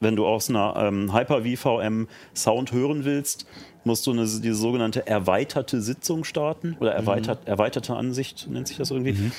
wenn 0.00 0.14
du 0.14 0.26
aus 0.26 0.50
einer 0.50 0.74
ähm, 0.76 1.14
Hyper-V 1.14 1.56
VM 1.80 2.06
Sound 2.34 2.72
hören 2.72 3.04
willst, 3.06 3.46
musst 3.84 4.06
du 4.06 4.10
eine, 4.10 4.22
diese 4.26 4.54
sogenannte 4.54 5.06
erweiterte 5.06 5.80
Sitzung 5.80 6.24
starten 6.24 6.76
oder 6.80 6.92
erweitert, 6.92 7.46
erweiterte 7.48 7.94
Ansicht 7.94 8.46
nennt 8.50 8.68
sich 8.68 8.76
das 8.76 8.90
irgendwie. 8.90 9.30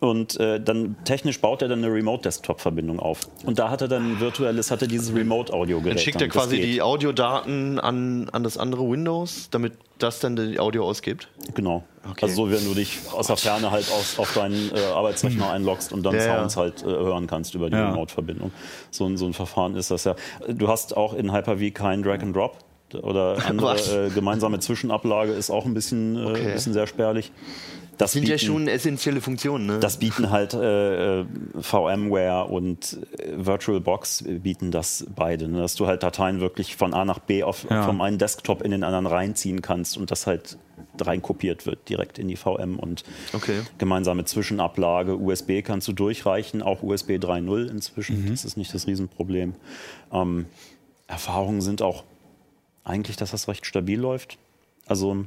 Und 0.00 0.40
äh, 0.40 0.58
dann 0.58 0.96
technisch 1.04 1.42
baut 1.42 1.60
er 1.60 1.68
dann 1.68 1.84
eine 1.84 1.92
Remote-Desktop-Verbindung 1.92 3.00
auf. 3.00 3.20
Und 3.44 3.58
da 3.58 3.68
hat 3.68 3.82
er 3.82 3.88
dann 3.88 4.18
virtuelles, 4.18 4.70
hat 4.70 4.80
er 4.80 4.88
dieses 4.88 5.14
Remote-Audio-Gerät. 5.14 5.96
Dann 5.96 6.02
schickt 6.02 6.16
er 6.22 6.28
dann. 6.28 6.30
Quasi 6.30 6.58
die 6.58 6.80
Audiodaten 6.80 7.78
an, 7.78 8.30
an 8.32 8.42
das 8.42 8.56
andere 8.56 8.88
Windows, 8.90 9.48
damit 9.50 9.74
das 9.98 10.18
dann 10.20 10.36
die 10.36 10.58
Audio 10.58 10.86
ausgibt. 10.88 11.28
Genau. 11.54 11.84
Okay. 12.08 12.20
Also 12.22 12.46
so, 12.46 12.50
wenn 12.50 12.64
du 12.64 12.72
dich 12.72 12.98
aus 13.12 13.26
der 13.26 13.36
Ferne 13.36 13.70
halt 13.70 13.90
aus, 13.92 14.18
auf 14.18 14.32
deinen 14.32 14.70
äh, 14.74 14.80
Arbeitsrechner 14.94 15.50
einloggst 15.50 15.92
und 15.92 16.02
dann 16.02 16.14
Ja, 16.14 16.24
ja. 16.24 16.38
Sounds 16.38 16.56
halt 16.56 16.82
äh, 16.82 16.86
hören 16.86 17.26
kannst 17.26 17.54
über 17.54 17.68
die 17.68 17.76
Ja. 17.76 17.90
Remote-Verbindung. 17.90 18.52
So, 18.90 19.04
ein- 19.04 19.18
so 19.18 19.26
ein 19.26 19.34
Verfahren 19.34 19.76
ist 19.76 19.90
das 19.90 20.04
ja. 20.04 20.16
Du 20.48 20.68
hast 20.68 20.96
auch 20.96 21.12
in 21.12 21.30
Hyper-V 21.30 21.74
kein 21.74 22.02
Drag 22.02 22.20
and 22.22 22.34
Drop 22.34 22.56
oder 23.02 23.36
andere 23.46 23.76
äh, 24.06 24.08
gemeinsame 24.08 24.60
Zwischenablage 24.60 25.32
ist 25.32 25.50
auch 25.50 25.66
ein 25.66 25.74
bisschen, 25.74 26.16
äh, 26.16 26.24
Okay. 26.24 26.46
ein 26.46 26.52
bisschen 26.54 26.72
sehr 26.72 26.86
spärlich. 26.86 27.32
Das 28.00 28.12
Sind 28.12 28.26
ja 28.26 28.36
bieten- 28.36 28.46
schon 28.46 28.66
essentielle 28.66 29.20
Funktionen, 29.20 29.66
ne? 29.66 29.78
Das 29.78 29.98
bieten 29.98 30.30
halt 30.30 30.54
äh, 30.54 31.20
äh, 31.20 31.24
VMware 31.60 32.46
und 32.46 32.98
äh, 33.18 33.32
VirtualBox 33.36 34.24
bieten 34.26 34.70
das 34.70 35.06
beide, 35.14 35.48
ne? 35.48 35.58
dass 35.60 35.74
du 35.74 35.86
halt 35.86 36.02
Dateien 36.02 36.40
wirklich 36.40 36.76
von 36.76 36.94
A 36.94 37.04
nach 37.04 37.18
B 37.18 37.42
auf, 37.42 37.66
Ja. 37.68 37.82
vom 37.82 38.00
einen 38.00 38.16
Desktop 38.16 38.62
in 38.62 38.70
den 38.70 38.84
anderen 38.84 39.06
reinziehen 39.06 39.60
kannst 39.60 39.98
und 39.98 40.10
das 40.10 40.26
halt 40.26 40.56
reinkopiert 40.98 41.66
wird 41.66 41.88
direkt 41.90 42.18
in 42.18 42.28
die 42.28 42.36
VM 42.36 42.78
und 42.78 43.04
Okay. 43.34 43.60
gemeinsame 43.76 44.24
Zwischenablage. 44.24 45.16
USB 45.16 45.60
kannst 45.62 45.86
du 45.86 45.92
durchreichen, 45.92 46.62
auch 46.62 46.82
USB 46.82 47.18
3.0 47.18 47.68
inzwischen. 47.70 48.26
Das 48.30 48.46
ist 48.46 48.56
nicht 48.56 48.72
das 48.72 48.86
Riesenproblem. 48.86 49.54
Ähm, 50.10 50.46
Erfahrungen 51.06 51.60
sind 51.60 51.82
auch 51.82 52.04
eigentlich, 52.84 53.16
dass 53.16 53.30
das 53.32 53.46
recht 53.46 53.66
stabil 53.66 54.00
läuft. 54.00 54.38
Also 54.86 55.26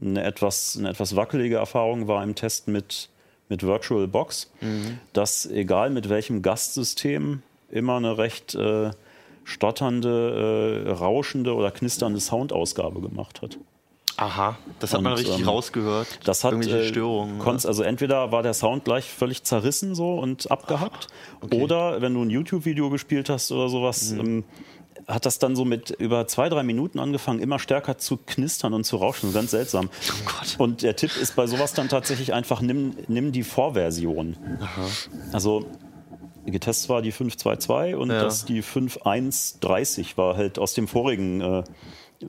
eine 0.00 0.22
etwas, 0.24 0.76
eine 0.78 0.90
etwas 0.90 1.16
wackelige 1.16 1.56
Erfahrung 1.56 2.08
war 2.08 2.22
im 2.22 2.34
Test 2.34 2.68
mit, 2.68 3.08
mit 3.48 3.62
VirtualBox, 3.62 4.50
dass 5.12 5.46
egal 5.46 5.90
mit 5.90 6.08
welchem 6.08 6.42
Gastsystem 6.42 7.42
immer 7.70 7.96
eine 7.96 8.18
recht 8.18 8.54
äh, 8.54 8.90
stotternde, 9.44 10.84
äh, 10.86 10.90
rauschende 10.90 11.54
oder 11.54 11.70
knisternde 11.70 12.20
Soundausgabe 12.20 13.00
gemacht 13.00 13.42
hat. 13.42 13.58
Aha, 14.16 14.56
das 14.78 14.94
hat 14.94 15.02
man 15.02 15.12
Und, 15.14 15.18
richtig 15.18 15.40
ähm, 15.40 15.48
rausgehört. 15.48 16.20
Das 16.24 16.44
hat 16.44 16.52
Irgendwelche 16.52 16.84
äh, 16.84 16.88
Störungen. 16.88 17.40
konntest- 17.40 17.66
also 17.66 17.82
entweder 17.82 18.30
war 18.30 18.44
der 18.44 18.54
Sound 18.54 18.84
gleich 18.84 19.06
völlig 19.06 19.42
zerrissen 19.42 19.94
so 19.96 20.14
und 20.14 20.50
abgehackt, 20.52 21.08
oder 21.52 22.00
wenn 22.00 22.14
du 22.14 22.22
ein 22.22 22.30
YouTube-Video 22.30 22.90
gespielt 22.90 23.28
hast 23.28 23.50
oder 23.50 23.68
sowas, 23.68 24.12
Mhm. 24.12 24.20
ähm, 24.20 24.44
hat 25.06 25.26
das 25.26 25.38
dann 25.38 25.54
so 25.56 25.64
mit 25.64 25.90
über 25.90 26.26
zwei, 26.26 26.48
drei 26.48 26.62
Minuten 26.62 26.98
angefangen, 26.98 27.40
immer 27.40 27.58
stärker 27.58 27.98
zu 27.98 28.16
knistern 28.16 28.72
und 28.74 28.84
zu 28.84 28.96
rauschen. 28.96 29.32
Ganz 29.32 29.50
seltsam. 29.50 29.90
Oh 30.10 30.30
Gott. 30.38 30.54
Und 30.58 30.82
der 30.82 30.96
Tipp 30.96 31.10
ist 31.20 31.36
bei 31.36 31.46
sowas 31.46 31.72
dann 31.74 31.88
tatsächlich 31.88 32.32
einfach, 32.32 32.60
nimm, 32.60 32.94
nimm 33.08 33.32
die 33.32 33.42
Vorversion. 33.42 34.36
Also 35.32 35.66
getestet 36.46 36.88
war 36.90 37.02
die 37.02 37.12
5.2.2 37.12 37.94
und 37.96 38.10
Ja. 38.10 38.20
das 38.22 38.44
die 38.44 38.62
5.1.30 38.62 40.16
war 40.16 40.36
halt 40.36 40.58
aus 40.58 40.74
dem 40.74 40.88
vorigen 40.88 41.40
äh, 41.40 41.64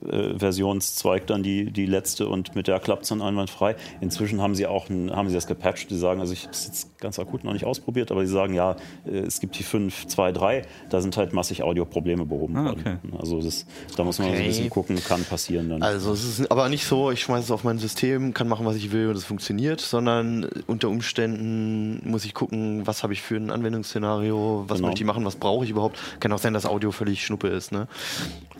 äh, 0.08 0.38
Versionszweig 0.38 1.26
dann 1.26 1.42
die, 1.42 1.70
die 1.70 1.86
letzte 1.86 2.28
und 2.28 2.54
mit 2.54 2.66
der 2.68 2.80
klappt 2.80 3.04
es 3.04 3.08
dann 3.10 3.22
einwandfrei. 3.22 3.76
Inzwischen 4.00 4.40
haben 4.42 4.54
sie 4.54 4.66
auch 4.66 4.88
ein, 4.90 5.10
haben 5.14 5.28
sie 5.28 5.34
das 5.34 5.46
gepatcht. 5.46 5.90
Die 5.90 5.96
sagen, 5.96 6.20
also 6.20 6.32
ich 6.32 6.42
habe 6.42 6.52
es 6.52 6.66
jetzt 6.66 6.98
ganz 6.98 7.18
akut 7.18 7.44
noch 7.44 7.52
nicht 7.52 7.64
ausprobiert, 7.64 8.10
aber 8.10 8.22
die 8.22 8.26
sagen, 8.28 8.54
ja, 8.54 8.76
äh, 9.06 9.18
es 9.18 9.40
gibt 9.40 9.58
die 9.58 9.64
5.2.3, 9.64 10.62
da 10.90 11.00
sind 11.00 11.16
halt 11.16 11.32
massig 11.32 11.62
Audioprobleme 11.62 12.24
behoben 12.26 12.56
Ah, 12.56 12.64
worden. 12.66 12.80
okay. 12.80 12.96
Also 13.18 13.40
das, 13.40 13.66
da 13.96 14.04
muss 14.04 14.18
man 14.18 14.28
so 14.28 14.32
ein 14.32 14.38
Okay. 14.38 14.48
bisschen 14.48 14.70
gucken, 14.70 14.96
kann 15.02 15.24
passieren 15.24 15.68
dann. 15.70 15.82
Also 15.82 16.12
es 16.12 16.24
ist 16.40 16.50
aber 16.50 16.68
nicht 16.68 16.84
so, 16.84 17.10
ich 17.10 17.20
schmeiße 17.22 17.44
es 17.44 17.50
auf 17.50 17.64
mein 17.64 17.78
System, 17.78 18.34
kann 18.34 18.48
machen, 18.48 18.66
was 18.66 18.76
ich 18.76 18.92
will 18.92 19.08
und 19.08 19.16
es 19.16 19.24
funktioniert, 19.24 19.80
sondern 19.80 20.46
unter 20.66 20.88
Umständen 20.88 22.00
muss 22.08 22.24
ich 22.24 22.34
gucken, 22.34 22.86
was 22.86 23.02
habe 23.02 23.12
ich 23.12 23.22
für 23.22 23.36
ein 23.36 23.50
Anwendungsszenario, 23.50 24.64
was 24.68 24.76
Genau. 24.78 24.88
möchte 24.88 25.02
ich 25.02 25.06
machen, 25.06 25.24
was 25.24 25.36
brauche 25.36 25.64
ich 25.64 25.70
überhaupt. 25.70 25.98
Kann 26.20 26.32
auch 26.32 26.38
sein, 26.38 26.52
dass 26.54 26.66
Audio 26.66 26.90
völlig 26.92 27.24
Schnuppe 27.24 27.48
ist. 27.48 27.72
Ne? 27.72 27.86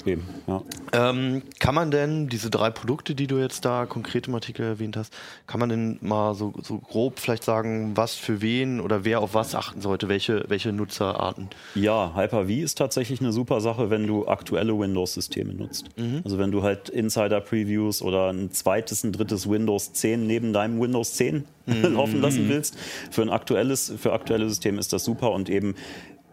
Eben, 0.04 0.26
ja. 0.46 0.62
Ähm, 0.92 1.15
kann 1.58 1.74
man 1.74 1.90
denn 1.90 2.28
diese 2.28 2.50
drei 2.50 2.70
Produkte, 2.70 3.14
die 3.14 3.26
du 3.26 3.38
jetzt 3.38 3.64
da 3.64 3.86
konkret 3.86 4.28
im 4.28 4.34
Artikel 4.34 4.64
erwähnt 4.64 4.96
hast, 4.96 5.12
kann 5.46 5.60
man 5.60 5.68
denn 5.68 5.98
mal 6.00 6.34
so, 6.34 6.52
so 6.62 6.78
grob 6.78 7.18
vielleicht 7.18 7.44
sagen, 7.44 7.96
was 7.96 8.14
für 8.14 8.40
wen 8.40 8.80
oder 8.80 9.04
wer 9.04 9.20
auf 9.20 9.34
was 9.34 9.54
achten 9.54 9.80
sollte, 9.80 10.08
welche, 10.08 10.44
welche 10.48 10.72
Nutzerarten? 10.72 11.48
Ja, 11.74 12.12
Hyper-V 12.14 12.50
ist 12.50 12.78
tatsächlich 12.78 13.20
eine 13.20 13.32
super 13.32 13.60
Sache, 13.60 13.90
wenn 13.90 14.06
du 14.06 14.26
aktuelle 14.26 14.78
Windows-Systeme 14.78 15.54
nutzt. 15.54 15.86
Also 16.24 16.38
wenn 16.38 16.50
du 16.50 16.62
halt 16.62 16.88
Insider-Previews 16.88 18.02
oder 18.02 18.32
ein 18.32 18.50
zweites, 18.52 19.04
ein 19.04 19.12
drittes 19.12 19.48
Windows 19.48 19.92
10 19.92 20.26
neben 20.26 20.52
deinem 20.52 20.80
Windows 20.80 21.14
10 21.14 21.44
laufen 21.82 22.20
lassen 22.20 22.48
willst, 22.48 22.76
für 23.10 23.22
ein 23.22 23.30
aktuelles, 23.30 23.92
für 23.98 24.12
aktuelle 24.12 24.48
Systeme 24.48 24.78
ist 24.78 24.92
das 24.92 25.04
super 25.04 25.32
und 25.32 25.48
eben 25.48 25.74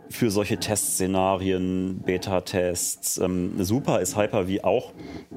für 0.09 0.29
solche 0.29 0.57
Testszenarien, 0.57 2.01
Beta-Tests. 2.05 3.17
Ähm, 3.17 3.63
super 3.63 3.99
ist 4.01 4.15
Hyper-V 4.17 4.63
auch 4.63 4.91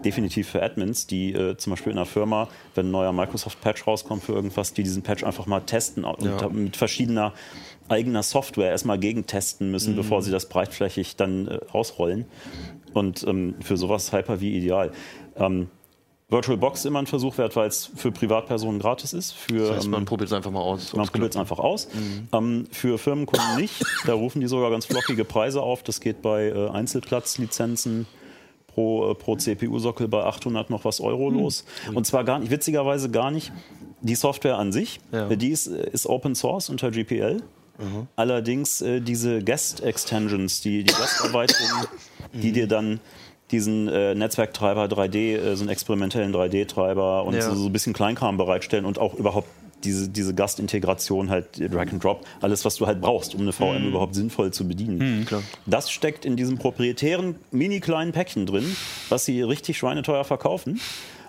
definitiv 0.05 0.49
für 0.49 0.63
Admins, 0.63 1.07
die 1.07 1.33
äh, 1.33 1.57
zum 1.57 1.73
Beispiel 1.73 1.93
in 1.93 1.99
einer 1.99 2.07
Firma, 2.07 2.49
wenn 2.75 2.89
ein 2.89 2.91
neuer 2.91 3.13
Microsoft-Patch 3.13 3.87
rauskommt 3.87 4.23
für 4.23 4.33
irgendwas, 4.33 4.73
die 4.73 4.83
diesen 4.83 5.03
Patch 5.03 5.25
einfach 5.25 5.47
mal 5.47 5.61
testen 5.61 6.05
und 6.05 6.25
Ja. 6.25 6.49
mit 6.49 6.77
verschiedener 6.77 7.33
eigener 7.89 8.23
Software 8.23 8.71
erstmal 8.71 8.99
gegentesten 8.99 9.71
müssen, 9.71 9.93
Mhm. 9.93 9.97
bevor 9.97 10.23
sie 10.23 10.31
das 10.31 10.49
breitflächig 10.49 11.17
dann 11.17 11.49
äh, 11.49 11.59
ausrollen. 11.73 12.27
Und 12.93 13.25
ähm, 13.29 13.55
für 13.61 13.77
sowas 13.77 14.05
ist 14.05 14.13
Hyper-V 14.13 14.43
ideal. 14.43 14.91
Ähm, 15.37 15.69
VirtualBox 16.29 16.85
immer 16.87 16.99
ein 16.99 17.07
Versuch 17.07 17.39
wert, 17.39 17.55
weil 17.55 17.69
es 17.69 17.89
für 17.95 18.11
Privatpersonen 18.11 18.81
gratis 18.81 19.13
ist. 19.13 19.33
Für, 19.33 19.69
Das 19.69 19.77
heißt, 19.77 19.89
man 19.89 20.01
ähm, 20.01 20.07
probiert 20.07 20.29
es 20.29 20.33
einfach 20.33 20.51
mal 20.51 20.61
aus. 20.61 20.93
man 20.93 21.07
probiert 21.07 21.35
es 21.35 21.41
einfach 21.41 21.61
aus. 21.61 21.89
Ähm, 22.33 22.67
für 22.73 22.99
Firmenkunden 22.99 23.57
nicht. 23.57 23.85
Da 24.07 24.15
rufen 24.15 24.41
die 24.41 24.49
sogar 24.49 24.71
ganz 24.71 24.87
flockige 24.87 25.25
Preise 25.25 25.63
auf. 25.63 25.85
Das 25.85 26.01
geht 26.01 26.23
bei 26.23 26.49
äh, 26.49 26.69
Einzelplatzlizenzen 26.71 28.07
pro, 28.67 29.13
äh, 29.13 29.15
pro 29.15 29.37
CPU-Sockel 29.37 30.09
bei 30.09 30.25
800 30.25 30.69
noch 30.69 30.85
was 30.85 31.01
Euro 31.01 31.31
los. 31.31 31.65
Und 31.95 32.07
zwar 32.09 32.25
gar 32.25 32.41
nicht, 32.41 32.51
witzigerweise 32.51 33.09
gar 33.09 33.31
nicht 33.31 33.53
die 34.01 34.17
Software 34.17 34.59
an 34.59 34.73
sich. 34.73 34.99
Ja. 35.13 35.31
Äh, 35.31 35.37
Die 35.37 35.51
ist, 35.51 35.69
äh, 35.69 35.91
ist 35.91 36.07
Open 36.07 36.35
Source 36.35 36.71
unter 36.71 36.91
GPL. 36.91 37.41
Allerdings 38.17 38.81
äh, 38.81 39.01
diese 39.03 39.45
Guest-Extensions, 39.45 40.63
die, 40.63 40.83
die 40.83 40.95
Gasterweiterungen, 40.95 41.87
die 42.33 42.51
dir 42.53 42.67
dann 42.67 43.01
diesen 43.51 43.89
äh, 43.89 44.15
Netzwerktreiber 44.15 44.85
3D, 44.87 45.37
äh, 45.37 45.55
so 45.57 45.63
einen 45.63 45.71
experimentellen 45.71 46.35
3D-Treiber 46.35 47.25
und 47.25 47.35
Ja. 47.35 47.43
so, 47.51 47.55
so 47.55 47.67
ein 47.67 47.73
bisschen 47.73 47.93
Kleinkram 47.93 48.37
bereitstellen 48.37 48.85
und 48.85 48.99
auch 48.99 49.15
überhaupt 49.15 49.49
diese, 49.85 50.09
diese 50.09 50.35
Gastintegration, 50.35 51.31
halt 51.31 51.61
äh, 51.61 51.69
Drag 51.69 51.89
and 51.93 52.03
Drop, 52.03 52.25
alles, 52.41 52.65
was 52.65 52.77
du 52.77 52.87
halt 52.87 53.01
brauchst, 53.01 53.35
um 53.35 53.43
eine 53.43 53.53
VM 53.53 53.87
überhaupt 53.87 54.15
sinnvoll 54.15 54.53
zu 54.53 54.67
bedienen. 54.67 55.25
klar. 55.27 55.43
Das 55.67 55.91
steckt 55.91 56.25
in 56.25 56.35
diesem 56.37 56.59
proprietären, 56.59 57.37
mini 57.53 57.79
kleinen 57.81 58.13
Päckchen 58.13 58.47
drin, 58.47 58.75
was 59.11 59.27
sie 59.27 59.43
richtig 59.43 59.79
schweineteuer 59.79 60.25
verkaufen. 60.25 60.81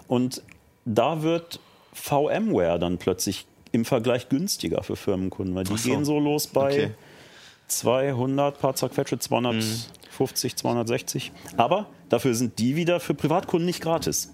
Und 0.07 0.41
da 0.85 1.21
wird 1.21 1.59
VMware 1.93 2.79
dann 2.79 2.97
plötzlich 2.97 3.45
im 3.73 3.83
Vergleich 3.85 4.29
günstiger 4.29 4.81
für 4.81 4.95
Firmenkunden, 4.95 5.53
weil 5.53 5.65
die 5.65 5.77
so. 5.77 5.89
gehen 5.89 6.05
so 6.05 6.17
los 6.17 6.47
bei 6.47 6.67
Okay. 6.71 6.89
200, 7.67 8.59
paar 8.59 8.75
zerquetsche, 8.75 9.19
250, 10.17 10.55
260. 10.55 11.31
Aber 11.57 11.87
dafür 12.09 12.33
sind 12.33 12.57
die 12.59 12.75
wieder 12.75 12.99
für 12.99 13.13
Privatkunden 13.13 13.65
nicht 13.65 13.81
gratis. 13.81 14.33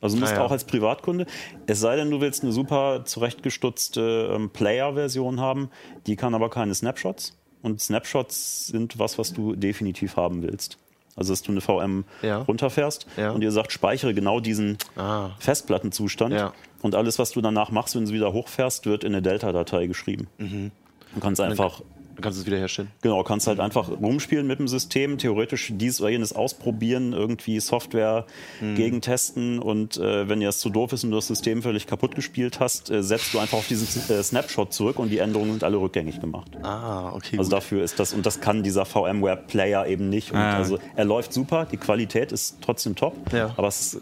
Also 0.00 0.16
du 0.16 0.20
musst 0.20 0.32
Ah, 0.34 0.36
ja. 0.36 0.44
auch 0.44 0.50
als 0.50 0.64
Privatkunde, 0.64 1.26
es 1.66 1.80
sei 1.80 1.96
denn, 1.96 2.10
du 2.10 2.20
willst 2.20 2.42
eine 2.42 2.52
super 2.52 3.04
zurechtgestutzte 3.04 4.30
ähm, 4.34 4.50
Player-Version 4.50 5.40
haben, 5.40 5.70
die 6.06 6.16
kann 6.16 6.34
aber 6.34 6.50
keine 6.50 6.74
Snapshots. 6.74 7.36
Und 7.62 7.80
Snapshots 7.80 8.66
sind 8.66 8.98
was, 8.98 9.18
was 9.18 9.32
du 9.32 9.54
definitiv 9.56 10.16
haben 10.16 10.42
willst. 10.42 10.76
Also, 11.16 11.32
dass 11.32 11.42
du 11.42 11.52
eine 11.52 11.60
VM 11.62 12.04
Ja. 12.22 12.38
runterfährst 12.42 13.06
Ja. 13.16 13.30
und 13.30 13.40
ihr 13.42 13.52
sagt, 13.52 13.72
speichere 13.72 14.12
genau 14.14 14.40
diesen 14.40 14.76
Ah. 14.96 15.30
Festplattenzustand. 15.38 16.34
Ja. 16.34 16.52
Und 16.82 16.94
alles, 16.94 17.18
was 17.18 17.30
du 17.30 17.40
danach 17.40 17.70
machst, 17.70 17.94
wenn 17.96 18.04
du 18.04 18.12
wieder 18.12 18.32
hochfährst, 18.32 18.84
wird 18.84 19.04
in 19.04 19.14
eine 19.14 19.22
Delta-Datei 19.22 19.86
geschrieben. 19.86 20.26
Mhm. 20.38 20.70
Du 21.14 21.20
kannst 21.20 21.40
einfach 21.40 21.80
Dann 22.14 22.22
kannst 22.22 22.38
du 22.38 22.42
es 22.42 22.46
wieder 22.46 22.58
herstellen. 22.58 22.90
Genau, 23.02 23.22
kannst 23.24 23.46
halt 23.48 23.58
einfach 23.60 23.88
rumspielen 23.90 24.46
mit 24.46 24.58
dem 24.60 24.68
System, 24.68 25.18
theoretisch 25.18 25.72
dies 25.74 26.00
oder 26.00 26.10
jenes 26.10 26.32
ausprobieren, 26.32 27.12
irgendwie 27.12 27.58
Software 27.60 28.24
Mhm. 28.60 28.74
gegentesten 28.76 29.58
und 29.58 29.96
äh, 29.96 30.28
wenn 30.28 30.40
dir 30.40 30.46
das 30.46 30.58
zu 30.60 30.70
doof 30.70 30.92
ist 30.92 31.02
und 31.04 31.10
du 31.10 31.16
das 31.16 31.26
System 31.26 31.62
völlig 31.62 31.86
kaputt 31.86 32.14
gespielt 32.14 32.60
hast, 32.60 32.90
äh, 32.90 33.02
setzt 33.02 33.34
du 33.34 33.38
einfach 33.40 33.58
auf 33.58 33.66
diesen 33.66 33.86
äh, 34.14 34.22
Snapshot 34.22 34.72
zurück 34.72 34.98
und 34.98 35.08
die 35.10 35.18
Änderungen 35.18 35.50
sind 35.52 35.64
alle 35.64 35.76
rückgängig 35.80 36.20
gemacht. 36.20 36.50
Ah, 36.62 37.12
okay. 37.14 37.36
Also 37.38 37.48
gut. 37.50 37.52
dafür 37.58 37.82
ist 37.82 37.98
das, 37.98 38.12
und 38.12 38.24
das 38.26 38.40
kann 38.40 38.62
dieser 38.62 38.84
VMware-Player 38.84 39.86
eben 39.88 40.08
nicht. 40.08 40.30
Und 40.30 40.38
Ah. 40.38 40.56
also 40.56 40.78
er 40.96 41.04
läuft 41.04 41.32
super, 41.32 41.66
die 41.70 41.76
Qualität 41.76 42.30
ist 42.32 42.58
trotzdem 42.60 42.94
top, 42.94 43.14
Ja. 43.32 43.52
aber 43.56 43.68
es 43.68 44.00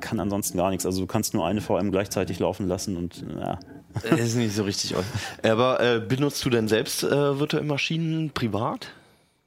kann 0.00 0.20
ansonsten 0.20 0.56
gar 0.58 0.70
nichts. 0.70 0.86
Also 0.86 1.00
du 1.00 1.06
kannst 1.08 1.34
nur 1.34 1.44
eine 1.44 1.60
VM 1.60 1.90
gleichzeitig 1.90 2.38
laufen 2.38 2.68
lassen 2.68 2.96
und 2.96 3.24
ja. 3.40 3.58
Das 4.08 4.20
ist 4.20 4.34
nicht 4.36 4.54
so 4.54 4.62
richtig. 4.64 4.94
aus. 4.96 5.04
Aber 5.42 5.80
äh, 5.80 6.00
benutzt 6.00 6.44
du 6.44 6.50
denn 6.50 6.68
selbst 6.68 7.02
äh, 7.02 7.38
virtuelle 7.38 7.66
Maschinen 7.66 8.30
privat? 8.30 8.88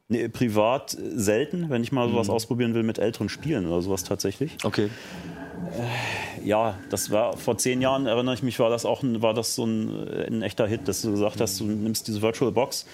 Nee, 0.10 0.28
privat 0.30 0.94
äh, 0.94 0.98
selten, 1.18 1.70
wenn 1.70 1.84
ich 1.84 1.92
mal 1.92 2.10
sowas 2.10 2.28
Mhm. 2.28 2.34
ausprobieren 2.34 2.74
will 2.74 2.84
mit 2.84 3.00
älteren 3.00 3.30
Spielen 3.30 3.68
oder 3.68 3.82
sowas 3.82 4.04
tatsächlich. 4.04 4.58
Okay. 4.64 4.90
Ja, 6.44 6.78
das 6.90 7.12
war 7.12 7.38
vor 7.38 7.58
zehn 7.58 7.82
Jahren, 7.82 8.08
erinnere 8.08 8.34
ich 8.34 8.44
mich, 8.44 8.60
war 8.60 8.70
das 8.70 8.84
auch 8.84 9.04
ein, 9.04 9.22
war 9.22 9.34
das 9.34 9.56
so 9.56 9.64
ein, 9.66 10.08
äh, 10.08 10.26
ein 10.28 10.42
echter 10.42 10.68
Hit, 10.68 10.88
dass 10.88 11.02
du 11.02 11.12
gesagt 11.12 11.40
hast, 11.40 11.60
du 11.60 11.66
nimmst 11.66 12.08
diese 12.08 12.22
Virtual 12.22 12.52
Box, 12.52 12.86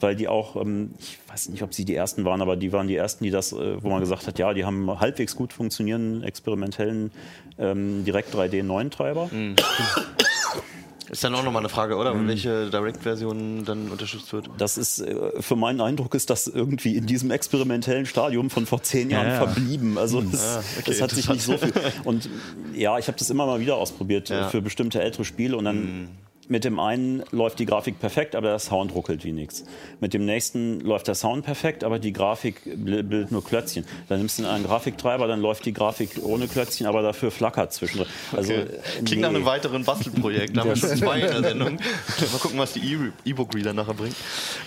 weil 0.00 0.16
die 0.16 0.26
auch, 0.26 0.56
ähm, 0.56 0.90
ich 0.98 1.18
weiß 1.28 1.50
nicht, 1.50 1.62
ob 1.62 1.74
sie 1.74 1.84
die 1.84 1.94
ersten 1.94 2.24
waren, 2.24 2.40
aber 2.42 2.56
die 2.56 2.72
waren 2.72 2.88
die 2.88 2.96
ersten, 2.96 3.22
die 3.24 3.30
das, 3.30 3.52
äh, 3.52 3.82
wo 3.82 3.88
man 3.90 4.00
gesagt 4.00 4.26
hat, 4.26 4.38
ja, 4.38 4.52
die 4.54 4.64
haben 4.64 4.98
halbwegs 5.00 5.36
gut 5.36 5.52
funktionierenden 5.52 6.24
experimentellen 6.24 7.12
ähm, 7.58 8.04
Direct 8.04 8.34
3D 8.34 8.62
9 8.64 8.90
Treiber. 8.90 9.30
Ist 11.10 11.22
dann 11.22 11.34
auch 11.34 11.42
nochmal 11.44 11.60
eine 11.60 11.68
Frage, 11.68 11.96
oder? 11.96 12.14
Welche 12.26 12.70
Direct-Version 12.70 13.64
dann 13.64 13.88
unterstützt 13.90 14.32
wird? 14.32 14.48
Das 14.58 14.78
ist, 14.78 15.00
äh, 15.00 15.14
für 15.40 15.56
meinen 15.56 15.80
Eindruck 15.80 16.14
ist 16.14 16.30
das 16.30 16.46
irgendwie 16.46 16.96
in 16.96 17.06
diesem 17.06 17.30
experimentellen 17.30 18.06
Stadium 18.06 18.48
von 18.50 18.64
vor 18.66 18.82
zehn 18.82 19.10
Jahren 19.10 19.28
ja. 19.28 19.36
verblieben. 19.46 19.98
Also 19.98 20.20
es, 20.20 20.42
Ah, 20.42 20.62
okay, 20.80 20.90
es 20.90 21.02
hat 21.02 21.10
sich 21.10 21.28
nicht 21.28 21.42
so 21.42 21.58
viel. 21.58 21.72
Und 22.04 22.28
ja, 22.74 22.98
ich 22.98 23.06
habe 23.08 23.18
das 23.18 23.28
immer 23.30 23.46
mal 23.46 23.60
wieder 23.60 23.76
ausprobiert 23.76 24.30
äh, 24.30 24.34
Ja. 24.34 24.48
für 24.48 24.62
bestimmte 24.62 25.02
ältere 25.02 25.24
Spiele 25.24 25.56
und 25.56 25.64
dann 25.66 26.08
mit 26.48 26.64
dem 26.64 26.78
einen 26.78 27.22
läuft 27.30 27.58
die 27.58 27.66
Grafik 27.66 27.98
perfekt, 28.00 28.34
aber 28.34 28.48
der 28.48 28.58
Sound 28.58 28.94
ruckelt 28.94 29.24
wie 29.24 29.32
nichts. 29.32 29.64
Mit 30.00 30.14
dem 30.14 30.24
nächsten 30.24 30.80
läuft 30.80 31.08
der 31.08 31.14
Sound 31.14 31.44
perfekt, 31.44 31.84
aber 31.84 31.98
die 31.98 32.12
Grafik 32.12 32.62
bildet 32.64 33.30
nur 33.30 33.44
Klötzchen. 33.44 33.84
Dann 34.08 34.18
nimmst 34.18 34.38
du 34.38 34.48
einen 34.48 34.64
Grafiktreiber, 34.64 35.26
dann 35.26 35.40
läuft 35.40 35.64
die 35.66 35.72
Grafik 35.72 36.20
ohne 36.22 36.48
Klötzchen, 36.48 36.86
aber 36.86 37.02
dafür 37.02 37.30
flackert 37.30 37.72
zwischendrin. 37.72 38.08
Also, 38.32 38.54
Okay. 38.54 38.66
Klingt 39.04 39.22
nach 39.22 39.30
nee. 39.30 39.36
einem 39.36 39.46
weiteren 39.46 39.84
Bastelprojekt. 39.84 40.56
Da 40.56 40.60
haben 40.60 40.70
wir 40.70 40.76
schon 40.76 40.96
zwei 40.96 41.20
in 41.20 41.28
der 41.28 41.42
Sendung. 41.42 41.74
Mal 41.76 42.38
gucken, 42.40 42.58
was 42.58 42.72
die 42.72 42.98
E-Book-Reader 43.24 43.72
nachher 43.72 43.94
bringt. 43.94 44.16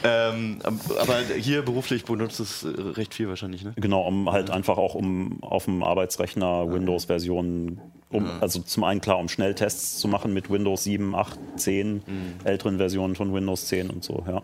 Ähm, 0.03 0.59
aber 0.63 1.19
hier 1.37 1.61
beruflich 1.61 2.05
benutzt 2.05 2.39
es 2.39 2.63
äh, 2.63 2.67
recht 2.67 3.13
viel 3.13 3.27
wahrscheinlich, 3.27 3.63
ne? 3.63 3.73
Genau, 3.75 4.07
um 4.07 4.31
halt 4.31 4.49
einfach 4.49 4.77
auch 4.77 4.95
um 4.95 5.41
auf 5.43 5.65
dem 5.65 5.83
Arbeitsrechner 5.83 6.71
Windows-Versionen, 6.71 7.81
um, 8.09 8.29
also 8.41 8.59
zum 8.61 8.83
einen 8.83 9.01
klar, 9.01 9.17
um 9.19 9.27
Schnelltests 9.27 9.97
zu 9.99 10.07
machen 10.07 10.33
mit 10.33 10.49
Windows 10.49 10.83
7, 10.85 11.13
8, 11.15 11.39
10, 11.57 12.01
älteren 12.43 12.77
Versionen 12.77 13.15
von 13.15 13.33
Windows 13.33 13.67
10 13.67 13.89
und 13.89 14.03
so, 14.03 14.23
ja. 14.27 14.41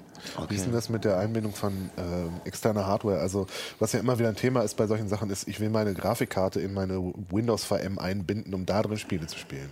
Wie 0.49 0.55
ist 0.55 0.65
denn 0.65 0.73
das 0.73 0.89
mit 0.89 1.05
der 1.05 1.17
Einbindung 1.17 1.53
von 1.53 1.89
ähm, 1.97 2.31
externer 2.45 2.85
Hardware? 2.85 3.19
Also, 3.19 3.47
was 3.79 3.93
ja 3.93 3.99
immer 3.99 4.19
wieder 4.19 4.29
ein 4.29 4.35
Thema 4.35 4.61
ist 4.61 4.75
bei 4.75 4.87
solchen 4.87 5.07
Sachen, 5.07 5.29
ist, 5.29 5.47
ich 5.47 5.59
will 5.59 5.69
meine 5.69 5.93
Grafikkarte 5.93 6.59
in 6.59 6.73
meine 6.73 7.13
Windows 7.29 7.63
VM 7.63 7.99
einbinden, 7.99 8.53
um 8.53 8.65
da 8.65 8.81
drin 8.81 8.97
Spiele 8.97 9.27
zu 9.27 9.37
spielen. 9.37 9.71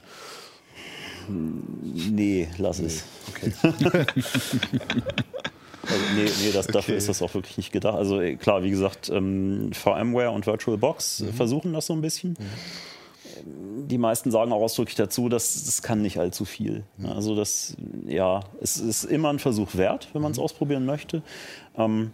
Nee, 1.30 2.48
lass 2.58 2.80
es. 2.80 3.04
Okay. 3.30 3.54
Also, 5.84 6.06
nee, 6.16 6.30
nee 6.44 6.52
das, 6.54 6.68
dafür 6.68 6.96
ist 6.96 7.10
das 7.10 7.22
auch 7.22 7.34
wirklich 7.34 7.58
nicht 7.58 7.72
gedacht. 7.72 7.96
Also 7.96 8.22
äh, 8.22 8.36
klar, 8.36 8.64
wie 8.64 8.70
gesagt, 8.70 9.10
ähm, 9.10 9.72
VMware 9.74 10.32
und 10.32 10.46
VirtualBox 10.46 11.22
äh, 11.22 11.34
versuchen 11.34 11.74
das 11.74 11.88
so 11.88 11.94
ein 11.94 12.02
bisschen. 12.02 12.36
Ähm, 12.40 12.46
Die 13.46 13.98
meisten 13.98 14.32
sagen 14.32 14.52
auch 14.52 14.62
ausdrücklich 14.62 14.96
dazu, 14.96 15.30
dass 15.30 15.66
das 15.66 15.82
kann 15.82 16.02
nicht 16.02 16.20
allzu 16.20 16.46
viel. 16.46 16.84
Also 17.04 17.36
das, 17.36 17.76
ja, 18.06 18.42
es 18.62 18.78
ist 18.78 19.04
immer 19.04 19.30
ein 19.30 19.40
Versuch 19.40 19.76
wert, 19.76 20.10
wenn 20.14 20.22
man 20.22 20.32
es 20.32 20.40
ausprobieren 20.40 20.86
möchte. 20.86 21.22
Ähm, 21.78 22.12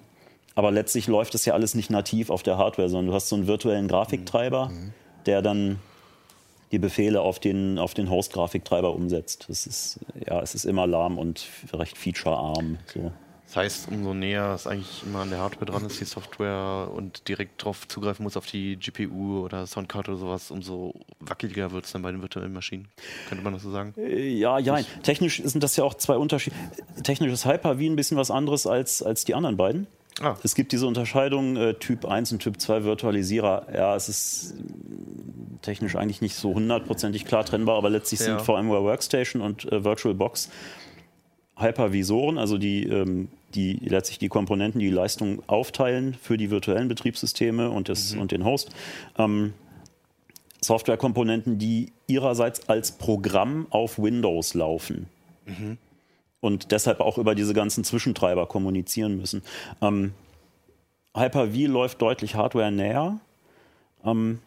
aber 0.55 0.71
letztlich 0.71 1.07
läuft 1.07 1.33
das 1.33 1.45
ja 1.45 1.53
alles 1.53 1.75
nicht 1.75 1.91
nativ 1.91 2.29
auf 2.29 2.41
der 2.41 2.57
Hardware, 2.57 2.89
sondern 2.89 3.07
du 3.07 3.13
hast 3.13 3.29
so 3.29 3.35
einen 3.35 3.45
virtuellen 3.47 3.87
Grafiktreiber, 3.87 4.71
der 5.27 5.41
dann 5.41 5.79
die 6.71 6.79
Befehle 6.79 7.21
auf 7.21 7.39
den, 7.39 7.79
auf 7.79 7.93
den 7.93 8.09
Host-Grafiktreiber 8.09 8.93
umsetzt. 8.93 9.45
Das 9.49 9.67
ist, 9.67 9.99
ja, 10.25 10.41
es 10.41 10.55
ist 10.55 10.65
immer 10.65 10.87
lahm 10.87 11.17
und 11.17 11.47
recht 11.73 11.97
featurearm. 11.97 12.77
So. 12.93 13.11
Das 13.47 13.55
heißt, 13.55 13.87
umso 13.89 14.13
näher 14.13 14.51
es 14.53 14.67
eigentlich 14.67 15.03
immer 15.05 15.19
an 15.19 15.29
der 15.29 15.39
Hardware 15.39 15.65
dran 15.65 15.85
ist, 15.85 16.01
die 16.01 16.05
Software 16.05 16.89
und 16.93 17.29
direkt 17.29 17.63
drauf 17.63 17.87
zugreifen 17.87 18.23
muss 18.23 18.35
auf 18.35 18.45
die 18.45 18.75
GPU 18.75 19.39
oder 19.45 19.65
Soundcard 19.65 20.09
oder 20.09 20.17
sowas, 20.17 20.51
umso 20.51 20.93
wackeliger 21.21 21.71
wird 21.71 21.85
es 21.85 21.93
dann 21.93 22.01
bei 22.01 22.11
den 22.11 22.21
virtuellen 22.21 22.51
Maschinen. 22.51 22.89
Könnte 23.29 23.43
man 23.45 23.53
das 23.53 23.63
so 23.63 23.71
sagen? 23.71 23.93
Äh, 23.97 24.27
Ja, 24.37 24.59
ja. 24.59 24.79
Technisch 25.01 25.41
sind 25.45 25.63
das 25.63 25.77
ja 25.77 25.85
auch 25.85 25.93
zwei 25.93 26.17
Unterschiede. 26.17 26.57
Technisch 27.03 27.31
ist 27.31 27.45
Hyper-V 27.45 27.79
ein 27.79 27.95
bisschen 27.95 28.17
was 28.17 28.31
anderes 28.31 28.67
als, 28.67 29.01
als 29.01 29.23
die 29.23 29.33
anderen 29.33 29.55
beiden. 29.55 29.87
Ah. 30.19 30.35
Es 30.43 30.53
gibt 30.53 30.73
diese 30.73 30.85
Unterscheidung 30.85 31.55
äh, 31.55 31.73
Typ 31.75 32.03
1 32.05 32.33
und 32.33 32.39
Typ 32.39 32.59
2 32.59 32.83
Virtualisierer. 32.83 33.67
Ja, 33.73 33.95
es 33.95 34.09
ist 34.09 34.55
technisch 35.61 35.95
eigentlich 35.95 36.19
nicht 36.21 36.35
so 36.35 36.53
hundertprozentig 36.53 37.23
klar 37.23 37.45
trennbar, 37.45 37.77
aber 37.77 37.89
letztlich 37.89 38.19
Ja. 38.19 38.25
sind 38.25 38.41
VMware 38.41 38.83
Workstation 38.83 39.41
und 39.41 39.71
äh, 39.71 39.85
VirtualBox 39.85 40.49
Hypervisoren, 41.55 42.37
also 42.37 42.57
die, 42.57 42.83
ähm, 42.83 43.29
die 43.55 43.73
letztlich 43.83 44.19
die 44.19 44.29
Komponenten, 44.29 44.79
die 44.79 44.89
Leistung 44.89 45.41
aufteilen 45.47 46.15
für 46.21 46.37
die 46.37 46.51
virtuellen 46.51 46.87
Betriebssysteme 46.87 47.69
und, 47.69 47.89
das, 47.89 48.15
und 48.15 48.31
den 48.31 48.43
Host. 48.43 48.69
Ähm, 49.17 49.53
Softwarekomponenten, 50.61 51.59
die 51.59 51.91
ihrerseits 52.07 52.67
als 52.67 52.91
Programm 52.91 53.67
auf 53.69 53.99
Windows 53.99 54.53
laufen 54.53 55.07
und 56.39 56.71
deshalb 56.71 56.99
auch 56.99 57.17
über 57.17 57.35
diese 57.35 57.53
ganzen 57.53 57.83
Zwischentreiber 57.83 58.47
kommunizieren 58.47 59.17
müssen. 59.17 59.43
Ähm, 59.81 60.13
Hyper-V 61.15 61.71
läuft 61.71 62.01
deutlich 62.01 62.35
Hardware 62.35 62.71
näher. 62.71 63.19
Ähm, 64.05 64.39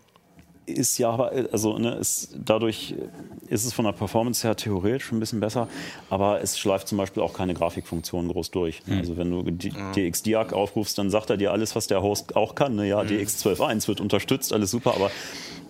ist 0.66 0.98
ja 0.98 1.10
aber, 1.10 1.32
also 1.52 1.78
ne, 1.78 1.94
ist, 1.96 2.36
dadurch 2.44 2.94
ist 3.48 3.64
es 3.64 3.72
von 3.72 3.84
der 3.84 3.92
Performance 3.92 4.46
her 4.46 4.54
theoretisch 4.56 5.10
ein 5.10 5.18
bisschen 5.18 5.40
besser, 5.40 5.66
aber 6.10 6.40
es 6.42 6.58
schleift 6.58 6.86
zum 6.88 6.98
Beispiel 6.98 7.22
auch 7.22 7.32
keine 7.32 7.54
Grafikfunktionen 7.54 8.30
groß 8.30 8.50
durch. 8.52 8.82
Also 8.88 9.16
wenn 9.16 9.30
du 9.30 9.42
die- 9.50 9.72
DXDiag 9.96 10.52
aufrufst, 10.52 10.96
dann 10.98 11.10
sagt 11.10 11.30
er 11.30 11.36
dir 11.36 11.50
alles, 11.52 11.74
was 11.74 11.86
der 11.88 12.02
Host 12.02 12.36
auch 12.36 12.54
kann. 12.54 12.76
Ne? 12.76 12.86
Ja, 12.88 13.00
DX12.1 13.00 13.88
wird 13.88 14.00
unterstützt, 14.00 14.52
alles 14.52 14.70
super, 14.70 14.94
aber 14.94 15.10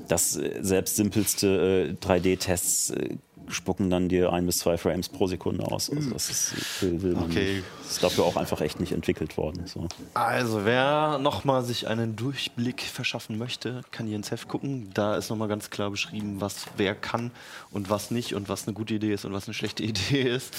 das 0.08 0.32
selbst 0.32 0.96
simpelste 0.96 1.96
äh, 2.00 2.04
3D-Tests 2.06 2.90
äh, 2.90 3.16
spucken 3.50 3.90
dann 3.90 4.08
dir 4.08 4.32
ein 4.32 4.46
bis 4.46 4.58
zwei 4.58 4.78
Frames 4.78 5.08
pro 5.08 5.26
Sekunde 5.26 5.64
aus. 5.64 5.90
Also 5.90 6.10
das 6.10 6.30
ist, 6.30 6.82
will, 6.82 7.02
will 7.02 7.12
man 7.14 7.24
Okay. 7.24 7.62
ist 7.88 8.02
dafür 8.02 8.24
auch 8.24 8.36
einfach 8.36 8.60
echt 8.60 8.80
nicht 8.80 8.92
entwickelt 8.92 9.36
worden. 9.36 9.66
So. 9.66 9.86
Also, 10.14 10.64
wer 10.64 11.18
nochmal 11.18 11.62
sich 11.64 11.86
einen 11.88 12.16
Durchblick 12.16 12.82
verschaffen 12.82 13.38
möchte, 13.38 13.82
kann 13.90 14.06
hier 14.06 14.16
ins 14.16 14.30
Heft 14.30 14.48
gucken. 14.48 14.90
Da 14.94 15.16
ist 15.16 15.30
nochmal 15.30 15.48
ganz 15.48 15.70
klar 15.70 15.90
beschrieben, 15.90 16.40
was 16.40 16.66
wer 16.76 16.94
kann 16.94 17.30
und 17.70 17.90
was 17.90 18.10
nicht 18.10 18.34
und 18.34 18.48
was 18.48 18.66
eine 18.66 18.74
gute 18.74 18.94
Idee 18.94 19.12
ist 19.12 19.24
und 19.24 19.32
was 19.32 19.46
eine 19.46 19.54
schlechte 19.54 19.82
Idee 19.84 20.22
ist. 20.22 20.54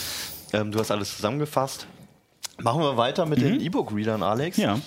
Ähm, 0.53 0.71
du 0.71 0.79
hast 0.79 0.91
alles 0.91 1.15
zusammengefasst. 1.15 1.87
Machen 2.61 2.81
wir 2.81 2.97
weiter 2.97 3.25
mit 3.25 3.41
den 3.41 3.59
E-Book-Readern, 3.59 4.21
Alex. 4.21 4.57
Ja. 4.57 4.77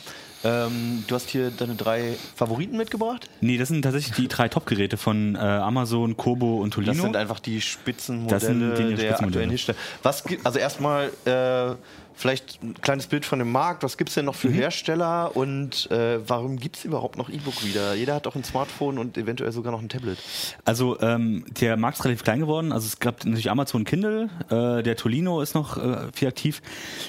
Ähm, 0.44 1.04
du 1.06 1.14
hast 1.14 1.30
hier 1.30 1.50
deine 1.50 1.74
drei 1.74 2.14
Favoriten 2.36 2.76
mitgebracht. 2.76 3.28
Nee, 3.40 3.56
das 3.56 3.68
sind 3.68 3.82
tatsächlich 3.82 4.14
die 4.14 4.28
drei 4.28 4.48
Top-Geräte 4.48 4.96
von 4.96 5.34
äh, 5.34 5.38
Amazon, 5.38 6.16
Kobo 6.16 6.58
und 6.60 6.72
Tolino. 6.72 6.92
Das 6.92 7.02
sind 7.02 7.16
einfach 7.16 7.40
die 7.40 7.56
Das 7.56 7.64
Spitzenmodelle 7.64 8.40
sind 8.40 8.60
die 8.60 8.64
der 8.66 8.74
Spitzenmodelle. 8.76 9.14
aktuellen 9.26 9.50
Hersteller. 9.50 9.78
Was 10.02 10.22
gibt, 10.24 10.44
also 10.44 10.58
erstmal 10.58 11.10
äh, 11.24 11.74
vielleicht 12.16 12.62
ein 12.62 12.74
kleines 12.80 13.06
Bild 13.06 13.24
von 13.24 13.38
dem 13.38 13.50
Markt. 13.50 13.82
Was 13.82 13.96
gibt 13.96 14.08
es 14.10 14.14
denn 14.14 14.24
noch 14.24 14.34
Mhm. 14.34 14.38
für 14.38 14.48
Hersteller 14.50 15.36
und 15.36 15.90
äh, 15.90 16.18
warum 16.28 16.58
gibt 16.58 16.76
es 16.76 16.84
überhaupt 16.84 17.18
noch 17.18 17.28
E-Book-Reader? 17.28 17.94
Jeder 17.94 18.14
hat 18.14 18.26
doch 18.26 18.34
ein 18.36 18.44
Smartphone 18.44 18.98
und 18.98 19.18
eventuell 19.18 19.52
sogar 19.52 19.72
noch 19.72 19.80
ein 19.82 19.88
Tablet. 19.88 20.18
Also 20.64 21.00
ähm, 21.00 21.44
der 21.60 21.76
Markt 21.76 21.98
ist 21.98 22.04
relativ 22.04 22.22
klein 22.24 22.40
geworden. 22.40 22.72
Also 22.72 22.86
es 22.86 22.98
gab 23.00 23.24
natürlich 23.24 23.50
Amazon 23.50 23.84
Kindle, 23.84 24.28
äh, 24.50 24.82
der 24.82 24.96
Tolino 24.96 25.40
ist 25.40 25.54
noch 25.54 25.76
äh, 25.76 26.08
viel 26.12 26.28
aktiv, 26.28 26.62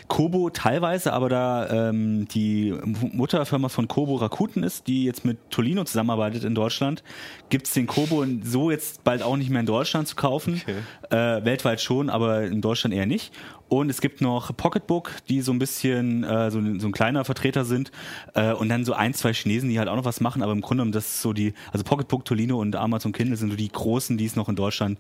Kobo 0.07 0.49
teilweise, 0.49 1.13
aber 1.13 1.29
da 1.29 1.89
ähm, 1.89 2.27
die 2.29 2.73
Mutterfirma 2.83 3.69
von 3.69 3.87
Kobo 3.87 4.15
Rakuten 4.15 4.63
ist, 4.63 4.87
die 4.87 5.03
jetzt 5.05 5.25
mit 5.25 5.37
Tolino 5.51 5.83
zusammenarbeitet 5.83 6.43
in 6.43 6.55
Deutschland, 6.55 7.03
gibt 7.49 7.67
es 7.67 7.73
den 7.73 7.87
Kobo 7.87 8.25
so 8.43 8.71
jetzt 8.71 9.03
bald 9.03 9.21
auch 9.21 9.37
nicht 9.37 9.49
mehr 9.49 9.59
in 9.59 9.65
Deutschland 9.65 10.07
zu 10.07 10.15
kaufen. 10.15 10.61
Äh, 11.09 11.15
weltweit 11.45 11.81
schon, 11.81 12.09
aber 12.09 12.43
in 12.43 12.61
Deutschland 12.61 12.93
eher 12.95 13.05
nicht. 13.05 13.31
Und 13.67 13.89
es 13.89 13.99
gibt 13.99 14.21
noch 14.21 14.55
Pocketbook, 14.55 15.11
die 15.27 15.41
so 15.41 15.51
ein 15.51 15.57
bisschen 15.59 16.23
äh, 16.23 16.51
so, 16.51 16.59
ein- 16.59 16.79
so 16.79 16.87
ein 16.87 16.91
kleiner 16.91 17.25
Vertreter 17.25 17.65
sind. 17.65 17.91
Äh, 18.35 18.53
und 18.53 18.69
dann 18.69 18.85
so 18.85 18.93
ein, 18.93 19.13
zwei 19.13 19.33
Chinesen, 19.33 19.69
die 19.69 19.79
halt 19.79 19.89
auch 19.89 19.95
noch 19.95 20.05
was 20.05 20.21
machen. 20.21 20.43
Aber 20.43 20.51
im 20.51 20.61
Grunde 20.61 20.81
genommen, 20.81 20.91
das 20.91 21.05
ist 21.05 21.21
so 21.21 21.33
die, 21.33 21.53
also 21.71 21.83
Pocketbook, 21.83 22.25
Tolino 22.25 22.59
und 22.59 22.75
Amazon 22.75 23.11
Kindle 23.11 23.35
sind 23.37 23.49
so 23.49 23.55
die 23.55 23.67
großen, 23.69 24.17
die 24.17 24.25
es 24.25 24.35
noch 24.35 24.49
in 24.49 24.55
Deutschland 24.55 24.99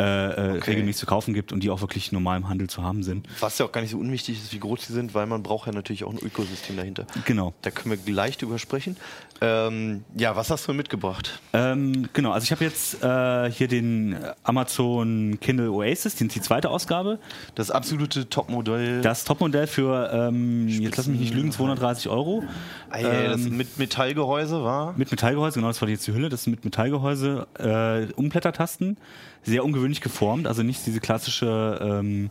äh, 0.00 0.02
äh, 0.04 0.40
regelmäßig 0.60 1.00
zu 1.00 1.06
kaufen 1.06 1.34
gibt 1.34 1.52
und 1.52 1.60
die 1.64 1.70
auch 1.70 1.80
wirklich 1.80 2.12
normal 2.12 2.38
im 2.38 2.48
Handel 2.48 2.68
zu 2.68 2.82
haben 2.82 3.02
sind. 3.02 3.26
Was 3.40 3.58
ja 3.58 3.66
auch 3.66 3.72
gar 3.72 3.80
nicht 3.80 3.90
so 3.90 3.98
unwichtig 3.98 4.38
ist, 4.38 4.52
wie 4.52 4.60
groß 4.60 4.86
sie 4.86 4.92
sind, 4.92 5.14
weil 5.14 5.26
man 5.26 5.42
braucht 5.42 5.66
ja 5.66 5.72
natürlich 5.72 6.04
auch 6.04 6.12
ein 6.12 6.18
Ökosystem 6.18 6.76
dahinter. 6.76 7.06
Genau. 7.24 7.52
Da 7.62 7.70
können 7.70 7.98
wir 8.04 8.14
leicht 8.14 8.42
drüber 8.42 8.58
sprechen. 8.58 8.96
Ähm, 9.40 10.04
ja, 10.16 10.36
was 10.36 10.50
hast 10.50 10.68
du 10.68 10.72
mitgebracht? 10.72 11.40
Ähm, 11.52 12.08
genau, 12.12 12.32
also 12.32 12.44
ich 12.44 12.52
habe 12.52 12.64
jetzt 12.64 13.02
äh, 13.02 13.50
hier 13.50 13.68
den 13.68 14.16
Amazon 14.42 15.38
Kindle 15.40 15.70
Oasis, 15.70 16.14
die, 16.14 16.28
die 16.28 16.40
zweite 16.40 16.70
Ausgabe. 16.70 17.18
Das 17.54 17.70
absolute 17.70 18.28
Topmodell. 18.28 19.02
Das 19.02 19.24
Topmodell 19.24 19.66
für, 19.66 20.10
ähm, 20.12 20.68
jetzt 20.68 20.96
lass 20.96 21.06
mich 21.06 21.20
nicht 21.20 21.34
lügen, 21.34 21.52
230 21.52 22.08
Euro. 22.08 22.44
Ei, 22.90 23.04
ei, 23.04 23.26
das 23.28 23.40
ähm, 23.40 23.56
mit 23.56 23.78
Metallgehäuse 23.78 24.62
war. 24.62 24.94
Mit 24.96 25.10
Metallgehäuse, 25.10 25.58
genau, 25.58 25.68
das 25.68 25.80
war 25.82 25.88
jetzt 25.88 26.06
die 26.06 26.12
Hülle, 26.12 26.28
das 26.28 26.42
ist 26.42 26.46
mit 26.46 26.64
Metallgehäuse, 26.64 27.46
äh, 27.58 28.12
Umblättertasten, 28.14 28.96
sehr 29.42 29.64
ungewöhnlich 29.64 30.00
geformt, 30.00 30.46
also 30.46 30.62
nicht 30.62 30.86
diese 30.86 31.00
klassische 31.00 31.78
ähm, 31.82 32.30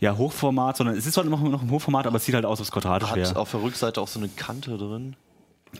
ja, 0.00 0.16
Hochformat, 0.16 0.76
sondern 0.76 0.96
es 0.96 1.06
ist 1.06 1.16
halt 1.16 1.26
immer 1.26 1.38
noch 1.38 1.62
im 1.62 1.70
Hochformat, 1.70 2.06
aber 2.06 2.16
es 2.16 2.24
sieht 2.24 2.34
halt 2.34 2.44
aus, 2.44 2.60
als 2.60 2.70
quadratisch 2.70 3.10
Hat 3.10 3.16
wäre. 3.16 3.36
auf 3.36 3.50
der 3.50 3.62
Rückseite 3.62 4.00
auch 4.00 4.08
so 4.08 4.20
eine 4.20 4.28
Kante 4.28 4.76
drin. 4.76 5.16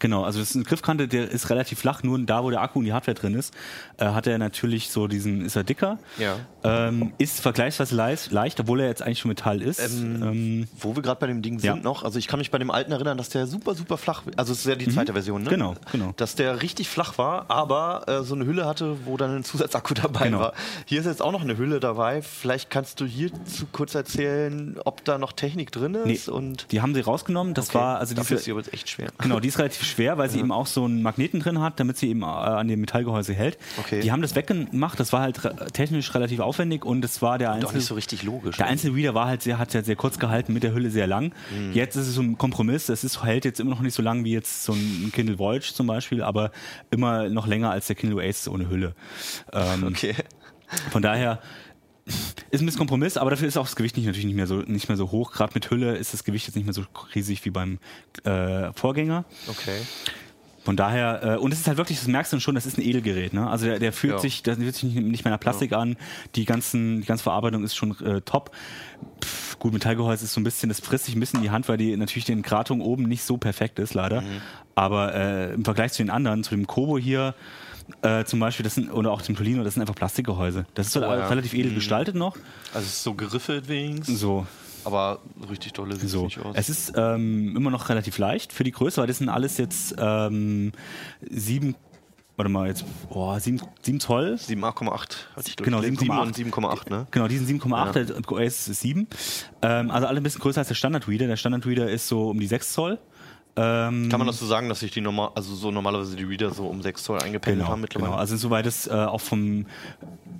Genau, 0.00 0.24
also 0.24 0.38
das 0.38 0.50
ist 0.50 0.56
eine 0.56 0.64
Griffkante, 0.64 1.08
der 1.08 1.30
ist 1.30 1.50
relativ 1.50 1.78
flach, 1.78 2.02
nur 2.02 2.18
da, 2.18 2.42
wo 2.42 2.50
der 2.50 2.60
Akku 2.62 2.78
und 2.80 2.84
die 2.84 2.92
Hardware 2.92 3.14
drin 3.14 3.34
ist, 3.34 3.54
äh, 3.98 4.06
hat 4.06 4.26
er 4.26 4.38
natürlich 4.38 4.90
so 4.90 5.06
diesen, 5.08 5.44
ist 5.44 5.56
er 5.56 5.64
dicker, 5.64 5.98
Ja. 6.18 6.36
ähm, 6.64 7.12
ist 7.18 7.40
vergleichsweise 7.40 7.94
leicht, 7.94 8.30
leicht, 8.32 8.60
obwohl 8.60 8.80
er 8.80 8.88
jetzt 8.88 9.02
eigentlich 9.02 9.20
schon 9.20 9.28
Metall 9.30 9.62
ist. 9.62 9.80
Ähm, 9.80 10.66
Wo 10.78 10.94
wir 10.96 11.02
gerade 11.02 11.20
bei 11.20 11.26
dem 11.26 11.42
Ding 11.42 11.58
sind 11.58 11.66
Ja. 11.68 11.76
noch, 11.76 12.02
also 12.02 12.18
ich 12.18 12.26
kann 12.28 12.38
mich 12.38 12.50
bei 12.50 12.58
dem 12.58 12.70
alten 12.70 12.92
erinnern, 12.92 13.16
dass 13.18 13.28
der 13.28 13.46
super, 13.46 13.74
super 13.74 13.96
flach, 13.98 14.22
also 14.36 14.52
es 14.52 14.60
ist 14.60 14.66
ja 14.66 14.74
die 14.74 14.88
zweite 14.88 15.12
Version, 15.12 15.42
ne? 15.42 15.50
Genau, 15.50 15.74
genau. 15.92 16.12
Dass 16.16 16.34
der 16.34 16.62
richtig 16.62 16.88
flach 16.88 17.18
war, 17.18 17.50
aber 17.50 18.04
äh, 18.08 18.22
so 18.22 18.34
eine 18.34 18.46
Hülle 18.46 18.66
hatte, 18.66 18.98
wo 19.06 19.16
dann 19.16 19.36
ein 19.36 19.44
Zusatzakku 19.44 19.94
dabei 19.94 20.26
Genau. 20.26 20.40
war. 20.40 20.52
Hier 20.86 21.00
ist 21.00 21.06
jetzt 21.06 21.22
auch 21.22 21.32
noch 21.32 21.42
eine 21.42 21.56
Hülle 21.58 21.80
dabei. 21.80 22.22
Vielleicht 22.22 22.70
kannst 22.70 23.00
du 23.00 23.06
hierzu 23.06 23.66
kurz 23.72 23.94
erzählen, 23.94 24.76
ob 24.84 25.04
da 25.04 25.18
noch 25.18 25.32
Technik 25.32 25.72
drin 25.72 25.94
ist 25.94 26.28
Nee, 26.28 26.32
und 26.32 26.66
die 26.72 26.80
haben 26.80 26.94
sie 26.94 27.00
rausgenommen, 27.00 27.54
das 27.54 27.68
Okay, 27.70 27.78
war, 27.78 27.98
also 27.98 28.14
dafür 28.14 28.24
diese, 28.24 28.34
ist 28.36 28.44
sie 28.44 28.50
aber 28.52 28.60
jetzt 28.60 28.72
echt 28.72 28.88
schwer. 28.90 29.08
Genau, 29.18 29.40
die 29.40 29.48
ist 29.48 29.58
relativ 29.58 29.85
schwer, 29.90 30.18
weil 30.18 30.28
sie 30.30 30.38
eben 30.38 30.52
auch 30.52 30.66
so 30.66 30.84
einen 30.84 31.02
Magneten 31.02 31.40
drin 31.40 31.60
hat, 31.60 31.78
damit 31.80 31.96
sie 31.96 32.08
eben 32.10 32.22
äh, 32.22 32.26
an 32.26 32.68
dem 32.68 32.80
Metallgehäuse 32.80 33.32
hält. 33.34 33.58
Okay. 33.78 34.00
Die 34.00 34.12
haben 34.12 34.22
das 34.22 34.34
weggemacht, 34.36 34.98
das 35.00 35.12
war 35.12 35.20
halt 35.22 35.44
re- 35.44 35.54
technisch 35.72 36.14
relativ 36.14 36.40
aufwendig 36.40 36.84
und 36.84 37.04
es 37.04 37.22
war 37.22 37.38
der 37.38 37.48
Doch 37.48 37.54
einzelne, 37.56 37.78
nicht 37.78 37.86
so 37.86 37.94
richtig 37.94 38.22
logisch. 38.22 38.56
der 38.56 38.66
einzelne 38.66 38.96
Reader 38.96 39.14
war 39.14 39.26
halt 39.26 39.42
sehr, 39.42 39.58
hat 39.58 39.72
ja 39.74 39.82
sehr 39.82 39.96
kurz 39.96 40.18
gehalten, 40.18 40.52
mit 40.52 40.62
der 40.62 40.72
Hülle 40.74 40.90
sehr 40.90 41.06
lang. 41.06 41.32
Mhm. 41.56 41.72
Jetzt 41.72 41.96
ist 41.96 42.06
es 42.08 42.14
so 42.14 42.22
ein 42.22 42.36
Kompromiss, 42.38 42.88
es 42.88 43.04
ist, 43.04 43.22
hält 43.22 43.44
jetzt 43.44 43.60
immer 43.60 43.70
noch 43.70 43.80
nicht 43.80 43.94
so 43.94 44.02
lang 44.02 44.24
wie 44.24 44.32
jetzt 44.32 44.64
so 44.64 44.72
ein 44.72 45.10
Kindle 45.12 45.38
Voyage 45.38 45.72
zum 45.74 45.86
Beispiel, 45.86 46.22
aber 46.22 46.50
immer 46.90 47.28
noch 47.28 47.46
länger 47.46 47.70
als 47.70 47.86
der 47.86 47.96
Kindle 47.96 48.18
Oasis 48.18 48.48
ohne 48.48 48.68
Hülle. 48.68 48.94
Ähm, 49.52 49.84
okay. 49.88 50.14
von 50.90 51.02
daher 51.02 51.40
ist 52.50 52.60
ein 52.62 52.66
bisschen 52.66 52.78
Kompromiss, 52.78 53.16
aber 53.16 53.30
dafür 53.30 53.48
ist 53.48 53.56
auch 53.56 53.64
das 53.66 53.76
Gewicht 53.76 53.96
nicht, 53.96 54.06
natürlich 54.06 54.26
nicht 54.26 54.36
mehr 54.36 54.46
so, 54.46 54.58
nicht 54.58 54.88
mehr 54.88 54.96
so 54.96 55.10
hoch. 55.10 55.32
Gerade 55.32 55.52
mit 55.54 55.70
Hülle 55.70 55.96
ist 55.96 56.12
das 56.14 56.24
Gewicht 56.24 56.46
jetzt 56.46 56.54
nicht 56.54 56.64
mehr 56.64 56.74
so 56.74 56.82
riesig 57.14 57.44
wie 57.44 57.50
beim 57.50 57.78
äh, 58.24 58.72
Vorgänger. 58.72 59.24
Okay. 59.48 59.80
Von 60.64 60.76
daher, 60.76 61.22
äh, 61.22 61.36
und 61.36 61.52
es 61.52 61.60
ist 61.60 61.68
halt 61.68 61.78
wirklich, 61.78 61.98
das 61.98 62.08
merkst 62.08 62.32
du 62.32 62.40
schon, 62.40 62.56
das 62.56 62.66
ist 62.66 62.76
ein 62.76 62.82
Edelgerät. 62.82 63.32
Ne? 63.32 63.48
Also 63.48 63.66
der, 63.66 63.78
der 63.78 63.92
fühlt 63.92 64.14
Ja. 64.14 64.18
sich, 64.18 64.42
der 64.42 64.56
fühlt 64.56 64.74
sich 64.74 64.82
nicht, 64.82 64.96
nicht 64.96 65.24
mehr 65.24 65.32
nach 65.32 65.38
Plastik 65.40 65.72
an. 65.72 65.96
Die, 66.34 66.44
ganzen, 66.44 67.02
die 67.02 67.06
ganze 67.06 67.22
Verarbeitung 67.22 67.62
ist 67.62 67.76
schon 67.76 67.96
äh, 68.04 68.20
top. 68.22 68.50
Pff, 69.24 69.58
gut, 69.60 69.72
Metallgehäuse 69.72 70.24
ist 70.24 70.32
so 70.32 70.40
ein 70.40 70.44
bisschen, 70.44 70.68
das 70.68 70.80
frisst 70.80 71.04
sich 71.04 71.14
ein 71.14 71.20
bisschen 71.20 71.38
in 71.38 71.44
die 71.44 71.50
Hand, 71.50 71.68
weil 71.68 71.76
die 71.76 71.96
natürlich 71.96 72.24
den 72.24 72.42
Gratung 72.42 72.80
oben 72.80 73.04
nicht 73.04 73.22
so 73.22 73.36
perfekt 73.36 73.78
ist, 73.78 73.94
leider. 73.94 74.22
Mhm. 74.22 74.42
Aber 74.74 75.14
äh, 75.14 75.54
im 75.54 75.64
Vergleich 75.64 75.92
zu 75.92 76.02
den 76.02 76.10
anderen, 76.10 76.42
zu 76.42 76.50
dem 76.50 76.66
Kobo 76.66 76.98
hier, 76.98 77.34
äh, 78.02 78.24
zum 78.24 78.40
Beispiel, 78.40 78.64
das 78.64 78.74
sind, 78.74 78.90
oder 78.92 79.10
auch 79.12 79.22
dem 79.22 79.36
Tolino, 79.36 79.62
das 79.64 79.74
sind 79.74 79.80
einfach 79.82 79.94
Plastikgehäuse. 79.94 80.66
Das 80.74 80.88
ist 80.88 80.96
halt 80.96 81.04
Oh, 81.06 81.14
ja. 81.14 81.28
relativ 81.28 81.54
edel 81.54 81.74
gestaltet 81.74 82.14
noch. 82.14 82.36
Also 82.74 82.86
es 82.86 82.94
ist 82.94 83.02
so 83.02 83.14
geriffelt 83.14 83.68
wenigstens, 83.68 84.20
So, 84.20 84.46
aber 84.84 85.20
richtig 85.50 85.72
dolle 85.72 85.94
sieht 85.96 86.04
es 86.04 86.12
so. 86.12 86.24
nicht 86.24 86.38
aus. 86.38 86.54
Es 86.56 86.68
ist 86.68 86.92
ähm, 86.96 87.56
immer 87.56 87.70
noch 87.70 87.88
relativ 87.88 88.18
leicht 88.18 88.52
für 88.52 88.64
die 88.64 88.72
Größe, 88.72 89.00
weil 89.00 89.06
das 89.06 89.18
sind 89.18 89.28
alles 89.28 89.56
jetzt 89.58 89.94
ähm, 89.98 90.72
sieben, 91.30 91.74
warte 92.36 92.50
mal, 92.50 92.68
jetzt, 92.68 92.84
boah, 93.08 93.38
sieben, 93.40 93.60
sieben 93.82 94.00
Zoll. 94.00 94.34
7,8 94.38 94.90
hatte 95.36 95.48
ich 95.48 95.56
Genau, 95.56 95.80
gelesen. 95.80 95.96
7,8. 96.08 96.34
Sieben 96.34 96.52
und 96.52 96.64
7,8, 96.64 96.90
ne? 96.90 97.06
Genau, 97.10 97.28
die 97.28 97.38
sind 97.38 97.62
7,8, 97.62 98.04
der 98.04 98.32
OS 98.32 98.68
ist 98.68 98.80
7. 98.80 99.06
Ähm, 99.62 99.90
also 99.90 100.06
alle 100.06 100.20
ein 100.20 100.22
bisschen 100.22 100.40
größer 100.40 100.58
als 100.60 100.68
der 100.68 100.74
Standard-Reader. 100.74 101.26
Der 101.28 101.36
Standard-Reader 101.36 101.88
ist 101.90 102.08
so 102.08 102.30
um 102.30 102.38
die 102.40 102.46
6 102.46 102.72
Zoll. 102.72 102.98
Ähm, 103.58 104.08
Kann 104.10 104.18
man 104.20 104.26
das 104.26 104.38
so 104.38 104.44
sagen, 104.46 104.68
dass 104.68 104.80
sich 104.80 104.90
die 104.90 105.00
normal, 105.00 105.30
also 105.34 105.54
so 105.54 105.70
normalerweise 105.70 106.14
die 106.14 106.24
Reader 106.24 106.50
so 106.52 106.66
um 106.66 106.82
6 106.82 107.02
Zoll 107.02 107.20
eingependelt 107.22 107.60
Genau, 107.62 107.70
haben 107.72 107.80
mittlerweile? 107.80 108.10
genau. 108.10 108.20
Also 108.20 108.36
soweit 108.36 108.66
es 108.66 108.86
äh, 108.86 108.90
auch 108.92 109.20
vom 109.22 109.64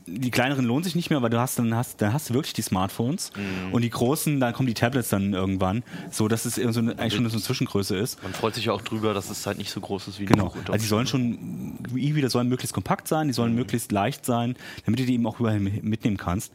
die 0.08 0.30
kleineren 0.30 0.64
lohnt 0.66 0.84
sich 0.84 0.94
nicht 0.94 1.10
mehr, 1.10 1.20
weil 1.22 1.30
du 1.30 1.40
hast 1.40 1.58
dann 1.58 1.74
hast 1.74 2.00
dann 2.00 2.12
hast 2.12 2.30
du 2.30 2.34
wirklich 2.34 2.52
die 2.52 2.62
Smartphones 2.62 3.32
Mhm. 3.36 3.72
und 3.72 3.82
die 3.82 3.90
großen, 3.90 4.38
dann 4.38 4.52
kommen 4.52 4.66
die 4.68 4.74
Tablets 4.74 5.08
dann 5.08 5.32
irgendwann, 5.32 5.82
so 6.12 6.28
dass 6.28 6.44
es 6.44 6.54
so 6.56 6.62
eine, 6.78 6.92
eigentlich 6.98 7.14
schon 7.14 7.26
so 7.28 7.32
eine 7.36 7.42
Zwischengröße 7.42 7.96
ist. 7.96 8.22
Man 8.22 8.32
freut 8.34 8.54
sich 8.54 8.66
ja 8.66 8.72
auch 8.72 8.82
drüber, 8.82 9.14
dass 9.14 9.30
es 9.30 9.46
halt 9.46 9.58
nicht 9.58 9.70
so 9.70 9.80
groß 9.80 10.08
ist 10.08 10.20
wie 10.20 10.26
Genau. 10.26 10.50
die 10.54 10.58
Buch- 10.60 10.72
Also 10.72 10.82
die 10.82 10.88
sollen 10.88 11.06
schon, 11.06 11.78
E-Reader 11.96 12.28
sollen 12.30 12.48
möglichst 12.48 12.74
kompakt 12.74 13.08
sein, 13.08 13.26
die 13.28 13.32
sollen 13.34 13.52
Mhm. 13.52 13.58
möglichst 13.58 13.90
leicht 13.92 14.24
sein, 14.26 14.54
damit 14.84 15.00
du 15.00 15.06
die 15.06 15.14
eben 15.14 15.26
auch 15.26 15.40
überall 15.40 15.58
mi- 15.58 15.80
mitnehmen 15.82 16.18
kannst. 16.18 16.52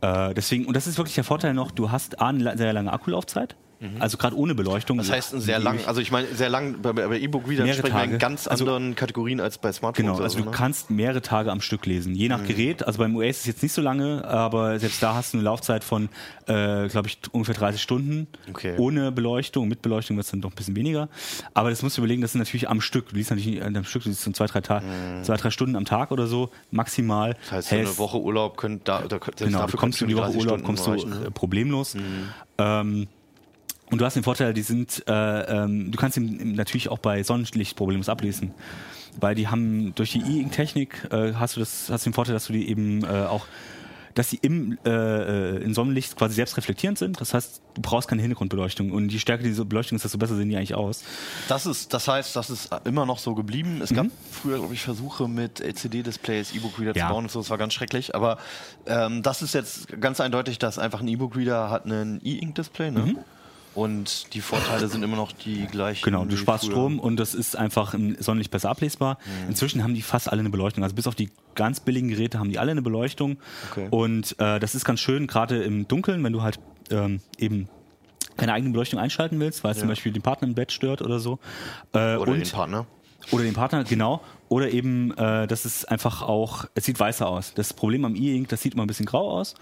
Äh, 0.00 0.34
deswegen, 0.34 0.66
und 0.66 0.76
das 0.76 0.86
ist 0.86 0.98
wirklich 0.98 1.14
der 1.14 1.24
Vorteil 1.24 1.54
noch, 1.54 1.70
du 1.70 1.90
hast 1.90 2.20
A, 2.20 2.28
eine 2.28 2.56
sehr 2.58 2.72
lange 2.72 2.92
Akkulaufzeit, 2.92 3.56
also 3.98 4.18
gerade 4.18 4.36
ohne 4.36 4.54
Beleuchtung. 4.54 4.96
Mhm. 4.96 5.00
Das 5.02 5.10
heißt, 5.10 5.34
ein 5.34 5.40
sehr 5.40 5.58
lang, 5.58 5.78
also 5.86 6.00
ich 6.00 6.10
meine, 6.10 6.26
sehr 6.34 6.48
lang, 6.50 6.82
bei, 6.82 6.92
bei 6.92 7.18
E-Book-Readern 7.18 7.72
sprechen 7.72 7.96
wir 7.96 8.04
in 8.04 8.18
ganz 8.18 8.46
Also- 8.46 8.64
anderen 8.64 8.94
Kategorien 8.94 9.40
als 9.40 9.58
bei 9.58 9.72
Smartphones. 9.72 10.12
Genau, 10.16 10.22
also 10.22 10.38
du 10.38 10.44
ne? 10.44 10.50
kannst 10.50 10.90
mehrere 10.90 11.22
Tage 11.22 11.50
am 11.50 11.60
Stück 11.60 11.86
lesen, 11.86 12.14
je 12.14 12.24
Mhm. 12.28 12.28
nach 12.30 12.44
Gerät. 12.46 12.86
Also 12.86 12.98
beim 12.98 13.16
US 13.16 13.38
ist 13.38 13.46
jetzt 13.46 13.62
nicht 13.62 13.72
so 13.72 13.80
lange, 13.82 14.24
aber 14.26 14.78
selbst 14.78 15.02
da 15.02 15.14
hast 15.14 15.32
du 15.32 15.38
eine 15.38 15.44
Laufzeit 15.44 15.82
von, 15.84 16.08
äh, 16.46 16.88
glaube 16.88 17.08
ich, 17.08 17.18
ungefähr 17.32 17.54
30 17.54 17.80
Stunden. 17.80 18.26
Okay. 18.50 18.74
Ohne 18.76 19.12
Beleuchtung, 19.12 19.68
mit 19.68 19.80
Beleuchtung 19.82 20.16
wird 20.16 20.26
es 20.26 20.30
dann 20.30 20.40
doch 20.42 20.50
ein 20.50 20.56
bisschen 20.56 20.76
weniger. 20.76 21.08
Aber 21.54 21.70
das 21.70 21.82
musst 21.82 21.96
du 21.96 22.02
überlegen, 22.02 22.20
das 22.22 22.32
ist 22.34 22.38
natürlich 22.38 22.68
am 22.68 22.80
Stück. 22.80 23.08
Du 23.08 23.16
liest 23.16 23.30
natürlich 23.30 23.46
nicht 23.60 23.62
am 23.64 23.84
Stück, 23.84 24.02
du 24.02 24.08
liest 24.10 24.22
so 24.22 24.30
zwei, 24.32 24.46
drei, 24.46 24.60
Ta 24.60 24.82
zwei, 25.22 25.36
drei 25.36 25.50
Stunden 25.50 25.76
am 25.76 25.84
Tag 25.86 26.10
oder 26.10 26.26
so, 26.26 26.50
maximal. 26.70 27.30
Mhm. 27.30 27.34
Das 27.44 27.50
heißt, 27.52 27.68
so 27.70 27.76
eine 27.76 27.98
Woche 27.98 28.18
Urlaub 28.20 28.56
könnt 28.56 28.86
da, 28.88 29.02
da 29.08 29.18
Genau, 29.36 29.60
dafür 29.60 29.78
kommst 29.78 30.00
du 30.00 30.06
die 30.06 30.14
Woche 30.16 30.24
30 30.26 30.40
Urlaub, 30.40 30.50
Stunden 30.58 30.66
kommst 30.66 30.86
du 30.86 30.90
reichen, 30.90 31.10
ne? 31.10 31.26
äh, 31.26 31.30
problemlos. 31.30 31.96
Ähm, 32.58 33.06
und 33.90 34.00
du 34.00 34.04
hast 34.04 34.14
den 34.14 34.22
Vorteil, 34.22 34.54
die 34.54 34.62
sind, 34.62 35.02
äh, 35.08 35.12
ähm, 35.64 35.90
du 35.90 35.98
kannst 35.98 36.16
ihn 36.16 36.54
natürlich 36.54 36.88
auch 36.88 36.98
bei 36.98 37.22
Sonnenlicht 37.22 37.76
problemlos 37.76 38.08
ablesen. 38.08 38.52
Weil 39.20 39.34
die 39.34 39.48
haben 39.48 39.92
durch 39.96 40.12
die 40.12 40.20
E-Ink-Technik 40.20 41.08
äh, 41.10 41.34
hast 41.34 41.56
du 41.56 41.60
das, 41.60 41.88
hast 41.90 42.06
den 42.06 42.12
Vorteil, 42.12 42.32
dass 42.34 42.46
du 42.46 42.52
die 42.52 42.68
eben 42.68 43.02
äh, 43.04 43.08
auch 43.26 43.46
dass 44.14 44.28
sie 44.28 44.40
im, 44.42 44.76
äh, 44.84 44.90
äh, 44.90 45.62
in 45.62 45.72
Sonnenlicht 45.72 46.16
quasi 46.16 46.34
selbst 46.34 46.56
reflektierend 46.56 46.98
sind. 46.98 47.20
Das 47.20 47.32
heißt, 47.32 47.62
du 47.74 47.80
brauchst 47.80 48.08
keine 48.08 48.20
Hintergrundbeleuchtung. 48.22 48.90
Und 48.90 49.10
je 49.12 49.20
stärker 49.20 49.44
diese 49.44 49.64
Beleuchtung 49.64 49.94
ist, 49.94 50.02
desto 50.04 50.18
besser 50.18 50.34
sehen 50.34 50.48
die 50.48 50.56
eigentlich 50.56 50.74
aus. 50.74 51.04
Das 51.48 51.64
ist, 51.64 51.94
das 51.94 52.08
heißt, 52.08 52.34
das 52.34 52.50
ist 52.50 52.70
immer 52.84 53.06
noch 53.06 53.20
so 53.20 53.36
geblieben. 53.36 53.80
Es 53.82 53.94
gab 53.94 54.06
Mhm. 54.06 54.10
früher, 54.32 54.58
glaube 54.58 54.74
ich, 54.74 54.80
Versuche 54.82 55.28
mit 55.28 55.60
LCD-Displays 55.60 56.52
E-Book-Reader 56.56 56.96
Ja. 56.98 57.06
zu 57.06 57.12
bauen 57.14 57.24
und 57.26 57.30
so. 57.30 57.38
Das 57.40 57.50
war 57.50 57.58
ganz 57.58 57.72
schrecklich. 57.72 58.12
Aber 58.16 58.38
ähm, 58.86 59.22
das 59.22 59.42
ist 59.42 59.54
jetzt 59.54 59.86
ganz 60.00 60.20
eindeutig, 60.20 60.58
dass 60.58 60.80
einfach 60.80 61.00
ein 61.00 61.08
E-Book-Reader 61.08 61.70
hat 61.70 61.84
einen 61.86 62.20
E-Ink-Display. 62.24 62.90
Ne? 62.90 63.14
Und 63.74 64.34
die 64.34 64.40
Vorteile 64.40 64.88
sind 64.88 65.02
immer 65.02 65.16
noch 65.16 65.32
die 65.32 65.66
gleichen. 65.66 66.04
Genau, 66.04 66.24
du 66.24 66.36
sparst 66.36 66.64
früher. 66.64 66.72
Strom 66.72 66.98
und 66.98 67.16
das 67.18 67.34
ist 67.34 67.56
einfach 67.56 67.94
im 67.94 68.20
Sonnenlicht 68.20 68.50
besser 68.50 68.70
ablesbar. 68.70 69.18
Inzwischen 69.48 69.82
haben 69.84 69.94
die 69.94 70.02
fast 70.02 70.30
alle 70.30 70.40
eine 70.40 70.50
Beleuchtung. 70.50 70.82
Also 70.82 70.96
bis 70.96 71.06
auf 71.06 71.14
die 71.14 71.30
ganz 71.54 71.80
billigen 71.80 72.08
Geräte 72.08 72.38
haben 72.38 72.50
die 72.50 72.58
alle 72.58 72.72
eine 72.72 72.82
Beleuchtung. 72.82 73.38
Okay. 73.70 73.86
Und 73.90 74.32
äh, 74.40 74.58
das 74.58 74.74
ist 74.74 74.84
ganz 74.84 75.00
schön, 75.00 75.26
gerade 75.28 75.62
im 75.62 75.86
Dunkeln, 75.86 76.24
wenn 76.24 76.32
du 76.32 76.42
halt 76.42 76.58
ähm, 76.90 77.20
eben 77.38 77.68
keine 78.36 78.54
eigene 78.54 78.72
Beleuchtung 78.72 78.98
einschalten 78.98 79.38
willst, 79.38 79.62
weil 79.62 79.72
es 79.72 79.78
zum 79.78 79.88
Beispiel 79.88 80.12
den 80.12 80.22
Partner 80.22 80.48
im 80.48 80.54
Bett 80.54 80.72
stört 80.72 81.02
oder 81.02 81.20
so. 81.20 81.38
Äh, 81.92 82.16
Oder 82.16 82.32
und, 82.32 82.40
den 82.40 82.48
Partner. 82.48 82.86
Oder 83.30 83.44
den 83.44 83.54
Partner, 83.54 83.84
genau. 83.84 84.22
Oder 84.50 84.70
eben, 84.72 85.16
äh, 85.16 85.46
das 85.46 85.64
ist 85.64 85.88
einfach 85.88 86.22
auch, 86.22 86.64
es 86.74 86.84
sieht 86.84 86.98
weißer 87.00 87.26
aus. 87.26 87.54
Das 87.54 87.72
Problem 87.72 88.04
am 88.04 88.14
E-Ink, 88.16 88.48
das 88.48 88.60
sieht 88.60 88.74
immer 88.74 88.82
ein 88.84 88.88
bisschen 88.88 89.06
grau 89.06 89.30
aus. 89.38 89.54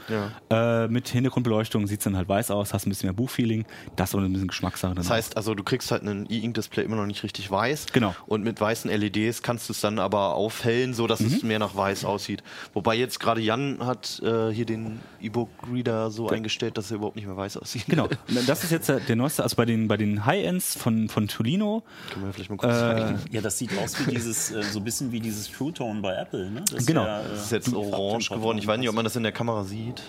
Äh, 0.51 0.89
mit 0.89 1.09
Hintergrundbeleuchtung 1.09 1.87
sieht 1.87 2.01
es 2.01 2.05
dann 2.05 2.17
halt 2.17 2.27
weiß 2.29 2.51
aus, 2.51 2.73
hast 2.73 2.87
ein 2.87 2.89
bisschen 2.89 3.07
mehr 3.09 3.13
Buchfeeling. 3.15 3.67
Das 3.97 4.09
ist 4.11 4.15
auch 4.15 4.21
ein 4.21 4.33
bisschen 4.33 4.49
Geschmackssache. 4.49 4.95
dann 4.95 5.03
Das 5.05 5.11
heißt 5.11 5.37
also, 5.37 5.55
du 5.55 5.63
kriegst 5.63 5.91
halt 5.91 6.03
ein 6.05 6.27
E-Ink-Display 6.31 6.85
immer 6.85 6.97
noch 6.97 7.05
nicht 7.07 7.23
richtig 7.23 7.51
weiß. 7.51 7.87
Genau. 7.93 8.15
Und 8.27 8.43
mit 8.45 8.61
weißen 8.61 8.91
LEDs 8.91 9.43
kannst 9.43 9.69
du 9.69 9.73
es 9.75 9.81
dann 9.83 9.99
aber 9.99 10.35
aufhellen, 10.35 10.95
so 10.95 11.07
dass 11.07 11.21
Mhm. 11.21 11.27
es 11.27 11.43
mehr 11.43 11.59
nach 11.59 11.77
weiß 11.77 12.07
aussieht. 12.07 12.43
Wobei 12.73 12.95
jetzt 12.97 13.21
gerade 13.21 13.43
Jan 13.43 13.85
hat 13.87 14.21
äh, 14.25 14.51
hier 14.51 14.65
den 14.65 15.01
E-Book-Reader 15.21 16.11
so 16.11 16.29
eingestellt, 16.31 16.79
dass 16.79 16.91
er 16.91 16.97
überhaupt 16.97 17.17
nicht 17.17 17.27
mehr 17.27 17.37
weiß 17.37 17.59
aussieht. 17.59 17.85
Genau, 17.89 18.09
das 18.47 18.65
ist 18.65 18.71
jetzt 18.73 18.89
der, 18.89 19.01
der 19.01 19.17
neueste, 19.17 19.43
also 19.43 19.55
bei 19.57 19.67
den, 19.67 19.87
bei 19.87 19.99
den 19.99 20.25
High-Ends 20.25 20.77
von, 20.79 21.09
von 21.11 21.29
Tolino. 21.29 21.83
Können 22.13 22.25
wir 22.25 22.33
vielleicht 22.33 22.49
mal 22.51 22.57
kurz 22.57 22.73
Äh, 22.75 22.79
zeigen. 22.79 23.19
Ja, 23.31 23.41
das 23.43 23.59
sieht 23.59 23.71
aus 23.79 23.99
wie 24.07 24.11
dieses, 24.11 24.51
äh, 24.51 24.63
so 24.79 24.81
ein 24.81 24.85
bisschen 24.85 25.11
wie 25.13 25.19
dieses 25.21 25.51
True 25.51 25.73
Tone 25.73 26.01
bei 26.01 26.15
Apple. 26.15 26.51
Ne? 26.51 26.63
Das 26.73 26.87
Genau. 26.87 27.05
ja, 27.05 27.21
äh, 27.21 27.25
Das 27.31 27.45
ist 27.47 27.53
jetzt 27.53 27.75
orange 27.75 28.29
geworden. 28.31 28.59
Ich 28.59 28.67
weiß 28.67 28.79
nicht, 28.79 28.89
ob 28.89 28.95
man 28.95 29.05
das 29.05 29.17
in 29.17 29.25
der 29.25 29.33
Kamera 29.33 29.65
sieht. 29.65 30.03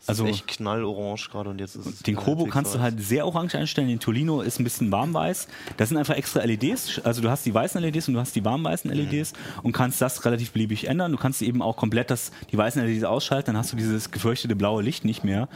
Das 0.00 0.08
Also- 0.10 0.24
ist 0.24 0.30
echt 0.30 0.46
knallorange 0.46 1.20
gerade 1.30 1.50
und 1.50 1.58
jetzt 1.58 1.74
ist 1.76 1.84
es. 1.84 1.98
Den 1.98 2.16
Kobo 2.16 2.46
kannst 2.46 2.74
du 2.74 2.80
halt 2.80 3.02
sehr 3.02 3.26
orange 3.26 3.54
einstellen, 3.58 3.86
den 3.88 4.00
Tolino 4.00 4.40
ist 4.40 4.58
ein 4.58 4.64
bisschen 4.64 4.90
warmweiß. 4.90 5.46
Das 5.76 5.90
sind 5.90 5.98
einfach 5.98 6.14
extra 6.16 6.40
LEDs, 6.42 7.00
also 7.04 7.20
du 7.20 7.28
hast 7.30 7.44
die 7.44 7.52
weißen 7.52 7.78
LEDs 7.82 8.08
und 8.08 8.14
du 8.14 8.20
hast 8.20 8.34
die 8.34 8.42
warmweißen 8.42 8.90
LEDs 8.90 9.34
und 9.62 9.72
kannst 9.72 10.00
das 10.00 10.24
relativ 10.24 10.52
beliebig 10.52 10.86
ändern. 10.88 11.12
Du 11.12 11.18
kannst 11.18 11.42
eben 11.42 11.60
auch 11.60 11.76
komplett 11.76 12.10
das, 12.10 12.30
die 12.50 12.56
weißen 12.56 12.82
LEDs 12.82 13.04
ausschalten, 13.04 13.48
dann 13.48 13.58
hast 13.58 13.72
du 13.72 13.76
dieses 13.76 14.10
gefürchtete 14.10 14.56
blaue 14.56 14.82
Licht 14.82 15.04
nicht 15.04 15.22
mehr. 15.22 15.48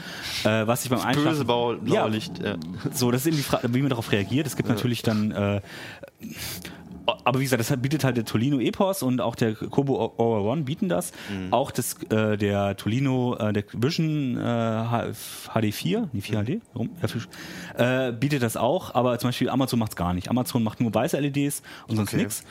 Äh, 0.45 0.67
was 0.67 0.83
sich 0.83 0.91
beim 0.91 1.01
Einschalten... 1.01 1.31
Böse 1.31 1.45
blaue 1.47 1.77
blaue 1.77 1.97
Ja, 1.97 2.07
Licht. 2.07 2.39
Ja. 2.43 2.57
So, 2.93 3.11
das 3.11 3.23
ist 3.23 3.29
eben 3.29 3.37
die 3.39 3.43
Frage, 3.43 3.73
wie 3.73 3.81
man 3.81 3.89
darauf 3.89 4.13
reagiert. 4.13 4.47
Es 4.47 4.57
gibt 4.57 4.69
natürlich 4.69 5.01
dann. 5.03 5.31
Äh, 5.31 5.61
aber 7.25 7.41
wie 7.41 7.45
gesagt, 7.45 7.61
das 7.61 7.77
bietet 7.81 8.05
halt 8.05 8.17
der 8.17 8.25
Tolino 8.25 8.59
Epos 8.61 9.03
und 9.03 9.21
auch 9.21 9.35
der 9.35 9.55
Kobo 9.55 10.15
Aura 10.19 10.41
One 10.41 10.63
bieten 10.63 10.89
das. 10.89 11.13
Auch 11.51 11.71
das, 11.71 11.97
äh, 12.11 12.37
der 12.37 12.77
Tolino, 12.77 13.37
äh, 13.39 13.53
der 13.53 13.65
Vision 13.73 14.37
äh, 14.37 14.41
H- 14.41 15.11
HD4, 15.55 16.09
die 16.13 16.21
4HD, 16.23 16.61
warum? 16.73 16.91
Ja, 17.79 18.09
äh, 18.09 18.13
bietet 18.13 18.43
das 18.43 18.57
auch, 18.57 18.95
aber 18.95 19.19
zum 19.19 19.29
Beispiel 19.29 19.49
Amazon 19.49 19.79
macht 19.79 19.93
es 19.93 19.97
gar 19.97 20.13
nicht. 20.15 20.29
Amazon 20.29 20.63
macht 20.63 20.81
nur 20.81 20.95
weiße 20.95 21.19
LEDs 21.19 21.63
und 21.89 21.97
sonst 21.97 22.13
Okay. 22.13 22.19
nichts. 22.25 22.45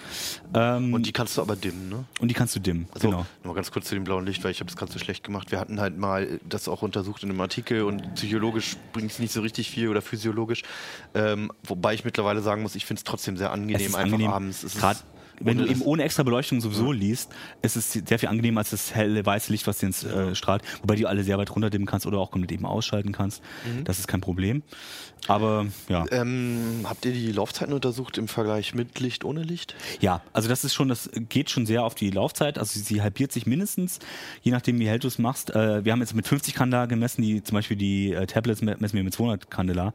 Ähm, 0.54 0.94
Und 0.94 1.06
die 1.06 1.12
kannst 1.12 1.38
du 1.38 1.42
aber 1.42 1.56
dimmen, 1.56 1.90
ne? 1.90 2.04
und 2.20 2.28
die 2.30 2.34
kannst 2.34 2.56
du 2.56 2.60
dimmen. 2.60 2.88
Also, 2.94 3.10
genau. 3.10 3.26
Nur 3.44 3.56
ganz 3.56 3.72
kurz 3.72 3.86
zu 3.88 3.96
dem 3.96 4.04
blauen 4.04 4.26
Licht, 4.26 4.44
weil 4.44 4.52
ich 4.52 4.60
habe 4.60 4.70
es 4.70 4.76
gerade 4.76 4.92
so 4.92 5.00
schlecht 5.00 5.24
gemacht. 5.24 5.52
Wir 5.52 5.60
hatten 5.60 5.80
halt 5.80 5.98
mal 5.98 6.40
das 6.48 6.68
auch 6.68 6.82
untersucht 6.82 7.24
in 7.24 7.30
einem 7.30 7.42
Artikel 7.42 7.84
und 7.84 8.16
psychologisch 8.16 8.76
bringt 8.92 9.12
es 9.12 9.20
nicht 9.20 9.32
so 9.34 9.42
richtig 9.42 9.70
viel 9.70 9.88
oder 9.90 10.02
physiologisch. 10.02 10.64
Ähm, 11.14 11.52
wobei 11.64 11.94
ich 11.94 12.06
mittlerweile 12.06 12.42
sagen 12.42 12.62
muss, 12.64 12.76
ich 12.76 12.86
finde 12.86 13.00
es 13.00 13.04
trotzdem 13.04 13.38
sehr 13.38 13.52
angenehm, 13.52 13.76
einfach 13.88 14.00
angenehm, 14.00 14.30
abends. 14.32 14.63
Ist- 14.64 14.78
Gerade 14.78 15.00
wenn 15.40 15.58
du 15.58 15.66
eben 15.66 15.82
ohne 15.82 16.04
extra 16.04 16.24
Beleuchtung 16.24 16.62
sowieso 16.62 16.92
liest, 16.92 17.32
ist 17.62 17.76
es 17.76 17.92
sehr 17.94 18.20
viel 18.20 18.30
angenehmer 18.30 18.60
als 18.60 18.70
das 18.72 18.94
helle 18.96 19.26
weiße 19.26 19.52
Licht, 19.52 19.68
was 19.68 19.78
dir 19.80 19.88
ins, 19.88 20.04
äh, 20.04 20.36
strahlt. 20.36 20.62
Wobei 20.82 20.96
du 20.96 21.08
alle 21.08 21.24
sehr 21.24 21.38
weit 21.38 21.52
runterdimmen 21.56 21.86
kannst 21.88 22.06
oder 22.06 22.20
auch 22.20 22.32
komplett 22.32 22.52
eben 22.52 22.66
ausschalten 22.66 23.12
kannst. 23.12 23.42
Mhm. 23.66 23.84
Das 23.84 24.00
ist 24.00 24.08
kein 24.08 24.22
Problem. 24.22 24.64
Aber 25.28 25.68
ja. 25.88 26.04
Ähm, 26.12 26.82
habt 26.84 27.06
ihr 27.06 27.14
die 27.14 27.32
Laufzeiten 27.32 27.74
untersucht 27.74 28.18
im 28.18 28.28
Vergleich 28.28 28.74
mit 28.74 29.00
Licht, 29.00 29.24
ohne 29.24 29.42
Licht? 29.42 29.74
Ja, 30.02 30.22
also 30.34 30.50
das 30.50 30.66
ist 30.66 30.74
schon, 30.74 30.90
das 30.90 31.10
geht 31.30 31.50
schon 31.50 31.66
sehr 31.66 31.84
auf 31.86 31.96
die 31.96 32.10
Laufzeit. 32.10 32.60
Also 32.60 32.78
sie 32.78 33.02
halbiert 33.02 33.32
sich 33.32 33.46
mindestens, 33.46 34.00
je 34.42 34.52
nachdem 34.52 34.80
wie 34.80 34.88
hell 34.88 35.00
du 35.00 35.08
es 35.08 35.20
machst. 35.20 35.52
Äh, 35.56 35.86
wir 35.86 35.94
haben 35.94 36.02
jetzt 36.02 36.14
mit 36.14 36.28
50 36.28 36.54
Candela 36.54 36.88
gemessen, 36.88 37.22
die 37.22 37.42
zum 37.42 37.56
Beispiel 37.56 37.78
die 37.78 38.12
äh, 38.12 38.26
Tablets 38.28 38.62
me- 38.62 38.76
messen 38.80 38.96
wir 38.98 39.04
mit 39.04 39.14
200 39.14 39.50
Candela. 39.50 39.94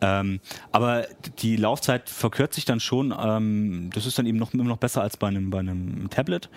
Ähm, 0.00 0.40
aber 0.72 1.06
die 1.38 1.54
Laufzeit 1.56 2.10
verkürzt 2.10 2.54
sich 2.54 2.64
dann 2.64 2.80
schon. 2.80 3.14
Ähm, 3.16 3.90
das 3.94 4.06
ist 4.06 4.18
dann 4.18 4.26
eben 4.26 4.38
noch 4.38 4.54
immer 4.54 4.64
noch 4.64 4.73
besser 4.76 5.02
als 5.02 5.16
bei 5.16 5.28
einem 5.28 5.50
bei 5.50 5.58
einem 5.60 6.08
Tablet. 6.10 6.48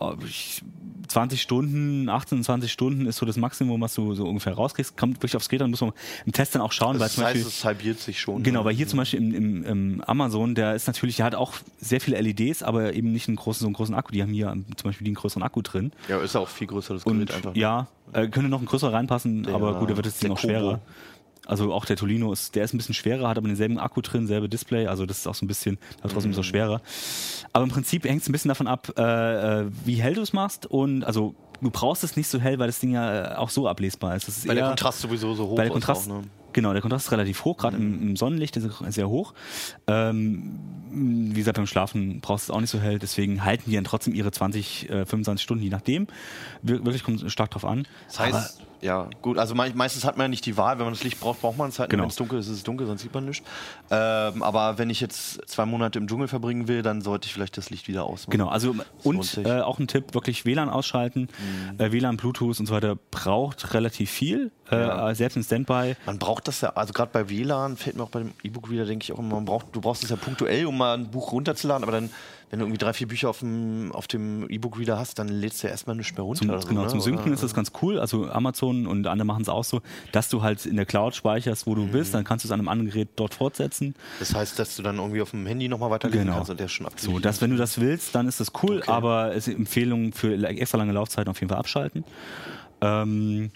Äh, 0.00 0.24
ich, 0.24 0.62
20 1.08 1.42
Stunden, 1.42 2.08
18, 2.08 2.44
20 2.44 2.70
Stunden 2.70 3.06
ist 3.06 3.16
so 3.16 3.26
das 3.26 3.36
Maximum, 3.36 3.80
was 3.80 3.94
du 3.94 4.14
so 4.14 4.26
ungefähr 4.28 4.52
rauskriegst. 4.52 4.96
Kommt 4.96 5.16
wirklich 5.16 5.34
aufs 5.34 5.48
Gerät, 5.48 5.62
dann 5.62 5.70
muss 5.70 5.80
man 5.80 5.92
im 6.24 6.32
Test 6.32 6.54
dann 6.54 6.62
auch 6.62 6.70
schauen, 6.72 6.94
weil 7.00 7.06
Das 7.06 7.14
zum 7.14 7.24
heißt, 7.24 7.34
Beispiel 7.34 7.48
es 7.48 7.64
halbiert 7.64 7.98
sich 7.98 8.20
schon. 8.20 8.42
Genau, 8.44 8.60
ne? 8.60 8.64
weil 8.66 8.74
hier 8.74 8.86
zum 8.86 8.98
Beispiel 8.98 9.18
im, 9.20 9.34
im, 9.34 9.64
im 9.64 10.00
Amazon, 10.06 10.54
der 10.54 10.74
ist 10.76 10.86
natürlich, 10.86 11.16
der 11.16 11.26
hat 11.26 11.34
auch 11.34 11.54
sehr 11.80 12.00
viele 12.00 12.20
LEDs, 12.20 12.62
aber 12.62 12.94
eben 12.94 13.10
nicht 13.12 13.26
einen 13.26 13.36
großen, 13.36 13.60
so 13.60 13.66
einen 13.66 13.74
großen 13.74 13.94
Akku. 13.94 14.12
Die 14.12 14.22
haben 14.22 14.32
hier 14.32 14.52
zum 14.76 14.90
Beispiel 14.90 15.06
einen 15.06 15.16
größeren 15.16 15.42
Akku 15.42 15.62
drin. 15.62 15.90
Ja, 16.08 16.20
ist 16.20 16.36
auch 16.36 16.48
viel 16.48 16.68
größer 16.68 16.94
das 16.94 17.02
Und 17.04 17.14
Gerät 17.14 17.32
einfach. 17.34 17.54
ne? 17.54 17.60
ja, 17.60 17.88
äh, 18.12 18.28
könnte 18.28 18.48
noch 18.48 18.60
ein 18.60 18.66
größerer 18.66 18.92
reinpassen, 18.92 19.48
aber 19.48 19.80
gut, 19.80 19.88
der 19.88 19.96
wird 19.96 20.06
jetzt 20.06 20.22
der 20.22 20.30
noch 20.30 20.38
schwerer. 20.38 20.80
Also 21.50 21.72
auch 21.72 21.84
der 21.84 21.96
Tolino 21.96 22.32
ist, 22.32 22.54
der 22.54 22.64
ist 22.64 22.72
ein 22.72 22.78
bisschen 22.78 22.94
schwerer, 22.94 23.28
hat 23.28 23.36
aber 23.36 23.48
denselben 23.48 23.78
Akku 23.78 24.00
drin, 24.00 24.26
selbe 24.26 24.48
Display, 24.48 24.86
also 24.86 25.04
das 25.04 25.18
ist 25.18 25.26
auch 25.26 25.34
so 25.34 25.44
ein 25.44 25.48
bisschen, 25.48 25.78
aber 26.00 26.12
trotzdem 26.12 26.30
Mhm. 26.30 26.34
so 26.36 26.42
schwerer. 26.42 26.80
Aber 27.52 27.64
im 27.64 27.70
Prinzip 27.70 28.04
hängt 28.04 28.22
es 28.22 28.28
ein 28.28 28.32
bisschen 28.32 28.48
davon 28.50 28.66
ab, 28.68 28.92
äh, 28.96 29.60
äh, 29.62 29.66
wie 29.84 29.96
hell 30.00 30.14
du 30.14 30.20
es 30.22 30.32
machst 30.32 30.66
und 30.66 31.02
also 31.04 31.34
du 31.60 31.70
brauchst 31.70 32.04
es 32.04 32.16
nicht 32.16 32.28
so 32.28 32.38
hell, 32.40 32.58
weil 32.58 32.68
das 32.68 32.78
Ding 32.78 32.92
ja 32.92 33.32
äh, 33.32 33.34
auch 33.36 33.50
so 33.50 33.68
ablesbar 33.68 34.14
ist. 34.16 34.28
Ist 34.28 34.46
Weil 34.48 34.54
der 34.54 34.64
eher- 34.64 34.70
Kontrast 34.70 35.00
sowieso 35.00 35.34
so 35.34 35.44
hoch 35.48 35.50
weil 35.50 35.56
der 35.56 35.66
ist 35.66 35.72
Kontrast, 35.72 36.08
auch, 36.10 36.14
ne? 36.18 36.22
genau, 36.52 36.72
der 36.72 36.80
Kontrast 36.82 37.06
ist 37.06 37.12
relativ 37.12 37.44
hoch, 37.44 37.56
gerade 37.58 37.76
im, 37.76 38.00
im 38.10 38.16
Sonnenlicht 38.16 38.56
ist 38.56 38.64
er 38.82 38.92
sehr 38.92 39.08
hoch. 39.08 39.34
Ähm, 39.88 40.58
wie 40.92 41.34
gesagt, 41.34 41.56
beim 41.56 41.66
Schlafen 41.66 42.20
brauchst 42.20 42.48
du 42.48 42.52
es 42.52 42.56
auch 42.56 42.60
nicht 42.60 42.70
so 42.70 42.78
hell, 42.80 42.98
deswegen 42.98 43.44
halten 43.44 43.70
die 43.70 43.74
dann 43.76 43.84
trotzdem 43.84 44.14
ihre 44.14 44.30
20, 44.30 44.88
äh, 44.88 45.04
25 45.06 45.42
Stunden, 45.42 45.62
je 45.64 45.70
nachdem. 45.70 46.06
Wir, 46.62 46.84
wirklich 46.84 47.02
kommt 47.04 47.22
es 47.22 47.32
stark 47.32 47.50
drauf 47.50 47.64
an. 47.64 47.86
Das 48.08 48.18
heißt, 48.20 48.60
ja, 48.82 49.08
gut, 49.22 49.38
also 49.38 49.54
mei- 49.54 49.72
meistens 49.74 50.04
hat 50.04 50.16
man 50.16 50.24
ja 50.24 50.28
nicht 50.28 50.46
die 50.46 50.56
Wahl, 50.56 50.78
wenn 50.78 50.86
man 50.86 50.94
das 50.94 51.04
Licht 51.04 51.20
braucht, 51.20 51.40
braucht 51.40 51.58
man 51.58 51.68
es 51.68 51.78
halt. 51.78 51.90
Genau. 51.90 52.02
Wenn 52.04 52.10
es 52.10 52.16
dunkel 52.16 52.38
ist, 52.38 52.46
ist 52.48 52.56
es 52.56 52.62
dunkel, 52.62 52.86
sonst 52.86 53.02
sieht 53.02 53.12
man 53.12 53.24
nichts. 53.26 53.46
Ähm, 53.90 54.42
aber 54.42 54.78
wenn 54.78 54.88
ich 54.90 55.00
jetzt 55.00 55.46
zwei 55.48 55.66
Monate 55.66 55.98
im 55.98 56.06
Dschungel 56.08 56.28
verbringen 56.28 56.66
will, 56.68 56.82
dann 56.82 57.02
sollte 57.02 57.26
ich 57.26 57.34
vielleicht 57.34 57.56
das 57.56 57.70
Licht 57.70 57.88
wieder 57.88 58.04
ausmachen. 58.04 58.30
Genau, 58.30 58.48
also 58.48 58.74
und 59.04 59.38
äh, 59.44 59.60
auch 59.60 59.78
ein 59.78 59.86
Tipp, 59.88 60.14
wirklich 60.14 60.44
WLAN 60.44 60.68
ausschalten. 60.70 61.28
Äh, 61.78 61.92
WLAN, 61.92 62.16
Bluetooth 62.16 62.58
und 62.60 62.66
so 62.66 62.74
weiter 62.74 62.96
braucht 63.10 63.74
relativ 63.74 64.10
viel, 64.10 64.50
äh, 64.70 64.80
Ja. 64.80 65.14
selbst 65.14 65.36
im 65.36 65.42
Standby. 65.42 65.96
Man 66.06 66.18
braucht 66.18 66.48
das 66.48 66.60
ja, 66.62 66.70
also 66.70 66.92
gerade 66.92 67.10
bei 67.12 67.28
WLAN 67.28 67.76
fällt 67.76 67.96
mir 67.96 68.02
auch 68.04 68.10
bei 68.10 68.20
dem 68.20 68.32
E-Book-Reader, 68.42 68.86
denke 68.86 69.04
ich 69.04 69.12
auch 69.12 69.18
immer, 69.18 69.34
man 69.36 69.44
braucht, 69.44 69.66
du 69.72 69.80
brauchst 69.80 70.04
es 70.04 70.10
ja 70.10 70.16
punktuell, 70.16 70.66
um 70.66 70.78
mal 70.78 70.94
ein 70.96 71.10
Buch 71.10 71.32
runterzuladen, 71.32 71.82
aber 71.82 71.92
dann, 71.92 72.10
wenn 72.50 72.58
du 72.58 72.64
irgendwie 72.66 72.78
drei, 72.78 72.92
vier 72.92 73.06
Bücher 73.06 73.30
auf 73.30 73.38
dem, 73.38 73.92
auf 73.92 74.08
dem 74.08 74.48
E-Book-Reader 74.50 74.98
hast, 74.98 75.18
dann 75.20 75.28
lädst 75.28 75.62
du 75.62 75.68
ja 75.68 75.70
erstmal 75.70 75.94
nichts 75.94 76.16
mehr 76.16 76.22
runter. 76.24 76.40
Zum, 76.40 76.50
oder 76.50 76.60
so, 76.60 76.68
genau, 76.68 76.82
ne? 76.82 76.88
zum 76.88 77.00
Synken 77.00 77.24
Oder- 77.26 77.34
ist 77.34 77.42
das 77.44 77.54
ganz 77.54 77.70
cool. 77.80 77.98
Also 78.00 78.28
Amazon 78.28 78.86
und 78.88 79.06
andere 79.06 79.24
machen 79.24 79.42
es 79.42 79.48
auch 79.48 79.62
so, 79.62 79.82
dass 80.10 80.28
du 80.30 80.42
halt 80.42 80.66
in 80.66 80.74
der 80.76 80.84
Cloud 80.84 81.14
speicherst, 81.14 81.66
wo 81.68 81.74
du 81.76 81.82
Mhm. 81.82 81.92
bist, 81.92 82.12
dann 82.12 82.24
kannst 82.24 82.44
du 82.44 82.48
es 82.48 82.52
an 82.52 82.58
einem 82.60 82.68
anderen 82.68 82.90
Gerät 82.90 83.08
dort 83.16 83.34
fortsetzen. 83.34 83.94
Das 84.18 84.34
heißt, 84.34 84.58
dass 84.58 84.74
du 84.76 84.82
dann 84.82 84.96
irgendwie 84.96 85.22
auf 85.22 85.30
dem 85.30 85.46
Handy 85.46 85.68
nochmal 85.68 85.90
weiterlesen 85.90 86.24
Genau. 86.24 86.36
kannst 86.38 86.50
und 86.50 86.58
der 86.58 86.66
ist 86.66 86.72
schon 86.72 86.86
So, 86.86 86.90
abgelesen. 86.90 87.22
dass 87.22 87.40
wenn 87.40 87.50
du 87.50 87.56
das 87.56 87.80
willst, 87.80 88.14
dann 88.16 88.26
ist 88.26 88.40
das 88.40 88.50
cool, 88.62 88.82
aber 88.88 89.34
es 89.34 89.46
ist 89.46 89.54
Empfehlung 89.56 90.12
für 90.12 90.34
extra 90.48 90.78
lange 90.78 90.92
Laufzeiten 90.92 91.30
auf 91.30 91.38
jeden 91.40 91.50
Fall 91.50 91.58
abschalten. 91.58 92.04
Ähm, 92.80 93.52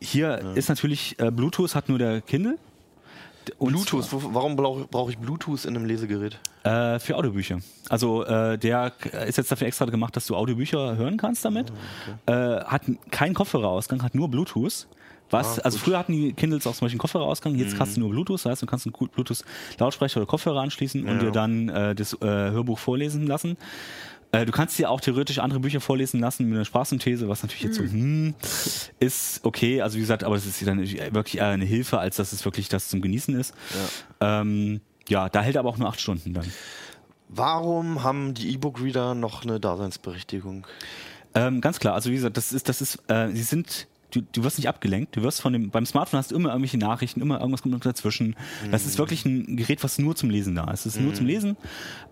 hier 0.00 0.54
ist 0.56 0.68
natürlich 0.68 1.16
äh, 1.20 1.30
Bluetooth 1.30 1.74
hat 1.76 1.88
nur 1.88 1.98
der 1.98 2.20
Kindle. 2.22 2.58
Und 3.58 3.72
Bluetooth, 3.72 4.12
wo, 4.12 4.34
warum 4.34 4.56
brauche 4.56 4.84
brauch 4.84 5.10
ich 5.10 5.18
Bluetooth 5.18 5.64
in 5.64 5.76
einem 5.76 5.86
Lesegerät? 5.86 6.38
Äh, 6.64 6.98
für 6.98 7.16
Audiobücher. 7.16 7.58
Also 7.88 8.24
äh, 8.24 8.56
der 8.58 8.92
ist 9.26 9.38
jetzt 9.38 9.50
dafür 9.50 9.66
extra 9.66 9.84
gemacht, 9.86 10.16
dass 10.16 10.26
du 10.26 10.36
Audiobücher 10.36 10.96
hören 10.96 11.16
kannst 11.16 11.44
damit. 11.44 11.72
äh, 12.26 12.32
hat 12.32 12.82
keinen 13.10 13.34
Kopfhörerausgang, 13.34 14.02
hat 14.02 14.14
nur 14.14 14.28
Bluetooth. 14.28 14.86
Was, 15.30 15.58
also 15.58 15.78
früher 15.78 15.98
hatten 15.98 16.12
die 16.12 16.34
Kindles 16.34 16.66
auch 16.66 16.74
zum 16.74 16.84
Beispiel 16.84 16.96
einen 16.96 17.00
Kopfhörerausgang, 17.00 17.54
jetzt 17.54 17.80
hast 17.80 17.96
du 17.96 18.00
nur 18.00 18.10
Bluetooth, 18.10 18.34
das 18.34 18.44
heißt, 18.44 18.62
du 18.62 18.66
kannst 18.66 18.86
einen 18.86 18.92
Bluetooth-Lautsprecher 18.92 20.18
oder 20.20 20.26
Kopfhörer 20.26 20.60
anschließen 20.60 21.08
und 21.08 21.22
dir 21.22 21.30
dann 21.30 21.70
äh, 21.70 21.94
das 21.94 22.12
äh, 22.20 22.26
Hörbuch 22.26 22.78
vorlesen 22.78 23.26
lassen. 23.26 23.56
Äh, 24.32 24.46
du 24.46 24.52
kannst 24.52 24.78
dir 24.78 24.90
auch 24.90 25.00
theoretisch 25.00 25.38
andere 25.38 25.60
Bücher 25.60 25.80
vorlesen 25.80 26.18
lassen 26.18 26.46
mit 26.46 26.54
einer 26.54 26.64
Sprachsynthese, 26.64 27.28
was 27.28 27.42
natürlich 27.42 27.64
jetzt 27.64 27.76
so, 27.76 27.82
hm, 27.82 28.34
ist 28.98 29.44
okay. 29.44 29.82
Also 29.82 29.96
wie 29.96 30.00
gesagt, 30.00 30.24
aber 30.24 30.36
das 30.36 30.46
ist 30.46 30.66
dann 30.66 30.78
wirklich 30.80 31.36
eher 31.36 31.48
eine 31.48 31.66
Hilfe, 31.66 31.98
als 31.98 32.16
dass 32.16 32.32
es 32.32 32.44
wirklich 32.46 32.68
das 32.68 32.88
zum 32.88 33.02
Genießen 33.02 33.38
ist. 33.38 33.54
Ja, 34.20 34.40
ähm, 34.40 34.80
ja 35.08 35.28
da 35.28 35.42
hält 35.42 35.58
aber 35.58 35.68
auch 35.68 35.76
nur 35.76 35.88
acht 35.88 36.00
Stunden 36.00 36.32
dann. 36.32 36.46
Warum 37.28 38.02
haben 38.02 38.32
die 38.34 38.52
E-Book-Reader 38.54 39.14
noch 39.14 39.42
eine 39.42 39.60
Daseinsberechtigung? 39.60 40.66
Ähm, 41.34 41.60
ganz 41.60 41.78
klar, 41.78 41.94
also 41.94 42.10
wie 42.10 42.14
gesagt, 42.14 42.36
das 42.36 42.52
ist, 42.52 42.68
das 42.68 42.80
ist, 42.80 43.02
äh, 43.08 43.28
sie 43.32 43.42
sind, 43.42 43.86
du, 44.10 44.20
du 44.20 44.44
wirst 44.44 44.58
nicht 44.58 44.68
abgelenkt, 44.68 45.16
du 45.16 45.22
wirst 45.22 45.40
von 45.40 45.52
dem, 45.52 45.70
beim 45.70 45.86
Smartphone 45.86 46.18
hast 46.18 46.30
du 46.30 46.36
immer 46.36 46.50
irgendwelche 46.50 46.78
Nachrichten, 46.78 47.20
immer 47.20 47.38
irgendwas 47.40 47.62
kommt 47.62 47.84
dazwischen. 47.84 48.36
Das 48.70 48.84
ist 48.84 48.98
wirklich 48.98 49.24
ein 49.24 49.56
Gerät, 49.56 49.82
was 49.82 49.98
nur 49.98 50.14
zum 50.14 50.28
Lesen 50.28 50.54
da 50.54 50.70
ist. 50.70 50.86
Es 50.86 50.96
ist 50.96 51.02
nur 51.02 51.14
zum 51.14 51.26
Lesen. 51.26 51.56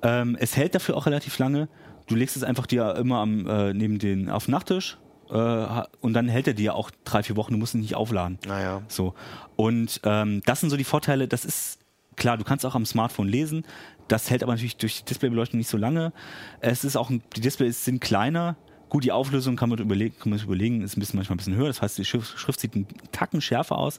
Ähm, 0.03 0.37
es 0.41 0.57
hält 0.57 0.75
dafür 0.75 0.97
auch 0.97 1.07
relativ 1.07 1.39
lange. 1.39 1.69
Du 2.11 2.17
legst 2.17 2.37
es 2.37 2.43
einfach 2.43 2.67
dir 2.67 2.97
immer 2.97 3.19
am, 3.19 3.47
äh, 3.47 3.73
neben 3.73 4.01
den, 4.01 4.31
auf 4.31 4.47
den 4.47 4.51
Nachttisch. 4.51 4.99
Äh, 5.31 5.83
und 6.01 6.13
dann 6.13 6.27
hält 6.27 6.49
er 6.49 6.55
dir 6.55 6.75
auch 6.75 6.91
drei, 7.05 7.23
vier 7.23 7.37
Wochen, 7.37 7.53
du 7.53 7.59
musst 7.59 7.73
ihn 7.75 7.81
nicht 7.81 7.95
aufladen. 7.95 8.41
Naja. 8.49 8.83
So. 8.89 9.15
Und 9.55 10.01
ähm, 10.03 10.43
das 10.45 10.59
sind 10.59 10.71
so 10.71 10.77
die 10.77 10.83
Vorteile, 10.83 11.29
das 11.29 11.45
ist 11.45 11.79
klar, 12.17 12.37
du 12.37 12.43
kannst 12.43 12.67
auch 12.67 12.75
am 12.75 12.85
Smartphone 12.85 13.29
lesen. 13.29 13.65
Das 14.09 14.29
hält 14.29 14.43
aber 14.43 14.53
natürlich 14.53 14.77
durch 14.77 14.99
die 14.99 15.05
Displaybeleuchtung 15.05 15.59
nicht 15.59 15.71
so 15.71 15.77
lange. 15.77 16.13
Es 16.59 16.83
ist 16.83 16.97
auch, 16.97 17.13
die 17.37 17.41
Displays 17.41 17.85
sind 17.85 18.01
kleiner. 18.01 18.57
Gut, 18.91 19.05
die 19.05 19.13
Auflösung 19.13 19.57
kann 19.57 19.71
man 19.71 19.79
überlegen, 19.79 20.15
kann 20.19 20.31
man 20.31 20.39
sich 20.39 20.47
überlegen, 20.47 20.83
ist 20.83 20.97
ein 20.97 21.01
bisschen, 21.01 21.17
manchmal 21.17 21.37
ein 21.37 21.39
bisschen 21.39 21.55
höher. 21.55 21.69
Das 21.69 21.81
heißt, 21.81 21.97
die 21.97 22.05
Schrift, 22.05 22.39
Schrift 22.39 22.61
sieht 22.61 22.75
einen 22.75 22.87
Tacken 23.13 23.41
schärfer 23.41 23.79
aus. 23.79 23.99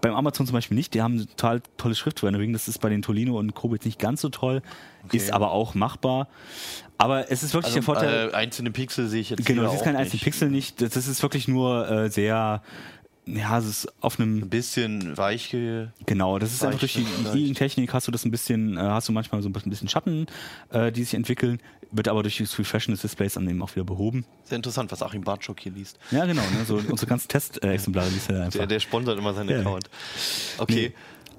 Beim 0.00 0.14
Amazon 0.14 0.46
zum 0.46 0.54
Beispiel 0.54 0.76
nicht. 0.76 0.94
Die 0.94 1.02
haben 1.02 1.18
total 1.36 1.62
tolles 1.76 1.98
Schriftrendering. 1.98 2.52
Das 2.52 2.66
ist 2.66 2.80
bei 2.80 2.88
den 2.88 3.02
Tolino 3.02 3.38
und 3.38 3.54
jetzt 3.74 3.84
nicht 3.84 3.98
ganz 4.00 4.20
so 4.22 4.30
toll. 4.30 4.62
Ist 5.12 5.32
aber 5.32 5.52
auch 5.52 5.74
machbar. 5.74 6.28
Aber 6.98 7.30
es 7.30 7.42
ist 7.42 7.52
wirklich 7.52 7.74
der 7.74 7.82
Vorteil. 7.82 8.30
äh, 8.30 8.34
einzelne 8.34 8.70
Pixel 8.70 9.08
sehe 9.08 9.20
ich 9.20 9.30
jetzt 9.30 9.44
Genau, 9.44 9.62
das 9.64 9.74
ist 9.74 9.84
kein 9.84 9.96
einzelner 9.96 10.22
Pixel 10.22 10.50
nicht. 10.50 10.80
Das 10.80 10.90
das 10.90 11.08
ist 11.08 11.22
wirklich 11.22 11.48
nur 11.48 11.88
äh, 11.90 12.10
sehr, 12.10 12.62
ja, 13.26 13.58
es 13.58 13.66
ist 13.66 13.88
auf 14.02 14.18
einem 14.18 14.38
Ein 14.42 14.48
bisschen 14.50 15.16
weich 15.16 15.50
ge 15.50 15.88
Genau, 16.06 16.38
das 16.38 16.52
ist 16.52 16.64
einfach 16.64 16.80
durch 16.80 16.94
die 16.94 17.06
Leicht, 17.24 17.36
E-Ink-Technik 17.36 17.92
hast 17.94 18.08
du 18.08 18.12
das 18.12 18.24
ein 18.24 18.30
bisschen, 18.30 18.76
äh, 18.76 18.80
hast 18.80 19.08
du 19.08 19.12
manchmal 19.12 19.42
so 19.42 19.48
ein 19.48 19.52
bisschen 19.52 19.88
Schatten, 19.88 20.26
äh, 20.70 20.90
die 20.90 21.04
sich 21.04 21.14
entwickeln, 21.14 21.60
wird 21.92 22.08
aber 22.08 22.22
durch 22.22 22.38
das 22.38 22.58
Refreshen 22.58 22.92
des 22.92 23.02
Displays 23.02 23.34
dann 23.34 23.48
eben 23.48 23.62
auch 23.62 23.74
wieder 23.76 23.84
behoben. 23.84 24.24
Sehr 24.44 24.56
interessant, 24.56 24.90
was 24.90 25.02
Achim 25.02 25.22
Bartschok 25.22 25.60
hier 25.60 25.72
liest. 25.72 25.98
Ja, 26.10 26.24
genau, 26.26 26.42
ne? 26.42 26.64
so 26.66 26.76
unsere 26.76 27.06
ganzen 27.06 27.28
Testexemplare 27.28 28.08
liest 28.08 28.30
er 28.30 28.44
einfach. 28.44 28.58
Der, 28.58 28.66
der 28.66 28.80
sponsert 28.80 29.18
immer 29.18 29.34
seinen 29.34 29.50
Ja. 29.50 29.60
Account. 29.60 29.88
Okay. 30.58 30.92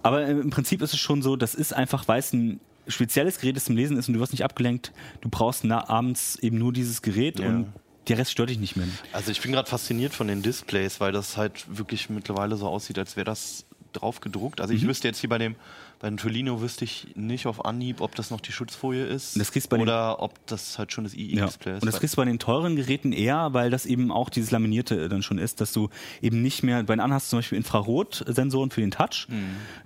Aber 0.04 0.26
äh, 0.26 0.32
im 0.32 0.50
Prinzip 0.52 0.82
ist 0.82 0.94
es 0.94 1.00
schon 1.00 1.22
so, 1.22 1.36
das 1.36 1.54
ist 1.56 1.74
einfach, 1.74 2.08
weil 2.08 2.20
es 2.20 2.32
ein 2.34 2.60
spezielles 2.88 3.40
Gerät 3.40 3.58
ist 3.58 3.66
zum 3.66 3.76
Lesen 3.76 3.98
ist 3.98 4.08
und 4.08 4.14
du 4.14 4.20
wirst 4.20 4.34
nicht 4.34 4.44
abgelenkt, 4.44 4.92
du 5.22 5.30
brauchst 5.30 5.66
abends 5.66 6.38
eben 6.38 6.58
nur 6.58 6.74
dieses 6.74 7.02
Gerät 7.02 7.40
Ja. 7.40 7.48
und 7.48 7.74
der 8.08 8.18
Rest 8.18 8.32
stört 8.32 8.50
dich 8.50 8.60
nicht 8.60 8.76
mehr. 8.76 8.88
Also 9.14 9.32
ich 9.32 9.42
bin 9.42 9.52
gerade 9.52 9.70
fasziniert 9.70 10.14
von 10.14 10.28
den 10.28 10.42
Displays, 10.42 11.00
weil 11.00 11.12
das 11.12 11.38
halt 11.38 11.66
wirklich 11.68 12.10
mittlerweile 12.10 12.56
so 12.58 12.68
aussieht, 12.68 13.00
als 13.00 13.16
wäre 13.16 13.26
das 13.26 13.66
drauf 13.94 14.20
gedruckt. 14.20 14.60
Also 14.62 14.74
Mhm. 14.74 14.80
ich 14.80 14.88
wüsste 14.88 15.08
jetzt 15.08 15.20
hier 15.20 15.30
bei 15.30 15.38
dem 15.38 15.56
bei 16.04 16.10
dem 16.10 16.18
Tolino 16.18 16.60
wüsste 16.60 16.84
ich 16.84 17.08
nicht 17.16 17.48
auf 17.48 17.64
Anhieb, 17.64 18.02
ob 18.02 18.14
das 18.16 18.30
noch 18.30 18.42
die 18.42 18.52
Schutzfolie 18.52 19.06
ist 19.06 19.40
Das 19.40 19.54
kriegst 19.54 19.72
du 19.72 19.78
bei 19.78 19.82
oder 19.82 20.22
ob 20.22 20.46
das 20.48 20.78
halt 20.78 20.92
schon 20.92 21.06
das 21.06 21.14
Ja. 21.14 21.46
E-Display 21.46 21.78
ist. 21.78 21.82
Und 21.82 21.86
das 21.86 22.02
kriegst 22.02 22.16
du 22.16 22.18
bei 22.18 22.26
den 22.26 22.40
teuren 22.40 22.76
Geräten 22.76 23.14
eher, 23.14 23.54
weil 23.54 23.70
das 23.70 23.86
eben 23.86 24.12
auch 24.12 24.30
dieses 24.30 24.52
Laminierte 24.52 25.08
dann 25.08 25.24
schon 25.24 25.38
ist, 25.38 25.62
dass 25.62 25.72
du 25.72 25.88
eben 26.22 26.42
nicht 26.42 26.62
mehr, 26.62 26.84
bei 26.84 26.94
den 26.94 27.00
anderen 27.00 27.14
hast 27.14 27.28
du 27.28 27.30
zum 27.30 27.40
Beispiel 27.40 27.58
Infrarotsensoren 27.58 28.70
für 28.70 28.82
den 28.82 28.92
Touch, 28.92 29.30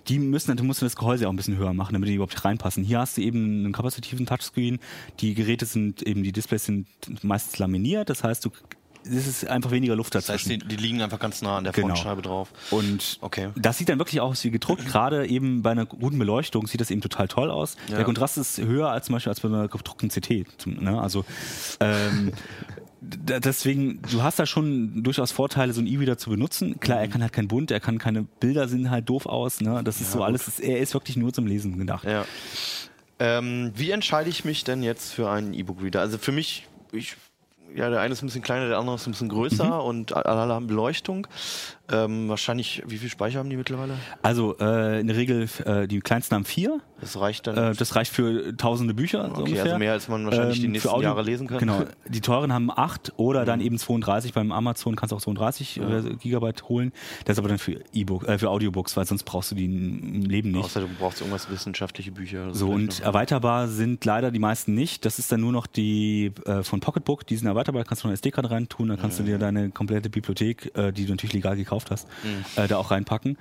die 0.07 0.17
müssen, 0.17 0.57
du 0.57 0.63
musst 0.63 0.81
das 0.81 0.95
Gehäuse 0.95 1.27
auch 1.27 1.33
ein 1.33 1.35
bisschen 1.35 1.57
höher 1.57 1.73
machen, 1.73 1.93
damit 1.93 2.09
die 2.09 2.15
überhaupt 2.15 2.43
reinpassen. 2.43 2.83
Hier 2.83 2.97
hast 2.97 3.17
du 3.17 3.21
eben 3.21 3.59
einen 3.65 3.73
kapazitiven 3.73 4.25
Touchscreen, 4.25 4.79
die 5.19 5.35
Geräte 5.35 5.67
sind 5.67 6.01
eben, 6.01 6.23
die 6.23 6.31
Displays 6.31 6.65
sind 6.65 6.87
meistens 7.21 7.59
laminiert, 7.59 8.09
das 8.09 8.23
heißt, 8.23 8.43
du, 8.43 8.49
es 9.09 9.27
ist 9.27 9.47
einfach 9.47 9.71
weniger 9.71 9.95
Luft 9.95 10.13
das 10.15 10.29
heißt, 10.29 10.45
dazwischen. 10.45 10.67
die, 10.67 10.75
die 10.75 10.81
liegen 10.81 11.01
einfach 11.01 11.19
ganz 11.19 11.41
nah 11.41 11.57
an 11.57 11.63
der 11.63 11.73
Genau. 11.73 11.87
Frontscheibe 11.89 12.21
drauf. 12.21 12.49
Und 12.71 13.17
Okay. 13.21 13.49
das 13.55 13.77
sieht 13.77 13.89
dann 13.89 13.99
wirklich 13.99 14.21
aus 14.21 14.43
wie 14.43 14.51
gedruckt. 14.51 14.85
Gerade 14.91 15.27
eben 15.27 15.61
bei 15.61 15.71
einer 15.71 15.85
guten 15.85 16.19
Beleuchtung 16.19 16.67
sieht 16.67 16.81
das 16.81 16.91
eben 16.91 17.01
total 17.01 17.27
toll 17.27 17.51
aus. 17.51 17.75
Ja. 17.89 17.95
Der 17.97 18.05
Kontrast 18.05 18.37
ist 18.37 18.57
höher 18.59 18.89
als 18.89 19.05
zum 19.07 19.13
Beispiel 19.13 19.29
als 19.29 19.39
bei 19.41 19.49
einer 19.49 19.67
gedruckten 19.67 20.09
CT. 20.09 20.45
Ne? 20.65 21.01
Also 21.01 21.25
ähm, 21.79 22.31
deswegen, 23.01 24.01
du 24.11 24.23
hast 24.23 24.39
da 24.39 24.45
schon 24.45 25.03
durchaus 25.03 25.31
Vorteile, 25.31 25.73
so 25.73 25.81
ein 25.81 25.87
E-Reader 25.87 26.17
zu 26.17 26.29
benutzen. 26.29 26.79
Klar, 26.79 26.99
er 26.99 27.07
kann 27.07 27.21
halt 27.21 27.33
kein 27.33 27.47
Bunt, 27.47 27.71
er 27.71 27.79
kann 27.79 27.97
keine 27.99 28.23
Bilder 28.23 28.67
sehen 28.67 28.89
halt 28.89 29.07
doof 29.09 29.25
aus. 29.25 29.61
Ne? 29.61 29.81
Das 29.83 30.01
ist 30.01 30.11
so 30.11 30.23
alles. 30.23 30.59
Er 30.59 30.79
ist 30.79 30.93
wirklich 30.93 31.15
nur 31.17 31.31
zum 31.33 31.45
Lesen 31.47 31.77
gedacht. 31.77 32.03
Ja. 32.05 32.25
Ähm, 33.19 33.71
wie 33.75 33.91
entscheide 33.91 34.29
ich 34.29 34.45
mich 34.45 34.63
denn 34.63 34.83
jetzt 34.83 35.11
für 35.13 35.29
einen 35.29 35.53
E-Book-Reader? 35.53 36.01
Also 36.01 36.17
für 36.17 36.31
mich, 36.31 36.67
ich, 36.91 37.15
ja, 37.75 37.89
der 37.89 37.99
eine 37.99 38.13
ist 38.13 38.21
ein 38.21 38.27
bisschen 38.27 38.41
kleiner, 38.41 38.67
der 38.67 38.77
andere 38.77 38.95
ist 38.95 39.07
ein 39.07 39.11
bisschen 39.11 39.29
größer 39.29 39.83
und 39.83 40.15
alle 40.15 40.53
haben 40.53 40.67
Beleuchtung. 40.67 41.27
Ähm, 41.89 42.27
wahrscheinlich, 42.27 42.83
wie 42.87 42.97
viel 42.97 43.09
Speicher 43.09 43.39
haben 43.39 43.49
die 43.49 43.55
mittlerweile? 43.57 43.93
Also 44.21 44.57
äh, 44.59 44.99
in 44.99 45.07
der 45.07 45.15
Regel, 45.15 45.47
äh, 45.65 45.87
die 45.87 45.99
kleinsten 45.99 46.35
haben 46.35 46.45
vier. 46.45 46.79
Das 46.99 47.17
reicht 47.19 47.47
dann. 47.47 47.55
Äh, 47.57 47.73
das 47.75 47.95
reicht 47.95 48.11
für 48.11 48.55
tausende 48.57 48.93
Bücher. 48.93 49.23
so 49.25 49.31
okay, 49.31 49.39
ungefähr. 49.41 49.63
also 49.63 49.77
mehr 49.77 49.91
als 49.93 50.07
man 50.07 50.25
wahrscheinlich 50.25 50.59
die 50.59 50.65
Ähm, 50.65 50.71
nächsten 50.73 50.89
für 50.89 50.95
Audio- 50.95 51.09
Jahre 51.09 51.21
lesen 51.23 51.47
kann. 51.47 51.59
Genau. 51.59 51.83
Die 52.09 52.21
teuren 52.21 52.51
haben 52.51 52.69
8 52.75 53.13
oder 53.17 53.45
dann 53.45 53.61
eben 53.61 53.77
32. 53.77 54.33
Beim 54.33 54.51
Amazon 54.51 54.95
kannst 54.95 55.11
du 55.11 55.15
auch 55.15 55.21
32 55.21 55.79
äh, 55.79 56.01
Gigabyte 56.21 56.67
holen. 56.67 56.91
Das 57.25 57.35
ist 57.35 57.39
aber 57.39 57.49
dann 57.49 57.59
für 57.59 57.79
E-Book, 57.93 58.27
äh, 58.27 58.37
für 58.37 58.49
Audiobooks, 58.49 58.97
weil 58.97 59.05
sonst 59.05 59.23
brauchst 59.23 59.51
du 59.51 59.55
die 59.55 59.65
im 59.65 60.23
Leben 60.23 60.51
nicht. 60.51 60.65
Außer 60.65 60.81
du 60.81 60.87
brauchst 60.99 61.21
irgendwas 61.21 61.49
wissenschaftliche 61.49 62.11
Bücher. 62.11 62.53
So, 62.53 62.69
und 62.69 62.99
erweiterbar 63.01 63.67
sind 63.67 64.03
leider 64.03 64.31
die 64.31 64.39
meisten 64.39 64.73
nicht. 64.73 65.05
Das 65.05 65.19
ist 65.19 65.31
dann 65.31 65.41
nur 65.41 65.51
noch 65.51 65.67
die 65.67 66.31
äh, 66.45 66.63
von 66.63 66.79
Pocketbook, 66.79 67.25
die 67.27 67.35
sind 67.37 67.47
erweiterbar, 67.47 67.83
da 67.83 67.87
kannst 67.87 68.03
du 68.03 68.07
noch 68.07 68.11
eine 68.11 68.15
SD-Karte 68.15 68.49
reintun, 68.51 68.87
dann 68.89 68.99
kannst 68.99 69.19
du 69.19 69.23
dir 69.23 69.37
deine 69.37 69.69
komplette 69.69 70.09
Bibliothek, 70.09 70.71
die 70.95 71.05
du 71.05 71.11
natürlich 71.11 71.33
legal 71.33 71.55
gekauft 71.55 71.76
hast, 71.91 72.07
äh, 72.55 72.67
da 72.67 72.77
auch 72.77 72.91
reinpacken. 72.91 73.37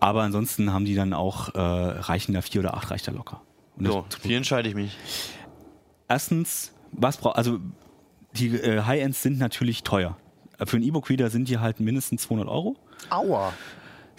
Aber 0.00 0.22
ansonsten 0.22 0.72
haben 0.72 0.84
die 0.84 0.94
dann 0.94 1.12
auch, 1.12 1.54
äh, 1.54 1.58
reichen 1.60 2.32
da 2.34 2.42
vier 2.42 2.60
oder 2.60 2.74
acht, 2.74 2.90
reicht 2.90 3.06
da 3.08 3.12
locker. 3.12 3.40
Und 3.76 3.86
So, 3.86 4.04
wie 4.22 4.34
entscheide 4.34 4.68
ich 4.68 4.74
mich? 4.74 4.96
erstens, 6.08 6.72
was 6.92 7.16
braucht, 7.18 7.36
also 7.36 7.58
die 8.34 8.48
äh, 8.56 8.82
High-Ends 8.82 9.22
sind 9.22 9.38
natürlich 9.38 9.82
teuer. 9.82 10.16
Äh, 10.58 10.66
Für 10.66 10.76
einen 10.76 10.86
E-Book-Reader 10.86 11.30
sind 11.30 11.48
die 11.48 11.58
halt 11.58 11.80
mindestens 11.80 12.22
200 12.22 12.48
Euro. 12.48 12.76
Aua. 13.10 13.52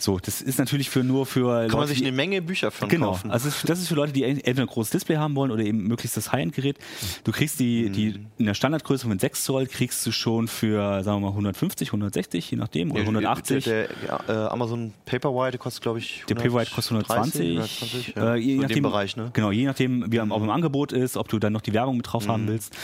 So, 0.01 0.17
das 0.19 0.41
ist 0.41 0.57
natürlich 0.57 0.89
für 0.89 1.03
nur 1.03 1.25
für 1.25 1.67
Kann 1.67 1.77
man 1.79 1.87
sich 1.87 2.01
eine 2.01 2.11
Menge 2.11 2.41
Bücher 2.41 2.71
von 2.71 2.89
Genau, 2.89 3.07
kaufen. 3.11 3.29
also 3.31 3.49
das 3.67 3.79
ist 3.79 3.87
für 3.87 3.93
Leute, 3.95 4.13
die 4.13 4.23
entweder 4.23 4.61
ein 4.63 4.67
großes 4.67 4.89
Display 4.91 5.17
haben 5.17 5.35
wollen 5.35 5.51
oder 5.51 5.63
eben 5.63 5.83
möglichst 5.87 6.17
das 6.17 6.31
High-End-Gerät. 6.31 6.77
Du 7.23 7.31
kriegst 7.31 7.59
die, 7.59 7.83
Mhm. 7.89 7.93
die 7.93 8.19
in 8.39 8.45
der 8.45 8.53
Standardgröße 8.55 9.07
von 9.07 9.19
6 9.19 9.43
Zoll 9.43 9.67
kriegst 9.67 10.03
du 10.05 10.11
schon 10.11 10.47
für, 10.47 11.03
sagen 11.03 11.17
wir 11.21 11.27
mal, 11.27 11.33
150, 11.35 11.91
160, 11.91 12.49
je 12.49 12.57
nachdem, 12.57 12.91
oder 12.91 13.01
180. 13.01 13.63
Der, 13.65 13.87
der 13.87 13.95
ja, 14.07 14.45
äh, 14.47 14.47
Amazon 14.49 14.93
Paperwhite 15.05 15.57
kostet, 15.59 15.83
glaube 15.83 15.99
ich, 15.99 16.23
Der 16.27 16.35
Paperwhite 16.35 16.71
kostet 16.71 16.93
120. 16.97 17.57
120 17.57 18.13
ja. 18.15 18.33
äh, 18.33 18.37
je 18.37 18.45
so 18.47 18.51
in 18.55 18.61
nachdem, 18.61 18.75
dem 18.75 18.83
Bereich, 18.83 19.15
ne? 19.17 19.29
Genau, 19.33 19.51
je 19.51 19.65
nachdem, 19.65 20.11
wie 20.11 20.17
er 20.17 20.31
auch 20.31 20.41
im 20.41 20.49
Angebot 20.49 20.91
ist, 20.93 21.15
ob 21.15 21.27
du 21.29 21.37
dann 21.37 21.53
noch 21.53 21.61
die 21.61 21.73
Werbung 21.73 21.97
mit 21.97 22.11
drauf 22.11 22.27
haben 22.27 22.47
willst. 22.47 22.75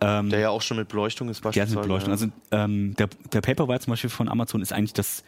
Ähm, 0.00 0.30
Der 0.30 0.40
ja 0.40 0.48
auch 0.50 0.62
schon 0.62 0.78
mit 0.78 0.88
Beleuchtung 0.88 1.28
ist 1.28 1.44
Der 1.44 1.50
ist 1.50 1.54
beispielsweise. 1.74 1.76
mit 1.76 1.82
Beleuchtung. 1.82 2.08
ja. 2.08 2.12
Also 2.14 2.26
ähm, 2.50 2.94
der, 2.96 3.08
der 3.32 3.40
Paperwhite 3.42 3.80
zum 3.84 3.92
Beispiel 3.92 4.10
von 4.10 4.28
Amazon 4.28 4.62
ist 4.62 4.72
eigentlich 4.72 4.94
das, 4.94 5.22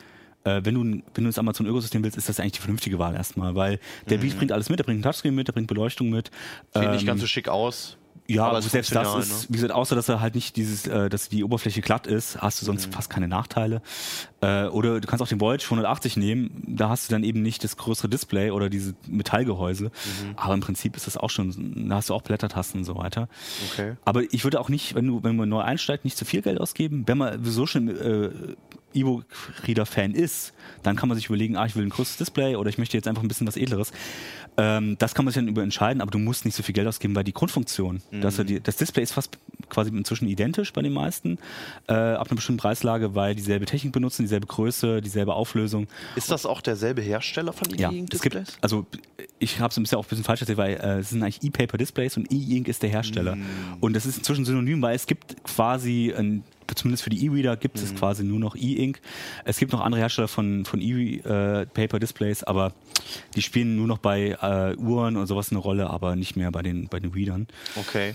äh, 0.45 0.61
wenn 0.64 0.74
du 0.74 0.82
wenn 0.82 1.24
du 1.24 1.24
das 1.24 1.38
Amazon 1.38 1.66
Ökosystem 1.66 2.05
willst, 2.05 2.16
ist 2.16 2.28
das 2.28 2.40
eigentlich 2.40 2.53
die 2.53 2.61
vernünftige 2.61 2.99
Wahl 2.99 3.14
erstmal, 3.14 3.55
weil 3.55 3.80
der 4.09 4.18
Beat 4.18 4.36
bringt 4.38 4.53
alles 4.53 4.68
mit, 4.70 4.78
der 4.78 4.84
bringt 4.84 4.97
einen 4.97 5.03
Touchscreen 5.03 5.34
mit, 5.34 5.49
der 5.49 5.53
bringt 5.53 5.66
Beleuchtung 5.66 6.11
mit. 6.11 6.30
Sieht 6.74 6.90
nicht 6.90 7.01
Ähm, 7.03 7.07
ganz 7.07 7.20
so 7.20 7.26
schick 7.26 7.49
aus. 7.49 7.97
Ja, 8.27 8.47
aber 8.47 8.62
selbst 8.62 8.95
das 8.95 9.14
ist, 9.16 9.43
ne? 9.43 9.47
wie 9.51 9.53
gesagt, 9.55 9.72
außer 9.72 9.95
dass 9.95 10.09
er 10.09 10.20
halt 10.20 10.35
nicht 10.35 10.57
dieses, 10.57 10.87
äh, 10.87 11.09
dass 11.11 11.29
die 11.29 11.45
Oberfläche 11.45 11.81
glatt 11.83 12.07
ist, 12.07 12.39
hast 12.41 12.61
du 12.61 12.64
Mhm. 12.64 12.79
sonst 12.79 12.95
fast 12.95 13.11
keine 13.11 13.29
Nachteile. 13.29 13.83
Äh, 14.41 14.64
oder 14.66 15.01
du 15.01 15.07
kannst 15.07 15.22
auch 15.22 15.29
den 15.29 15.41
Voyage 15.41 15.64
180 15.66 16.16
nehmen, 16.16 16.62
da 16.66 16.89
hast 16.89 17.09
du 17.09 17.14
dann 17.14 17.22
eben 17.25 17.43
nicht 17.43 17.62
das 17.64 17.77
größere 17.77 18.09
Display 18.09 18.51
oder 18.51 18.70
diese 18.70 18.95
Metallgehäuse. 19.09 19.85
Mhm. 19.85 19.91
Aber 20.37 20.55
im 20.55 20.61
Prinzip 20.61 20.97
ist 20.97 21.07
das 21.07 21.16
auch 21.16 21.31
schon, 21.31 21.89
da 21.89 21.97
hast 21.97 22.09
du 22.11 22.14
auch 22.14 22.22
Blättertasten 22.22 22.81
und 22.81 22.85
so 22.85 22.97
weiter. 22.97 23.29
Okay. 23.72 23.97
Aber 24.07 24.22
ich 24.33 24.45
würde 24.45 24.59
auch 24.61 24.68
nicht, 24.70 24.95
wenn 24.95 25.07
du, 25.07 25.22
wenn 25.22 25.37
man 25.37 25.49
neu 25.49 25.61
einsteigt, 25.61 26.05
nicht 26.05 26.16
zu 26.16 26.25
viel 26.25 26.41
Geld 26.43 26.61
ausgeben. 26.61 27.05
Wenn 27.07 27.18
man 27.18 27.39
sowieso 27.45 27.66
schon 27.66 27.89
äh, 27.89 28.31
E-Book-Reader-Fan 28.97 30.12
ist, 30.14 30.53
dann 30.83 30.97
kann 30.97 31.09
man 31.09 31.16
sich 31.16 31.27
überlegen, 31.27 31.57
ah, 31.57 31.66
ich 31.66 31.77
will 31.77 31.85
ein 31.85 31.91
größeres 31.91 32.16
Display 32.18 32.57
oder 32.57 32.70
ich 32.70 32.79
möchte 32.79 32.97
jetzt 32.97 33.09
einfach 33.09 33.22
ein 33.22 33.29
bisschen 33.29 33.47
was 33.47 33.57
Edleres. 33.57 33.93
Ähm, 34.57 34.97
das 34.99 35.15
kann 35.15 35.25
man 35.25 35.33
sich 35.33 35.41
dann 35.41 35.49
über 35.49 35.63
entscheiden, 35.63 36.01
aber 36.01 36.11
du 36.11 36.19
musst 36.19 36.45
nicht 36.45 36.55
so 36.55 36.63
viel 36.63 36.75
Geld 36.75 36.87
ausgeben, 36.87 37.15
weil 37.15 37.25
die 37.25 37.33
Grundfunktion, 37.33 38.03
er 38.39 38.45
die, 38.45 38.61
das 38.61 38.77
Display 38.77 39.03
ist 39.03 39.13
fast 39.13 39.39
quasi 39.69 39.91
inzwischen 39.91 40.29
identisch 40.29 40.73
bei 40.73 40.83
den 40.83 40.93
meisten, 40.93 41.39
äh, 41.89 41.93
ab 41.93 42.29
einer 42.29 42.37
bestimmten 42.37 42.61
Preislage, 42.61 43.15
weil 43.15 43.35
dieselbe 43.35 43.67
Technik 43.67 43.93
benutzen, 43.93 44.23
dieselbe 44.23 44.47
Größe, 44.47 45.01
dieselbe 45.01 45.35
Auflösung. 45.35 45.89
Ist 46.15 46.31
das 46.31 46.47
auch 46.47 46.61
derselbe 46.61 47.03
Hersteller 47.03 47.53
von 47.53 47.69
Ja, 47.77 47.91
E-Ink 47.91 48.13
es 48.15 48.21
gibt, 48.21 48.35
Displays? 48.35 48.59
also 48.61 48.87
ich 49.39 49.59
habe 49.61 49.71
es 49.71 49.77
bisher 49.77 49.99
auch 49.99 50.05
ein 50.05 50.09
bisschen 50.09 50.25
falsch 50.25 50.43
erzählt, 50.43 50.59
weil 50.59 50.75
äh, 50.75 50.99
es 50.99 51.11
sind 51.11 51.23
eigentlich 51.23 51.43
E-Paper 51.43 51.77
Displays 51.77 52.17
und 52.17 52.31
E-Ink 52.33 52.69
ist 52.69 52.83
der 52.83 52.91
Hersteller. 52.91 53.37
Mm. 53.37 53.77
Und 53.81 53.95
das 53.95 54.07
ist 54.07 54.19
inzwischen 54.19 54.45
synonym, 54.45 54.81
weil 54.83 54.95
es 54.95 55.07
gibt 55.07 55.43
quasi, 55.45 56.15
ein, 56.17 56.45
zumindest 56.75 57.05
für 57.05 57.11
die 57.11 57.25
E-Reader 57.27 57.57
gibt 57.57 57.79
es 57.79 57.95
quasi 57.95 58.25
nur 58.25 58.39
noch 58.39 58.57
E-Ink. 58.57 59.01
Es 59.45 59.59
gibt 59.59 59.73
noch 59.73 59.81
andere 59.81 60.01
Hersteller 60.01 60.29
von, 60.29 60.65
von 60.65 60.81
E-Paper 60.81 61.99
Displays, 61.99 62.43
aber 62.43 62.73
die 63.35 63.43
spielen 63.43 63.77
nur 63.77 63.87
noch 63.87 63.99
bei 63.99 64.37
äh, 64.41 64.77
Uhren 64.77 65.17
und 65.17 65.27
sowas 65.27 65.51
eine 65.51 65.59
Rolle, 65.59 65.91
aber 65.91 66.17
nicht 66.17 66.37
mehr 66.37 66.51
bei 66.51 66.62
den, 66.62 66.89
bei 66.89 67.01
den 67.01 67.12
Readern. 67.12 67.47
Okay. 67.77 68.15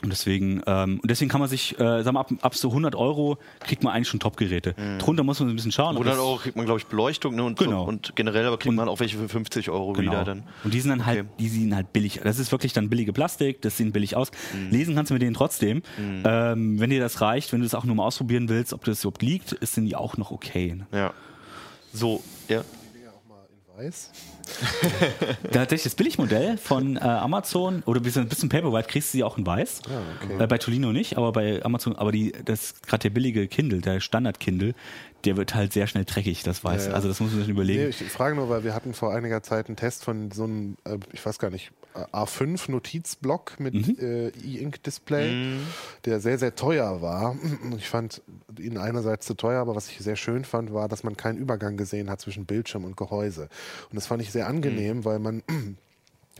Und 0.00 0.10
deswegen, 0.10 0.62
ähm, 0.66 1.00
und 1.02 1.10
deswegen 1.10 1.28
kann 1.28 1.40
man 1.40 1.48
sich, 1.50 1.74
äh, 1.80 2.02
sagen 2.04 2.14
wir, 2.14 2.20
ab, 2.20 2.30
ab 2.42 2.54
so 2.54 2.68
100 2.68 2.94
Euro 2.94 3.36
kriegt 3.58 3.82
man 3.82 3.92
eigentlich 3.92 4.06
schon 4.06 4.20
Top-Geräte. 4.20 4.76
Drunter 5.00 5.24
muss 5.24 5.40
man 5.40 5.48
ein 5.48 5.56
bisschen 5.56 5.72
schauen. 5.72 5.96
ob 5.96 6.04
100 6.04 6.14
das- 6.14 6.20
Euro 6.20 6.36
kriegt 6.36 6.56
man, 6.56 6.66
glaube 6.66 6.78
ich, 6.78 6.86
Beleuchtung 6.86 7.34
ne? 7.34 7.42
und, 7.42 7.58
Genau. 7.58 7.82
und 7.84 8.14
generell 8.14 8.46
aber 8.46 8.58
kriegt 8.58 8.76
man 8.76 8.88
auch 8.88 9.00
welche 9.00 9.18
für 9.18 9.28
50 9.28 9.70
Euro 9.70 9.92
Genau. 9.94 10.12
wieder 10.12 10.22
dann. 10.24 10.44
Und 10.62 10.72
die 10.72 10.80
sind 10.80 10.90
dann 10.90 11.04
halt, 11.04 11.22
Okay. 11.22 11.28
die 11.40 11.48
sehen 11.48 11.74
halt 11.74 11.92
billig. 11.92 12.20
Das 12.22 12.38
ist 12.38 12.52
wirklich 12.52 12.72
dann 12.72 12.88
billige 12.88 13.12
Plastik, 13.12 13.60
das 13.62 13.76
sieht 13.76 13.92
billig 13.92 14.14
aus. 14.14 14.30
Mhm. 14.54 14.70
Lesen 14.70 14.94
kannst 14.94 15.10
du 15.10 15.14
mit 15.14 15.22
denen 15.22 15.34
trotzdem. 15.34 15.82
Ähm, 15.98 16.78
wenn 16.78 16.90
dir 16.90 17.00
das 17.00 17.20
reicht, 17.20 17.52
wenn 17.52 17.58
du 17.58 17.66
das 17.66 17.74
auch 17.74 17.84
nur 17.84 17.96
mal 17.96 18.04
ausprobieren 18.04 18.48
willst, 18.48 18.72
ob 18.72 18.84
das 18.84 19.00
überhaupt 19.00 19.22
liegt, 19.22 19.50
ist 19.50 19.74
sind 19.74 19.86
die 19.86 19.96
auch 19.96 20.16
noch 20.16 20.30
okay. 20.30 20.76
Ne? 20.76 20.86
Ja. 20.96 21.12
So, 21.92 22.22
ja. 22.48 22.62
Weiß. 23.78 24.10
Tatsächlich 25.52 25.84
das 25.84 25.94
Billigmodell 25.94 26.58
von 26.58 26.96
äh, 26.96 27.00
Amazon 27.00 27.84
oder 27.86 28.00
bis, 28.00 28.14
bis 28.14 28.40
zum 28.40 28.48
Paperwhite 28.48 28.88
kriegst 28.88 29.14
du 29.14 29.18
sie 29.18 29.22
auch 29.22 29.38
in 29.38 29.46
weiß. 29.46 29.82
äh, 30.36 30.46
bei 30.48 30.58
Tolino 30.58 30.92
nicht, 30.92 31.16
aber 31.16 31.30
bei 31.30 31.64
Amazon, 31.64 31.94
aber 31.94 32.10
die, 32.10 32.32
das 32.44 32.74
gerade 32.82 33.02
der 33.02 33.10
billige 33.10 33.46
Kindle, 33.46 33.80
der 33.80 34.00
Standard 34.00 34.40
Kindle, 34.40 34.74
der 35.24 35.36
wird 35.36 35.54
halt 35.54 35.72
sehr 35.72 35.86
schnell 35.86 36.04
dreckig, 36.04 36.42
das 36.42 36.62
weiß. 36.64 36.84
Ja, 36.84 36.90
ja. 36.90 36.94
Also 36.96 37.08
das 37.08 37.20
muss 37.20 37.30
man 37.32 37.40
sich 37.40 37.48
überlegen. 37.48 37.82
Nee, 37.84 37.88
ich 37.88 38.02
frage 38.10 38.36
nur, 38.36 38.48
weil 38.48 38.64
wir 38.64 38.74
hatten 38.74 38.94
vor 38.94 39.12
einiger 39.12 39.42
Zeit 39.42 39.66
einen 39.68 39.76
Test 39.76 40.04
von 40.04 40.30
so 40.30 40.44
einem, 40.44 40.76
äh, 40.84 40.98
ich 41.12 41.24
weiß 41.24 41.38
gar 41.38 41.50
nicht, 41.50 41.72
A5 42.12 42.70
Notizblock 42.70 43.58
mit 43.58 43.74
Mhm. 43.74 43.96
äh, 43.98 44.28
E-Ink-Display, 44.28 45.56
der 46.04 46.20
sehr, 46.20 46.38
sehr 46.38 46.54
teuer 46.54 47.02
war. 47.02 47.36
Ich 47.76 47.88
fand 47.88 48.22
ihn 48.58 48.78
einerseits 48.78 49.26
zu 49.26 49.34
teuer, 49.34 49.60
aber 49.60 49.74
was 49.74 49.88
ich 49.88 49.98
sehr 49.98 50.14
schön 50.16 50.44
fand, 50.44 50.72
war, 50.72 50.88
dass 50.88 51.02
man 51.02 51.16
keinen 51.16 51.38
Übergang 51.38 51.76
gesehen 51.76 52.08
hat 52.10 52.20
zwischen 52.20 52.46
Bildschirm 52.46 52.84
und 52.84 52.96
Gehäuse. 52.96 53.48
Und 53.90 53.96
das 53.96 54.06
fand 54.06 54.22
ich 54.22 54.30
sehr 54.30 54.46
angenehm, 54.46 55.04
weil 55.04 55.18
man 55.18 55.42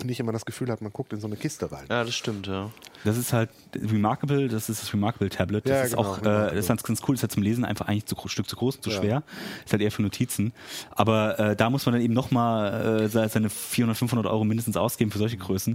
nicht 0.05 0.21
immer 0.21 0.33
das 0.33 0.45
Gefühl 0.45 0.71
hat, 0.71 0.81
man 0.83 0.93
guckt 0.93 1.13
in 1.13 1.21
so 1.21 1.27
eine 1.27 1.37
Kiste 1.37 1.71
rein. 1.71 1.87
ja, 1.91 2.05
das 2.05 2.15
stimmt, 2.15 2.47
ja. 2.47 2.71
Das 3.05 3.17
ist 3.17 3.33
halt 3.33 3.51
Remarkable, 3.77 4.49
das 4.49 4.69
ist 4.69 4.83
das 4.83 4.93
Remarkable 4.93 5.29
Tablet. 5.29 5.65
Das 5.67 5.71
Ja, 5.71 5.83
ist 5.85 5.91
genau, 5.97 6.03
auch, 6.03 6.19
äh, 6.19 6.23
das 6.25 6.55
ist 6.55 6.69
ganz, 6.69 6.83
ganz 6.83 7.01
cool, 7.07 7.15
das 7.15 7.21
ist 7.21 7.23
halt 7.23 7.33
zum 7.33 7.43
Lesen 7.43 7.65
einfach 7.65 7.87
eigentlich 7.87 8.07
zu, 8.07 8.17
Stück 8.27 8.49
zu 8.49 8.57
groß 8.57 8.77
und 8.77 8.83
zu 8.83 8.91
Ja. 8.91 8.97
schwer. 8.99 9.23
Ist 9.65 9.73
halt 9.73 9.83
eher 9.83 9.93
für 9.93 10.03
Notizen. 10.03 10.53
Aber 10.91 11.39
äh, 11.39 11.57
da 11.57 11.71
muss 11.71 11.87
man 11.87 11.93
dann 11.95 12.03
eben 12.03 12.15
nochmal 12.15 13.03
äh, 13.05 13.09
se- 13.09 13.29
seine 13.29 13.51
400, 13.51 13.97
500 13.97 14.27
Euro 14.27 14.45
mindestens 14.45 14.77
ausgeben 14.77 15.11
für 15.11 15.19
solche 15.19 15.37
Größen. 15.37 15.75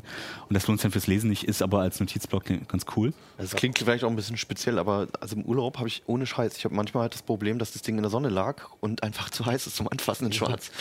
Und 0.49 0.53
das 0.53 0.67
lohnt 0.67 0.79
sich 0.79 0.83
dann 0.83 0.91
fürs 0.91 1.07
Lesen 1.07 1.29
nicht, 1.29 1.45
ist 1.45 1.61
aber 1.61 1.79
als 1.79 1.99
Notizblock 1.99 2.43
ganz 2.67 2.85
cool. 2.97 3.13
Das 3.37 3.55
klingt 3.55 3.77
vielleicht 3.79 4.03
auch 4.03 4.09
ein 4.09 4.15
bisschen 4.15 4.37
speziell, 4.37 4.77
aber 4.77 5.07
also 5.21 5.35
im 5.35 5.43
Urlaub 5.43 5.77
habe 5.77 5.87
ich 5.87 6.03
ohne 6.05 6.25
Scheiß, 6.25 6.57
ich 6.57 6.65
habe 6.65 6.75
manchmal 6.75 7.03
halt 7.03 7.13
das 7.13 7.21
Problem, 7.21 7.57
dass 7.57 7.71
das 7.71 7.81
Ding 7.83 7.95
in 7.97 8.03
der 8.03 8.11
Sonne 8.11 8.29
lag 8.29 8.63
und 8.81 9.01
einfach 9.03 9.29
zu 9.31 9.45
heiß 9.45 9.65
ist 9.67 9.77
zum 9.77 9.87
Anfassen 9.87 10.25
in 10.25 10.33
Schwarz. 10.33 10.71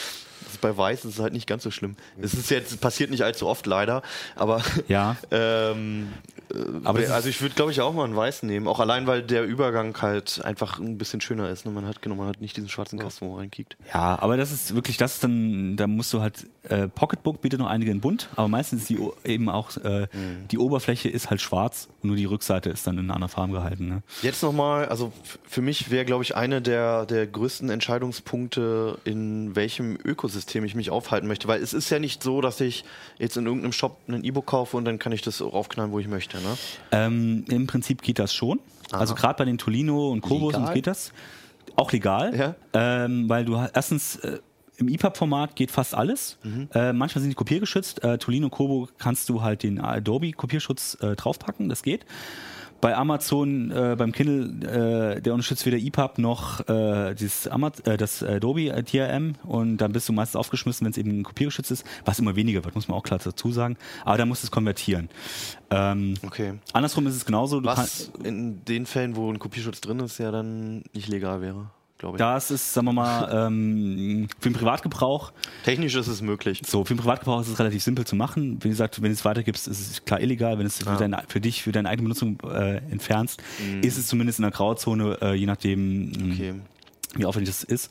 Das 0.44 0.54
ist 0.54 0.60
bei 0.60 0.76
Weiß 0.76 1.04
ist 1.04 1.14
es 1.14 1.20
halt 1.20 1.32
nicht 1.32 1.46
ganz 1.46 1.62
so 1.62 1.70
schlimm. 1.70 1.94
Es 2.20 2.34
ist 2.34 2.50
jetzt 2.50 2.80
passiert 2.80 3.10
nicht 3.10 3.22
allzu 3.22 3.31
oft 3.40 3.66
leider, 3.66 4.02
aber 4.34 4.62
Ja. 4.88 5.16
ähm, 5.30 6.08
Aber 6.84 7.00
äh, 7.00 7.06
also 7.06 7.28
ich 7.28 7.40
würde 7.40 7.54
glaube 7.54 7.70
ich 7.72 7.80
auch 7.80 7.94
mal 7.94 8.04
einen 8.04 8.16
Weiß 8.16 8.42
nehmen, 8.42 8.66
auch 8.66 8.80
allein 8.80 9.06
weil 9.06 9.22
der 9.22 9.44
Übergang 9.44 9.96
halt 10.02 10.44
einfach 10.44 10.78
ein 10.78 10.98
bisschen 10.98 11.20
schöner 11.20 11.48
ist. 11.48 11.64
Ne? 11.64 11.72
Man 11.72 11.86
hat 11.86 12.02
genau, 12.02 12.16
man 12.16 12.28
hat 12.28 12.40
nicht 12.40 12.56
diesen 12.56 12.68
schwarzen 12.68 12.98
Kasten, 12.98 13.26
wo 13.26 13.30
man 13.30 13.40
reinkickt. 13.40 13.76
Ja, 13.94 14.18
aber 14.20 14.36
das 14.36 14.52
ist 14.52 14.74
wirklich, 14.74 14.96
das 14.96 15.14
ist 15.14 15.24
dann, 15.24 15.76
da 15.76 15.86
musst 15.86 16.12
du 16.12 16.20
halt, 16.20 16.46
äh, 16.68 16.88
Pocketbook 16.88 17.40
bietet 17.40 17.60
noch 17.60 17.68
einige 17.68 17.90
in 17.90 18.00
bunt, 18.00 18.28
aber 18.36 18.48
meistens 18.48 18.82
ist 18.82 18.90
die 18.90 18.98
eben 19.24 19.48
auch, 19.48 19.76
äh, 19.78 20.08
die 20.50 20.58
Oberfläche 20.58 21.08
ist 21.08 21.30
halt 21.30 21.40
schwarz 21.40 21.88
und 22.02 22.08
nur 22.08 22.16
die 22.16 22.24
Rückseite 22.24 22.70
ist 22.70 22.86
dann 22.86 22.98
in 22.98 23.04
einer 23.04 23.14
anderen 23.14 23.32
Farbe 23.32 23.52
gehalten. 23.54 23.88
Ne? 23.88 24.02
Jetzt 24.22 24.42
nochmal, 24.42 24.86
also 24.86 25.12
für 25.48 25.62
mich 25.62 25.90
wäre, 25.90 26.04
glaube 26.04 26.22
ich, 26.24 26.36
eine 26.36 26.60
der, 26.60 27.06
der 27.06 27.26
größten 27.26 27.70
Entscheidungspunkte, 27.70 28.98
in 29.04 29.54
welchem 29.56 29.96
Ökosystem 30.04 30.64
ich 30.64 30.74
mich 30.74 30.90
aufhalten 30.90 31.26
möchte. 31.28 31.48
Weil 31.48 31.62
es 31.62 31.72
ist 31.72 31.90
ja 31.90 31.98
nicht 31.98 32.22
so, 32.22 32.40
dass 32.40 32.60
ich 32.60 32.84
jetzt 33.22 33.36
in 33.36 33.46
irgendeinem 33.46 33.72
Shop 33.72 33.98
ein 34.08 34.24
E-Book 34.24 34.46
kaufe 34.46 34.76
und 34.76 34.84
dann 34.84 34.98
kann 34.98 35.12
ich 35.12 35.22
das 35.22 35.40
raufknallen, 35.40 35.92
wo 35.92 36.00
ich 36.00 36.08
möchte. 36.08 36.38
Ne? 36.38 36.58
Ähm, 36.90 37.44
Im 37.48 37.68
Prinzip 37.68 38.02
geht 38.02 38.18
das 38.18 38.34
schon. 38.34 38.58
Also 38.90 39.14
gerade 39.14 39.38
bei 39.38 39.44
den 39.44 39.58
Tolino 39.58 40.10
und 40.10 40.20
Kobos 40.20 40.54
und 40.54 40.74
geht 40.74 40.86
das. 40.86 41.12
Auch 41.76 41.92
legal. 41.92 42.36
Ja. 42.36 42.54
Ähm, 42.74 43.28
weil 43.28 43.44
du 43.44 43.54
erstens 43.54 44.16
äh, 44.16 44.40
im 44.76 44.88
EPUB-Format 44.88 45.54
geht 45.54 45.70
fast 45.70 45.94
alles. 45.94 46.36
Mhm. 46.42 46.68
Äh, 46.74 46.92
manchmal 46.92 47.20
sind 47.22 47.30
die 47.30 47.36
kopiergeschützt. 47.36 48.02
Äh, 48.02 48.18
Tolino 48.18 48.50
Kobo 48.50 48.88
kannst 48.98 49.28
du 49.28 49.40
halt 49.40 49.62
den 49.62 49.80
Adobe-Kopierschutz 49.80 50.98
äh, 51.00 51.14
draufpacken, 51.14 51.68
das 51.68 51.82
geht. 51.82 52.04
Bei 52.82 52.96
Amazon, 52.96 53.70
äh, 53.70 53.94
beim 53.96 54.10
Kindle, 54.10 55.16
äh, 55.16 55.20
der 55.22 55.34
unterstützt 55.34 55.64
weder 55.66 55.78
EPUB 55.78 56.18
noch 56.18 56.68
äh, 56.68 57.14
dieses 57.14 57.46
Ama 57.46 57.70
äh, 57.84 57.96
das 57.96 58.24
Adobe 58.24 58.70
äh, 58.70 58.82
DRM 58.82 59.36
und 59.44 59.76
dann 59.76 59.92
bist 59.92 60.08
du 60.08 60.12
meistens 60.12 60.34
aufgeschmissen, 60.34 60.84
wenn 60.84 60.90
es 60.90 60.98
eben 60.98 61.22
kopiergeschützt 61.22 61.70
ist, 61.70 61.86
was 62.04 62.18
immer 62.18 62.34
weniger 62.34 62.64
wird, 62.64 62.74
muss 62.74 62.88
man 62.88 62.98
auch 62.98 63.04
klar 63.04 63.20
dazu 63.22 63.52
sagen. 63.52 63.76
Aber 64.04 64.18
da 64.18 64.26
musst 64.26 64.42
du 64.42 64.46
es 64.46 64.50
konvertieren. 64.50 65.08
Ähm, 65.70 66.14
Okay. 66.26 66.54
Andersrum 66.72 67.06
ist 67.06 67.14
es 67.14 67.24
genauso. 67.24 67.62
Was 67.62 68.10
in 68.24 68.64
den 68.64 68.84
Fällen, 68.86 69.14
wo 69.14 69.30
ein 69.30 69.38
Kopierschutz 69.38 69.80
drin 69.80 70.00
ist, 70.00 70.18
ja 70.18 70.32
dann 70.32 70.82
nicht 70.92 71.06
legal 71.06 71.40
wäre, 71.40 71.70
glaube 72.02 72.16
ich. 72.16 72.18
das 72.18 72.50
ist, 72.50 72.74
sagen 72.74 72.88
wir 72.88 72.92
mal, 72.92 73.46
ähm, 73.46 74.28
für 74.40 74.50
den 74.50 74.54
Privatgebrauch. 74.54 75.32
Technisch 75.64 75.94
ist 75.94 76.08
es 76.08 76.20
möglich. 76.20 76.60
So, 76.66 76.84
für 76.84 76.94
den 76.94 77.00
Privatgebrauch 77.00 77.40
ist 77.40 77.48
es 77.48 77.58
relativ 77.58 77.82
simpel 77.82 78.04
zu 78.04 78.16
machen. 78.16 78.58
Wie 78.62 78.68
gesagt, 78.68 79.00
wenn 79.00 79.08
du 79.10 79.14
es 79.14 79.24
weitergibst, 79.24 79.68
ist 79.68 79.80
es 79.80 80.04
klar 80.04 80.20
illegal. 80.20 80.58
Wenn 80.58 80.64
du 80.64 80.66
es 80.66 80.78
für, 80.78 80.96
deine, 80.96 81.22
für 81.28 81.40
dich, 81.40 81.62
für 81.62 81.72
deine 81.72 81.88
eigene 81.88 82.08
Benutzung 82.08 82.38
äh, 82.44 82.78
entfernst, 82.90 83.42
ist 83.82 83.98
es 83.98 84.08
zumindest 84.08 84.38
in 84.40 84.42
der 84.42 84.50
Grauzone, 84.50 85.16
äh, 85.22 85.34
je 85.34 85.46
nachdem, 85.46 86.12
Okay. 86.32 86.54
Wie 87.14 87.26
aufwendig 87.26 87.54
das 87.54 87.64
ist. 87.64 87.90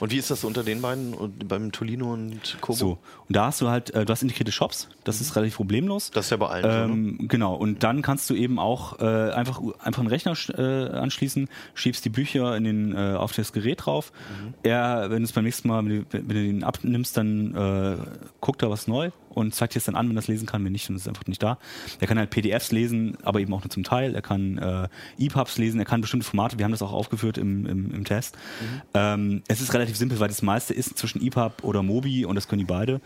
Und 0.00 0.10
wie 0.10 0.16
ist 0.16 0.30
das 0.30 0.44
unter 0.44 0.62
den 0.62 0.80
beiden 0.80 1.14
und 1.14 1.48
beim 1.48 1.72
Tolino 1.72 2.12
und 2.12 2.56
Kobo? 2.60 2.76
So, 2.76 2.98
und 3.28 3.36
da 3.36 3.46
hast 3.46 3.60
du 3.60 3.68
halt, 3.68 3.94
äh, 3.94 4.04
du 4.04 4.12
hast 4.12 4.22
integrierte 4.22 4.52
Shops, 4.52 4.88
das 5.04 5.20
ist 5.20 5.36
relativ 5.36 5.56
problemlos. 5.56 6.10
Das 6.12 6.26
ist 6.26 6.30
ja 6.30 6.36
bei 6.38 6.48
allen 6.48 6.62
so, 6.62 6.68
ne? 6.68 6.84
Ähm, 6.84 7.28
genau, 7.28 7.54
und 7.54 7.82
dann 7.82 8.02
kannst 8.02 8.30
du 8.30 8.34
eben 8.34 8.58
auch 8.58 9.00
äh, 9.00 9.04
einfach, 9.04 9.60
einfach 9.80 10.00
einen 10.00 10.08
Rechner 10.08 10.34
äh, 10.56 10.96
anschließen, 10.96 11.48
schiebst 11.74 12.04
die 12.04 12.10
Bücher 12.10 12.56
in 12.56 12.64
den, 12.64 12.96
äh, 12.96 13.14
auf 13.14 13.32
das 13.32 13.52
Gerät 13.52 13.84
drauf. 13.84 14.12
Mhm. 14.42 14.54
Er, 14.62 15.10
wenn 15.10 15.18
du 15.18 15.24
es 15.24 15.32
beim 15.32 15.44
nächsten 15.44 15.68
Mal, 15.68 15.84
wenn 15.84 16.00
du, 16.00 16.06
wenn 16.10 16.28
du 16.28 16.34
den 16.34 16.64
abnimmst, 16.64 17.16
dann 17.16 17.54
äh, 17.54 17.96
guckt 18.40 18.62
er 18.62 18.70
was 18.70 18.88
neu 18.88 19.10
und 19.34 19.54
zeigt 19.54 19.74
dir 19.74 19.78
es 19.78 19.84
dann 19.84 19.94
an, 19.94 20.08
wenn 20.08 20.16
es 20.16 20.28
lesen 20.28 20.46
kann, 20.46 20.64
wenn 20.64 20.72
nicht, 20.72 20.88
dann 20.88 20.96
ist 20.96 21.02
es 21.02 21.08
einfach 21.08 21.26
nicht 21.26 21.42
da. 21.42 21.58
Er 22.00 22.06
kann 22.06 22.18
halt 22.18 22.30
PDFs 22.30 22.72
lesen, 22.72 23.16
aber 23.22 23.40
eben 23.40 23.52
auch 23.52 23.62
nur 23.62 23.70
zum 23.70 23.84
Teil. 23.84 24.14
Er 24.14 24.22
kann 24.22 24.58
äh, 24.58 24.88
EPUBs 25.18 25.58
lesen, 25.58 25.78
er 25.78 25.86
kann 25.86 26.00
bestimmte 26.00 26.26
Formate, 26.26 26.58
wir 26.58 26.64
haben 26.64 26.72
das 26.72 26.82
auch 26.82 26.92
aufgeführt 26.92 27.38
im, 27.38 27.66
im, 27.66 27.94
im 27.94 28.04
Test. 28.04 28.36
Ähm, 28.94 29.42
es 29.48 29.60
ist 29.60 29.74
relativ 29.74 29.96
simpel, 29.96 30.20
weil 30.20 30.28
das 30.28 30.42
meiste 30.42 30.74
ist 30.74 30.96
zwischen 30.96 31.24
EPUB 31.24 31.64
oder 31.64 31.82
Mobi 31.82 32.24
und 32.24 32.34
das 32.36 32.48
können 32.48 32.60
die 32.60 32.64
beide. 32.64 33.00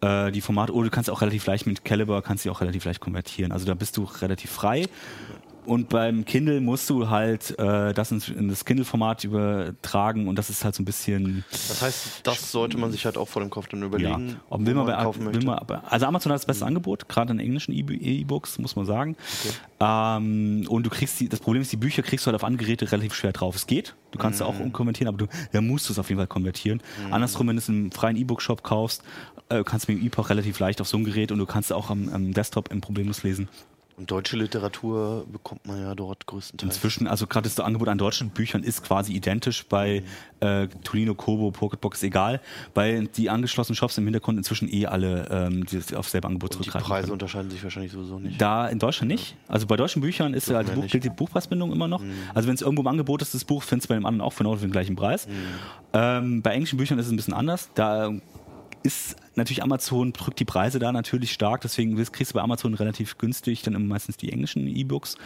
Äh, 0.00 0.30
die 0.32 0.40
Formate, 0.40 0.72
oder 0.72 0.84
du 0.84 0.90
kannst 0.90 1.10
auch 1.10 1.20
relativ 1.20 1.46
leicht 1.46 1.66
mit 1.66 1.84
Caliber, 1.84 2.22
kannst 2.22 2.44
die 2.44 2.50
auch 2.50 2.60
relativ 2.60 2.84
leicht 2.84 3.00
konvertieren. 3.00 3.52
Also 3.52 3.66
da 3.66 3.74
bist 3.74 3.96
du 3.96 4.04
relativ 4.04 4.50
frei. 4.50 4.86
Und 5.68 5.90
beim 5.90 6.24
Kindle 6.24 6.62
musst 6.62 6.88
du 6.88 7.10
halt 7.10 7.58
äh, 7.58 7.92
das 7.92 8.10
in, 8.10 8.22
in 8.38 8.48
das 8.48 8.64
Kindle-Format 8.64 9.24
übertragen 9.24 10.26
und 10.26 10.36
das 10.36 10.48
ist 10.48 10.64
halt 10.64 10.74
so 10.74 10.82
ein 10.82 10.86
bisschen 10.86 11.44
Das 11.50 11.82
heißt, 11.82 12.20
das 12.22 12.50
sollte 12.50 12.78
man 12.78 12.90
sich 12.90 13.04
halt 13.04 13.18
auch 13.18 13.28
vor 13.28 13.42
dem 13.42 13.50
Kopf 13.50 13.68
dann 13.68 13.80
ja. 13.80 13.86
überlegen, 13.86 14.40
Ob 14.48 14.62
wo 14.62 14.66
will 14.66 14.74
man, 14.74 14.86
man 14.86 14.96
bei, 14.96 15.02
kaufen 15.02 15.26
will 15.26 15.44
möchte. 15.44 15.46
man, 15.46 15.80
also 15.86 16.06
Amazon 16.06 16.32
hat 16.32 16.38
das 16.38 16.46
beste 16.46 16.64
Angebot, 16.64 17.06
gerade 17.10 17.32
in 17.34 17.38
englischen 17.38 17.74
E-Books, 17.74 18.58
muss 18.58 18.76
man 18.76 18.86
sagen. 18.86 19.14
Ähm, 19.78 20.64
und 20.70 20.86
du 20.86 20.90
kriegst 20.90 21.20
die, 21.20 21.28
das 21.28 21.40
Problem 21.40 21.60
ist, 21.60 21.70
die 21.70 21.76
Bücher 21.76 22.02
kriegst 22.02 22.24
du 22.24 22.28
halt 22.28 22.36
auf 22.36 22.44
andere 22.44 22.64
Geräte 22.64 22.90
relativ 22.90 23.12
schwer 23.12 23.32
drauf. 23.32 23.54
Es 23.54 23.66
geht, 23.66 23.94
du 24.12 24.18
kannst 24.18 24.38
sie 24.38 24.46
auch 24.46 24.58
umkonvertieren, 24.58 25.14
aber 25.14 25.26
du, 25.26 25.30
da 25.52 25.60
musst 25.60 25.86
du 25.90 25.92
es 25.92 25.98
auf 25.98 26.08
jeden 26.08 26.18
Fall 26.18 26.28
konvertieren. 26.28 26.80
Andersrum, 27.10 27.46
wenn 27.46 27.56
du 27.56 27.60
es 27.60 27.68
im 27.68 27.92
freien 27.92 28.16
E-Book-Shop 28.16 28.62
kaufst, 28.62 29.02
äh, 29.50 29.62
kannst 29.64 29.86
du 29.86 29.92
mit 29.92 30.00
dem 30.00 30.06
EPUB 30.06 30.30
relativ 30.30 30.58
leicht 30.60 30.80
auf 30.80 30.88
so 30.88 30.96
ein 30.96 31.04
Gerät 31.04 31.30
und 31.30 31.38
du 31.38 31.44
kannst 31.44 31.74
auch 31.74 31.90
am, 31.90 32.08
am 32.08 32.32
Desktop 32.32 32.72
im 32.72 32.80
Problemlos 32.80 33.22
lesen. 33.22 33.50
Und 33.98 34.10
deutsche 34.10 34.36
Literatur 34.36 35.26
bekommt 35.30 35.66
man 35.66 35.80
ja 35.80 35.94
dort 35.94 36.24
größtenteils. 36.26 36.76
Inzwischen, 36.76 37.08
also 37.08 37.26
gerade 37.26 37.48
das 37.48 37.58
Angebot 37.58 37.88
an 37.88 37.98
deutschen 37.98 38.30
Büchern 38.30 38.62
ist 38.62 38.84
quasi 38.84 39.12
identisch 39.12 39.66
bei 39.66 40.04
äh, 40.38 40.68
Tolino, 40.84 41.14
Kobo, 41.14 41.50
Pocketbox, 41.50 42.04
egal, 42.04 42.40
weil 42.74 43.08
die 43.08 43.28
angeschlossenen 43.28 43.74
Shops 43.74 43.98
im 43.98 44.04
Hintergrund 44.04 44.38
inzwischen 44.38 44.72
eh 44.72 44.86
alle 44.86 45.26
ähm, 45.30 45.66
die 45.66 45.96
auf 45.96 46.08
selbe 46.08 46.28
Angebot 46.28 46.50
Und 46.50 46.60
die 46.60 46.62
zurückgreifen 46.70 46.88
Preise 46.88 47.02
können. 47.06 47.12
unterscheiden 47.14 47.50
sich 47.50 47.64
wahrscheinlich 47.64 47.90
sowieso 47.90 48.20
nicht. 48.20 48.40
Da 48.40 48.68
in 48.68 48.78
Deutschland 48.78 49.10
nicht. 49.10 49.34
Also 49.48 49.66
bei 49.66 49.76
deutschen 49.76 50.00
Büchern 50.00 50.32
ist 50.32 50.48
ja 50.48 50.62
die, 50.62 50.68
wir 50.68 50.82
Buch, 50.82 50.86
die 50.86 51.10
Buchpreisbindung 51.10 51.72
immer 51.72 51.88
noch. 51.88 52.02
Also 52.34 52.46
wenn 52.46 52.54
es 52.54 52.62
irgendwo 52.62 52.82
im 52.82 52.88
Angebot 52.88 53.20
ist, 53.22 53.34
das 53.34 53.44
Buch, 53.44 53.64
findest 53.64 53.86
du 53.86 53.94
bei 53.94 53.98
dem 53.98 54.06
anderen 54.06 54.24
auch 54.24 54.36
genau 54.36 54.54
für 54.54 54.60
den 54.60 54.70
gleichen 54.70 54.94
Preis. 54.94 55.26
Ähm, 55.92 56.40
bei 56.42 56.52
englischen 56.52 56.76
Büchern 56.76 56.98
ist 57.00 57.06
es 57.06 57.12
ein 57.12 57.16
bisschen 57.16 57.34
anders. 57.34 57.68
Da 57.74 58.12
ist 58.82 59.16
natürlich 59.38 59.62
Amazon 59.62 60.12
drückt 60.12 60.38
die 60.38 60.44
Preise 60.44 60.78
da 60.78 60.92
natürlich 60.92 61.32
stark, 61.32 61.62
deswegen 61.62 61.96
kriegst 62.12 62.32
du 62.32 62.34
bei 62.34 62.42
Amazon 62.42 62.74
relativ 62.74 63.16
günstig 63.16 63.62
dann 63.62 63.74
immer 63.74 63.86
meistens 63.86 64.18
die 64.18 64.30
englischen 64.30 64.66
E-Books. 64.68 65.16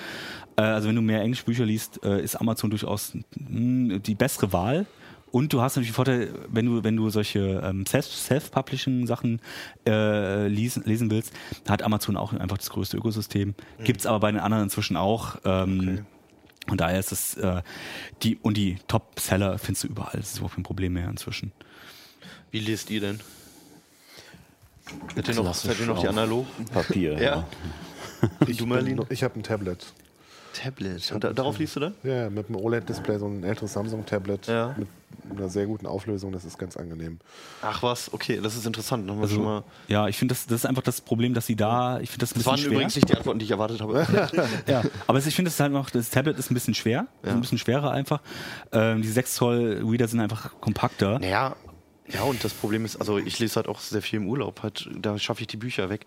Äh, 0.56 0.62
also 0.62 0.88
wenn 0.88 0.94
du 0.94 1.02
mehr 1.02 1.20
englische 1.20 1.44
Bücher 1.44 1.64
liest, 1.66 2.04
äh, 2.04 2.22
ist 2.22 2.36
Amazon 2.36 2.70
durchaus 2.70 3.12
mh, 3.34 3.98
die 3.98 4.14
bessere 4.14 4.52
Wahl. 4.52 4.86
Und 5.32 5.52
du 5.52 5.62
hast 5.62 5.74
natürlich 5.76 5.90
den 5.90 5.94
Vorteil, 5.96 6.34
wenn 6.48 6.66
du, 6.66 6.84
wenn 6.84 6.94
du 6.94 7.08
solche 7.10 7.62
ähm, 7.64 7.84
Self- 7.86 8.04
Self-Publishing-Sachen 8.06 9.40
äh, 9.86 10.46
lesen, 10.46 10.84
lesen 10.84 11.10
willst, 11.10 11.32
hat 11.68 11.82
Amazon 11.82 12.16
auch 12.16 12.32
einfach 12.34 12.58
das 12.58 12.70
größte 12.70 12.98
Ökosystem. 12.98 13.54
Gibt's 13.82 14.06
aber 14.06 14.20
bei 14.20 14.30
den 14.30 14.40
anderen 14.40 14.64
inzwischen 14.64 14.96
auch. 14.96 15.36
Ähm, 15.44 16.04
Und 16.68 16.80
daher 16.80 17.00
ist 17.00 17.10
es 17.10 17.36
äh, 17.38 17.62
die 18.22 18.36
und 18.36 18.56
die 18.56 18.76
Top-Seller 18.86 19.58
findest 19.58 19.82
du 19.82 19.88
überall. 19.88 20.12
Das 20.14 20.30
ist 20.30 20.36
überhaupt 20.36 20.54
kein 20.54 20.62
Problem 20.62 20.92
mehr 20.92 21.08
inzwischen. 21.08 21.50
Wie 22.52 22.60
lest 22.60 22.88
ihr 22.90 23.00
denn? 23.00 23.18
Seid 25.14 25.28
ihr 25.28 25.35
noch, 25.35 25.55
seid 25.55 25.78
ihr 25.80 25.87
noch 25.87 25.99
die 26.01 26.09
auf 26.09 26.12
analogen? 26.14 26.49
Papier. 26.72 27.20
Ja. 27.20 27.47
Ich, 28.47 28.57
Du, 28.59 28.66
Merlin? 28.66 28.97
bin- 28.99 29.07
ich 29.09 29.24
habe 29.24 29.37
ein 29.37 29.43
Tablet. 29.43 29.85
Tablet. 30.53 31.11
Und 31.12 31.24
da, 31.24 31.33
darauf 31.33 31.59
liest 31.59 31.74
du 31.74 31.80
dann? 31.80 31.95
Ja, 32.05 32.30
mit 32.30 32.47
einem 32.47 32.55
OLED-Display, 32.57 33.18
so 33.18 33.26
ein 33.26 33.43
älteres 33.43 33.72
Samsung-Tablet 33.72 34.47
Ja. 34.47 34.76
mit 34.78 34.87
einer 35.37 35.49
sehr 35.49 35.66
guten 35.66 35.87
Auflösung. 35.87 36.30
Das 36.30 36.45
ist 36.45 36.57
ganz 36.57 36.76
angenehm. 36.76 37.18
Ach 37.62 37.83
was, 37.83 38.12
okay, 38.12 38.39
das 38.41 38.55
ist 38.55 38.64
interessant. 38.64 39.11
Haben 39.11 39.20
wir 39.20 39.28
schon 39.28 39.43
mal 39.43 39.57
Also, 39.57 39.64
ja, 39.89 40.07
ich 40.07 40.16
finde, 40.18 40.35
das, 40.35 40.47
das 40.47 40.59
ist 40.61 40.66
einfach 40.66 40.83
das 40.85 41.01
Problem, 41.01 41.35
dass 41.35 41.47
sie 41.47 41.57
da, 41.57 41.99
ich 41.99 42.11
finde 42.11 42.20
das 42.20 42.33
ein 42.33 42.39
das 42.39 42.47
waren 42.47 42.55
bisschen 42.55 42.64
schwer. 42.70 42.72
übrigens 42.76 42.95
nicht 42.95 43.09
die 43.09 43.16
Antworten, 43.16 43.39
die 43.41 43.45
ich 43.47 43.51
erwartet 43.51 43.80
habe. 43.80 44.07
Ja, 44.68 44.83
aber 45.09 45.18
ich 45.18 45.35
finde 45.35 45.49
es 45.51 45.59
halt 45.59 45.72
noch, 45.72 45.91
das 45.91 46.11
Tablet 46.11 46.39
ist 46.39 46.49
ein 46.51 46.55
bisschen 46.55 46.74
schwer, 46.74 47.09
ein 47.24 47.41
bisschen 47.41 47.59
schwerer 47.59 47.91
einfach. 47.91 48.20
Ähm, 48.70 49.03
die 49.03 49.09
6 49.09 49.35
Zoll 49.35 49.83
Reader 49.85 50.07
sind 50.07 50.20
einfach 50.20 50.53
kompakter. 50.61 51.18
Naja, 51.18 51.57
ja, 52.14 52.22
und 52.22 52.42
das 52.44 52.52
Problem 52.52 52.84
ist, 52.84 52.96
also 52.96 53.18
ich 53.18 53.38
lese 53.38 53.56
halt 53.56 53.68
auch 53.68 53.80
sehr 53.80 54.02
viel 54.02 54.18
im 54.20 54.26
Urlaub, 54.28 54.62
halt, 54.62 54.88
da 55.00 55.18
schaffe 55.18 55.40
ich 55.40 55.46
die 55.46 55.56
Bücher 55.56 55.88
weg. 55.90 56.06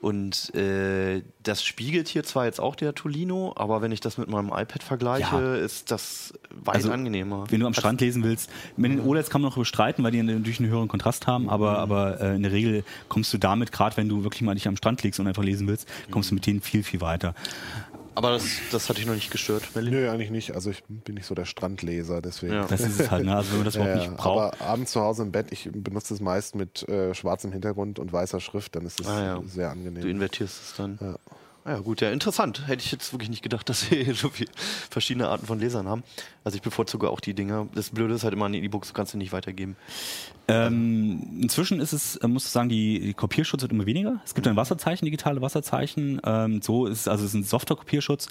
Und 0.00 0.54
äh, 0.54 1.22
das 1.42 1.64
spiegelt 1.64 2.08
hier 2.08 2.24
zwar 2.24 2.44
jetzt 2.44 2.60
auch 2.60 2.76
der 2.76 2.94
Tolino, 2.94 3.54
aber 3.56 3.80
wenn 3.80 3.90
ich 3.90 4.00
das 4.00 4.18
mit 4.18 4.28
meinem 4.28 4.48
iPad 4.48 4.82
vergleiche, 4.82 5.34
Ja. 5.36 5.54
ist 5.54 5.90
das 5.90 6.34
weit 6.50 6.74
Also, 6.74 6.90
angenehmer. 6.90 7.44
Wenn 7.48 7.60
du 7.60 7.66
am 7.66 7.72
Strand 7.72 8.02
lesen 8.02 8.22
willst, 8.22 8.50
mit 8.76 8.92
den 8.92 9.00
OLEDs 9.00 9.30
kann 9.30 9.40
man 9.40 9.50
noch 9.50 9.56
bestreiten, 9.56 10.04
weil 10.04 10.10
die 10.10 10.22
natürlich 10.22 10.60
einen 10.60 10.68
höheren 10.68 10.88
Kontrast 10.88 11.26
haben, 11.26 11.48
aber, 11.48 11.78
aber 11.78 12.20
äh, 12.20 12.34
in 12.36 12.42
der 12.42 12.52
Regel 12.52 12.84
kommst 13.08 13.32
du 13.32 13.38
damit, 13.38 13.72
gerade 13.72 13.96
wenn 13.96 14.10
du 14.10 14.24
wirklich 14.24 14.42
mal 14.42 14.54
dich 14.54 14.68
am 14.68 14.76
Strand 14.76 15.02
legst 15.02 15.20
und 15.20 15.26
einfach 15.26 15.42
lesen 15.42 15.66
willst, 15.68 15.88
kommst 16.10 16.30
du 16.30 16.34
mit 16.34 16.44
denen 16.46 16.60
viel, 16.60 16.82
viel 16.82 17.00
weiter. 17.00 17.34
Aber 18.16 18.30
das, 18.30 18.44
das 18.70 18.88
hat 18.88 18.98
dich 18.98 19.06
noch 19.06 19.14
nicht 19.14 19.30
gestört, 19.30 19.74
Melly. 19.74 19.90
Nö, 19.90 20.08
eigentlich 20.10 20.30
nicht. 20.30 20.54
Also 20.54 20.70
ich 20.70 20.84
bin 20.84 21.16
nicht 21.16 21.26
so 21.26 21.34
der 21.34 21.44
Strandleser, 21.46 22.22
deswegen. 22.22 22.54
Ja. 22.54 22.66
Das 22.66 22.80
ist 22.80 23.00
es 23.00 23.10
halt, 23.10 23.24
ne? 23.26 23.36
Also 23.36 23.50
wenn 23.50 23.58
man 23.58 23.64
das 23.64 23.74
überhaupt 23.74 23.96
Ja, 23.96 24.00
nicht 24.08 24.16
braucht. 24.16 24.54
aber 24.58 24.66
abends 24.66 24.92
zu 24.92 25.00
Hause 25.00 25.22
im 25.24 25.32
Bett, 25.32 25.48
ich 25.50 25.68
benutze 25.72 26.14
es 26.14 26.20
meist 26.20 26.54
mit 26.54 26.88
äh, 26.88 27.12
schwarzem 27.14 27.50
Hintergrund 27.52 27.98
und 27.98 28.12
weißer 28.12 28.40
Schrift, 28.40 28.76
dann 28.76 28.86
ist 28.86 29.00
es 29.00 29.06
Ah, 29.08 29.22
ja. 29.24 29.42
sehr 29.46 29.66
Du 29.66 29.72
angenehm. 29.72 30.06
invertierst 30.08 30.62
es 30.62 30.74
dann. 30.76 30.98
Ja. 31.00 31.16
Ah 31.66 31.72
ja, 31.72 31.78
gut, 31.80 32.02
ja, 32.02 32.10
interessant. 32.10 32.66
Hätte 32.68 32.82
ich 32.84 32.92
jetzt 32.92 33.12
wirklich 33.14 33.30
nicht 33.30 33.42
gedacht, 33.42 33.66
dass 33.70 33.90
wir 33.90 34.14
so 34.14 34.28
viele 34.28 34.50
verschiedene 34.90 35.28
Arten 35.28 35.46
von 35.46 35.58
Lesern 35.58 35.88
haben. 35.88 36.02
Also 36.44 36.56
ich 36.56 36.62
bevorzuge 36.62 37.08
auch 37.08 37.20
die 37.20 37.32
Dinger. 37.32 37.68
Das 37.74 37.88
Blöde 37.90 38.12
ist 38.14 38.22
halt 38.22 38.34
immer, 38.34 38.44
ein 38.46 38.54
E-Book 38.54 38.84
kannst 38.92 39.14
du 39.14 39.18
nicht 39.18 39.32
weitergeben. 39.32 39.76
Ähm, 40.46 41.38
inzwischen 41.40 41.80
ist 41.80 41.94
es, 41.94 42.16
äh, 42.16 42.28
muss 42.28 42.44
ich 42.44 42.50
sagen, 42.50 42.68
die, 42.68 43.00
die 43.00 43.14
Kopierschutz 43.14 43.62
wird 43.62 43.72
immer 43.72 43.86
weniger. 43.86 44.20
Es 44.26 44.34
gibt 44.34 44.46
ein 44.46 44.56
Wasserzeichen, 44.56 45.06
digitale 45.06 45.40
Wasserzeichen. 45.40 46.20
Ähm, 46.24 46.60
so 46.60 46.84
ist 46.86 47.08
also 47.08 47.24
es 47.24 47.30
ist 47.30 47.34
ein 47.34 47.44
softer 47.44 47.76
Kopierschutz. 47.76 48.28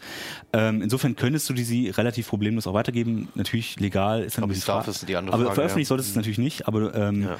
Ähm, 0.53 0.83
insofern 0.83 1.15
könntest 1.15 1.49
du 1.49 1.53
die 1.53 1.63
sie 1.63 1.89
relativ 1.89 2.27
problemlos 2.27 2.67
auch 2.67 2.75
weitergeben. 2.75 3.29
Natürlich 3.33 3.79
legal 3.79 4.21
ist 4.23 4.37
dann 4.37 4.43
Ob 4.43 4.51
ein 4.51 4.53
bisschen 4.53 4.67
darf, 4.67 4.85
Fra- 4.85 4.91
ist 4.91 5.09
die 5.09 5.15
andere 5.15 5.33
Aber 5.33 5.45
Frage, 5.45 5.55
veröffentlicht 5.55 5.87
ja. 5.87 5.89
solltest 5.89 6.09
du 6.09 6.11
es 6.11 6.15
natürlich 6.17 6.37
nicht. 6.37 6.67
Aber 6.67 6.93
ähm, 6.93 7.23
Ja. 7.23 7.37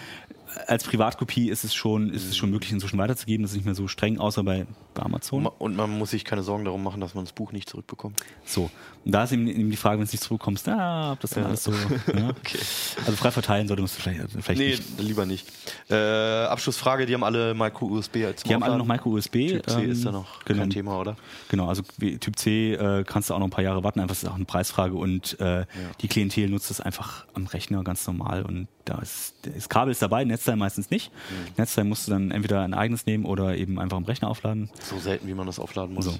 Als 0.68 0.84
Privatkopie 0.84 1.50
ist 1.50 1.64
es 1.64 1.74
schon, 1.74 2.10
ist 2.10 2.26
es 2.26 2.38
schon 2.38 2.50
möglich 2.50 2.72
inzwischen 2.72 2.98
weiterzugeben. 2.98 3.44
Das 3.44 3.52
ist 3.52 3.58
nicht 3.58 3.66
mehr 3.66 3.76
so 3.76 3.88
streng, 3.88 4.20
außer 4.20 4.44
bei, 4.44 4.66
bei 4.94 5.04
Amazon. 5.04 5.46
Und 5.46 5.76
man 5.76 5.98
muss 5.98 6.12
sich 6.12 6.26
keine 6.26 6.44
Sorgen 6.44 6.66
darum 6.66 6.84
machen, 6.84 7.02
dass 7.02 7.14
man 7.16 7.26
das 7.26 7.34
Buch 7.34 7.52
nicht 7.52 7.70
zurückbekommt. 7.70 8.20
So. 8.46 8.70
Und 9.06 9.12
da 9.12 9.24
ist 9.26 9.32
eben, 9.34 9.48
eben 9.48 9.70
die 9.70 9.76
Frage, 9.78 9.96
wenn 9.96 10.02
du 10.02 10.06
es 10.06 10.12
nicht 10.14 10.24
zurückkommst, 10.24 10.68
ah, 10.70 11.12
ob 11.14 11.20
das 11.20 11.32
dann 11.32 11.44
Ja. 11.44 11.50
alles 11.50 11.64
so. 11.64 11.72
Ja. 11.72 11.78
Okay. 12.44 12.60
Also 13.06 13.12
frei 13.18 13.32
verteilen 13.32 13.68
sollte 13.68 13.82
man 13.82 13.86
es 13.88 13.96
vielleicht, 13.96 14.20
vielleicht 14.42 14.60
Nee, 14.60 14.70
nicht. 14.70 15.00
lieber 15.00 15.26
nicht. 15.26 15.48
Äh, 15.90 15.96
Abschlussfrage, 16.46 17.06
die 17.06 17.14
haben 17.14 17.24
alle 17.24 17.54
Micro-USB 17.54 18.26
als 18.26 18.44
Die 18.44 18.54
haben 18.54 18.64
alle 18.64 18.78
noch. 18.78 18.86
Micro-USB. 18.86 19.32
Typ 19.50 19.70
C 19.70 19.84
ähm, 19.84 19.92
ist 19.92 20.06
da 20.06 20.12
noch 20.12 20.44
genau. 20.46 20.60
kein 20.62 20.70
Thema, 20.70 21.00
oder? 21.00 21.18
Genau, 21.50 21.68
also 21.68 21.84
wie- 21.98 22.18
Typ 22.18 22.38
C 22.38 22.74
äh, 22.74 23.04
kannst 23.04 23.30
du 23.30 23.34
auch 23.34 23.40
noch 23.40 23.48
ein 23.48 23.52
paar 23.52 23.64
Jahre 23.64 23.84
warten, 23.84 24.00
einfach 24.00 24.16
ist 24.16 24.26
auch 24.28 24.36
eine 24.36 24.46
Preisfrage 24.46 24.94
und 24.96 25.40
äh, 25.40 25.66
die 26.02 26.08
Klientel 26.08 26.50
nutzt 26.50 26.70
das 26.70 26.80
einfach 26.82 27.26
am 27.34 27.46
Rechner 27.48 27.84
ganz 27.84 28.06
normal 28.08 28.44
und 28.44 28.68
da 28.86 29.00
ist 29.00 29.34
das 29.42 29.70
Kabel 29.70 29.92
ist 29.92 30.02
dabei, 30.02 30.24
Netzteil 30.24 30.56
meistens 30.56 30.90
nicht. 30.90 31.12
Mhm. 31.12 31.54
Netzteil 31.58 31.86
musst 31.86 32.08
du 32.08 32.12
dann 32.12 32.32
entweder 32.32 32.62
ein 32.62 32.74
eigenes 32.74 33.06
nehmen 33.06 33.26
oder 33.26 33.56
eben 33.58 33.80
einfach 33.80 33.98
am 33.98 34.06
Rechner 34.06 34.30
aufladen. 34.30 34.70
So 34.90 34.98
selten, 35.00 35.28
wie 35.28 35.34
man 35.34 35.46
das 35.48 35.60
aufladen 35.60 35.94
muss. 35.96 36.06
So. 36.06 36.18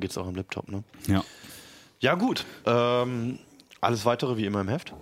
Geht 0.00 0.10
es 0.10 0.18
auch 0.18 0.26
am 0.26 0.34
Laptop, 0.34 0.68
ne? 0.70 0.82
Ja. 1.08 1.22
Ja, 2.04 2.16
gut. 2.16 2.44
Ähm, 2.66 3.38
alles 3.80 4.04
weitere 4.04 4.36
wie 4.36 4.44
immer 4.44 4.60
im 4.60 4.68
Heft. 4.68 4.92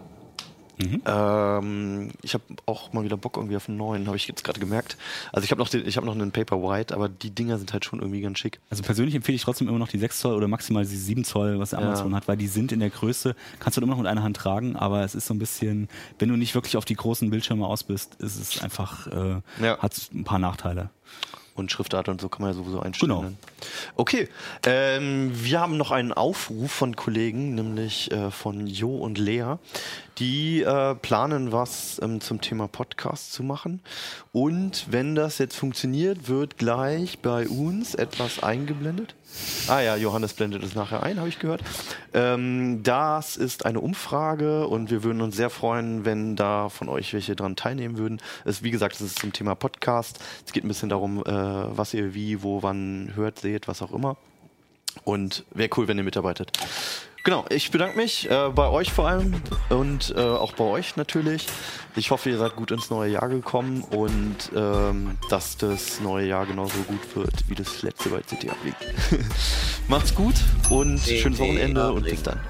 Ähm, 1.05 2.11
ich 2.23 2.35
habe 2.35 2.45
auch 2.67 2.93
mal 2.93 3.03
wieder 3.03 3.17
Bock 3.17 3.37
irgendwie 3.37 3.57
auf 3.57 3.69
einen 3.69 3.77
neuen, 3.77 4.07
habe 4.07 4.17
ich 4.17 4.29
jetzt 4.29 4.45
gerade 4.45 4.61
gemerkt. 4.61 4.97
Also 5.33 5.45
ich 5.45 5.51
habe 5.51 5.61
noch, 5.61 5.69
den- 5.69 5.85
ich 5.87 5.97
hab 5.97 6.05
noch 6.05 6.13
einen 6.15 6.31
Paperwhite, 6.31 6.95
aber 6.95 7.09
die 7.09 7.31
Dinger 7.31 7.59
sind 7.59 7.73
halt 7.73 7.85
schon 7.85 7.99
irgendwie 8.01 8.21
ganz 8.21 8.39
schick. 8.39 8.61
Also 8.71 8.85
persönlich 8.85 9.17
empfehle 9.17 9.35
ich 9.35 9.43
trotzdem 9.43 9.69
immer 9.69 9.79
noch 9.81 9.89
die 9.89 9.99
6 9.99 10.21
Zoll 10.21 10.35
oder 10.37 10.47
maximal 10.47 10.85
die 10.85 10.97
7 10.97 11.25
Zoll, 11.25 11.59
was 11.59 11.75
Amazon 11.75 12.15
hat, 12.15 12.29
weil 12.29 12.37
die 12.37 12.47
sind 12.49 12.71
in 12.71 12.79
der 12.81 12.91
Größe, 12.91 13.35
kannst 13.59 13.77
du 13.77 13.81
immer 13.81 13.91
noch 13.93 13.99
mit 13.99 14.07
einer 14.07 14.23
Hand 14.23 14.37
tragen, 14.37 14.77
aber 14.77 15.03
es 15.05 15.15
ist 15.17 15.27
so 15.27 15.35
ein 15.35 15.39
bisschen, 15.41 15.89
wenn 16.21 16.29
du 16.29 16.37
nicht 16.37 16.55
wirklich 16.55 16.77
auf 16.77 16.85
die 16.85 16.97
großen 16.97 17.31
Bildschirme 17.31 17.67
aus 17.67 17.83
bist, 17.85 18.15
ist 18.17 18.37
es 18.41 18.63
einfach, 18.63 19.07
äh, 19.09 19.41
Ja. 19.61 19.79
hat 19.79 19.95
ein 20.15 20.23
paar 20.25 20.39
Nachteile. 20.39 20.91
Und 21.55 21.71
Schriftart 21.71 22.09
und 22.09 22.21
so 22.21 22.29
kann 22.29 22.43
man 22.43 22.53
ja 22.53 22.57
sowieso 22.57 22.81
einstellen. 22.81 23.11
Genau. 23.11 23.23
ne? 23.23 23.35
Okay, 23.97 24.29
ähm, 24.65 25.33
wir 25.35 25.61
haben 25.61 25.77
noch 25.77 25.91
einen 25.91 26.13
Aufruf 26.13 26.73
von 26.73 26.97
Kollegen, 26.97 27.55
nämlich 27.55 28.11
äh, 28.11 28.31
von 28.31 28.67
Jo 28.67 28.97
und 28.97 29.19
Lea. 29.19 29.57
Die 30.19 30.63
äh, 30.63 30.95
planen 30.95 31.53
was 31.53 32.01
ähm, 32.03 32.21
zum 32.21 32.41
Thema 32.41 32.69
Podcast 32.69 33.33
zu 33.33 33.43
machen. 33.43 33.81
Und 34.33 34.87
wenn 34.91 35.15
das 35.15 35.39
jetzt 35.39 35.57
funktioniert, 35.57 36.29
wird 36.29 36.57
gleich 36.57 37.19
bei 37.19 37.47
uns 37.49 37.95
etwas 37.95 38.43
eingeblendet. 38.43 39.15
Ah 39.69 39.81
ja, 39.81 39.97
Johannes 39.97 40.35
blendet 40.35 40.63
es 40.63 40.75
nachher 40.75 41.03
ein, 41.03 41.19
habe 41.19 41.29
ich 41.29 41.39
gehört. 41.39 41.63
Ähm, 42.15 42.83
das 42.83 43.37
ist 43.37 43.65
eine 43.65 43.81
Umfrage 43.81 44.67
und 44.67 44.91
wir 44.91 45.03
würden 45.03 45.23
uns 45.23 45.37
sehr 45.37 45.51
freuen, 45.51 46.05
wenn 46.05 46.37
da 46.37 46.69
von 46.69 46.89
euch 46.89 47.13
welche 47.13 47.37
dran 47.37 47.57
teilnehmen 47.57 47.97
würden. 47.97 48.21
Es, 48.45 48.63
wie 48.63 48.71
gesagt, 48.71 48.97
es 48.97 49.01
ist 49.01 49.19
zum 49.19 49.33
Thema 49.33 49.55
Podcast. 49.55 50.19
Es 50.45 50.53
geht 50.53 50.65
ein 50.65 50.69
bisschen 50.69 50.89
darum, 50.89 51.21
äh, 51.25 51.33
was 51.33 51.95
ihr 51.95 52.15
wie, 52.15 52.43
wo, 52.43 52.63
wann 52.63 53.13
hört, 53.15 53.39
seht, 53.39 53.69
was 53.69 53.83
auch 53.83 53.93
immer. 53.93 54.17
Und 55.05 55.45
wäre 55.53 55.71
cool, 55.77 55.89
wenn 55.89 55.99
ihr 55.99 56.05
mitarbeitet. 56.05 56.53
Genau, 57.25 57.45
ich 57.51 57.71
bedanke 57.71 57.97
mich 57.97 58.29
äh, 58.29 58.49
bei 58.53 58.69
euch 58.69 58.93
vor 58.93 59.07
allem 59.07 59.35
und 59.69 60.13
äh, 60.17 60.21
auch 60.21 60.55
bei 60.55 60.65
euch 60.65 60.97
natürlich. 60.97 61.47
Ich 61.95 62.11
hoffe, 62.11 62.31
ihr 62.31 62.39
seid 62.39 62.57
gut 62.57 62.73
ins 62.73 62.91
neue 62.91 63.13
Jahr 63.13 63.29
gekommen 63.29 63.83
und 63.83 64.37
ähm, 64.57 65.19
dass 65.31 65.57
das 65.57 66.01
neue 66.01 66.27
Jahr 66.27 66.47
genauso 66.47 66.79
gut 66.89 67.15
wird 67.15 67.49
wie 67.49 67.55
das 67.55 67.83
letzte 67.83 68.09
bei 68.09 68.23
CT 68.23 68.51
Uplink. 68.51 68.77
Macht's 69.89 70.15
gut 70.15 70.35
und 70.69 70.99
schönes 70.99 71.39
Wochenende 71.39 71.93
und 71.93 72.05
bis 72.05 72.25
dann. 72.25 72.41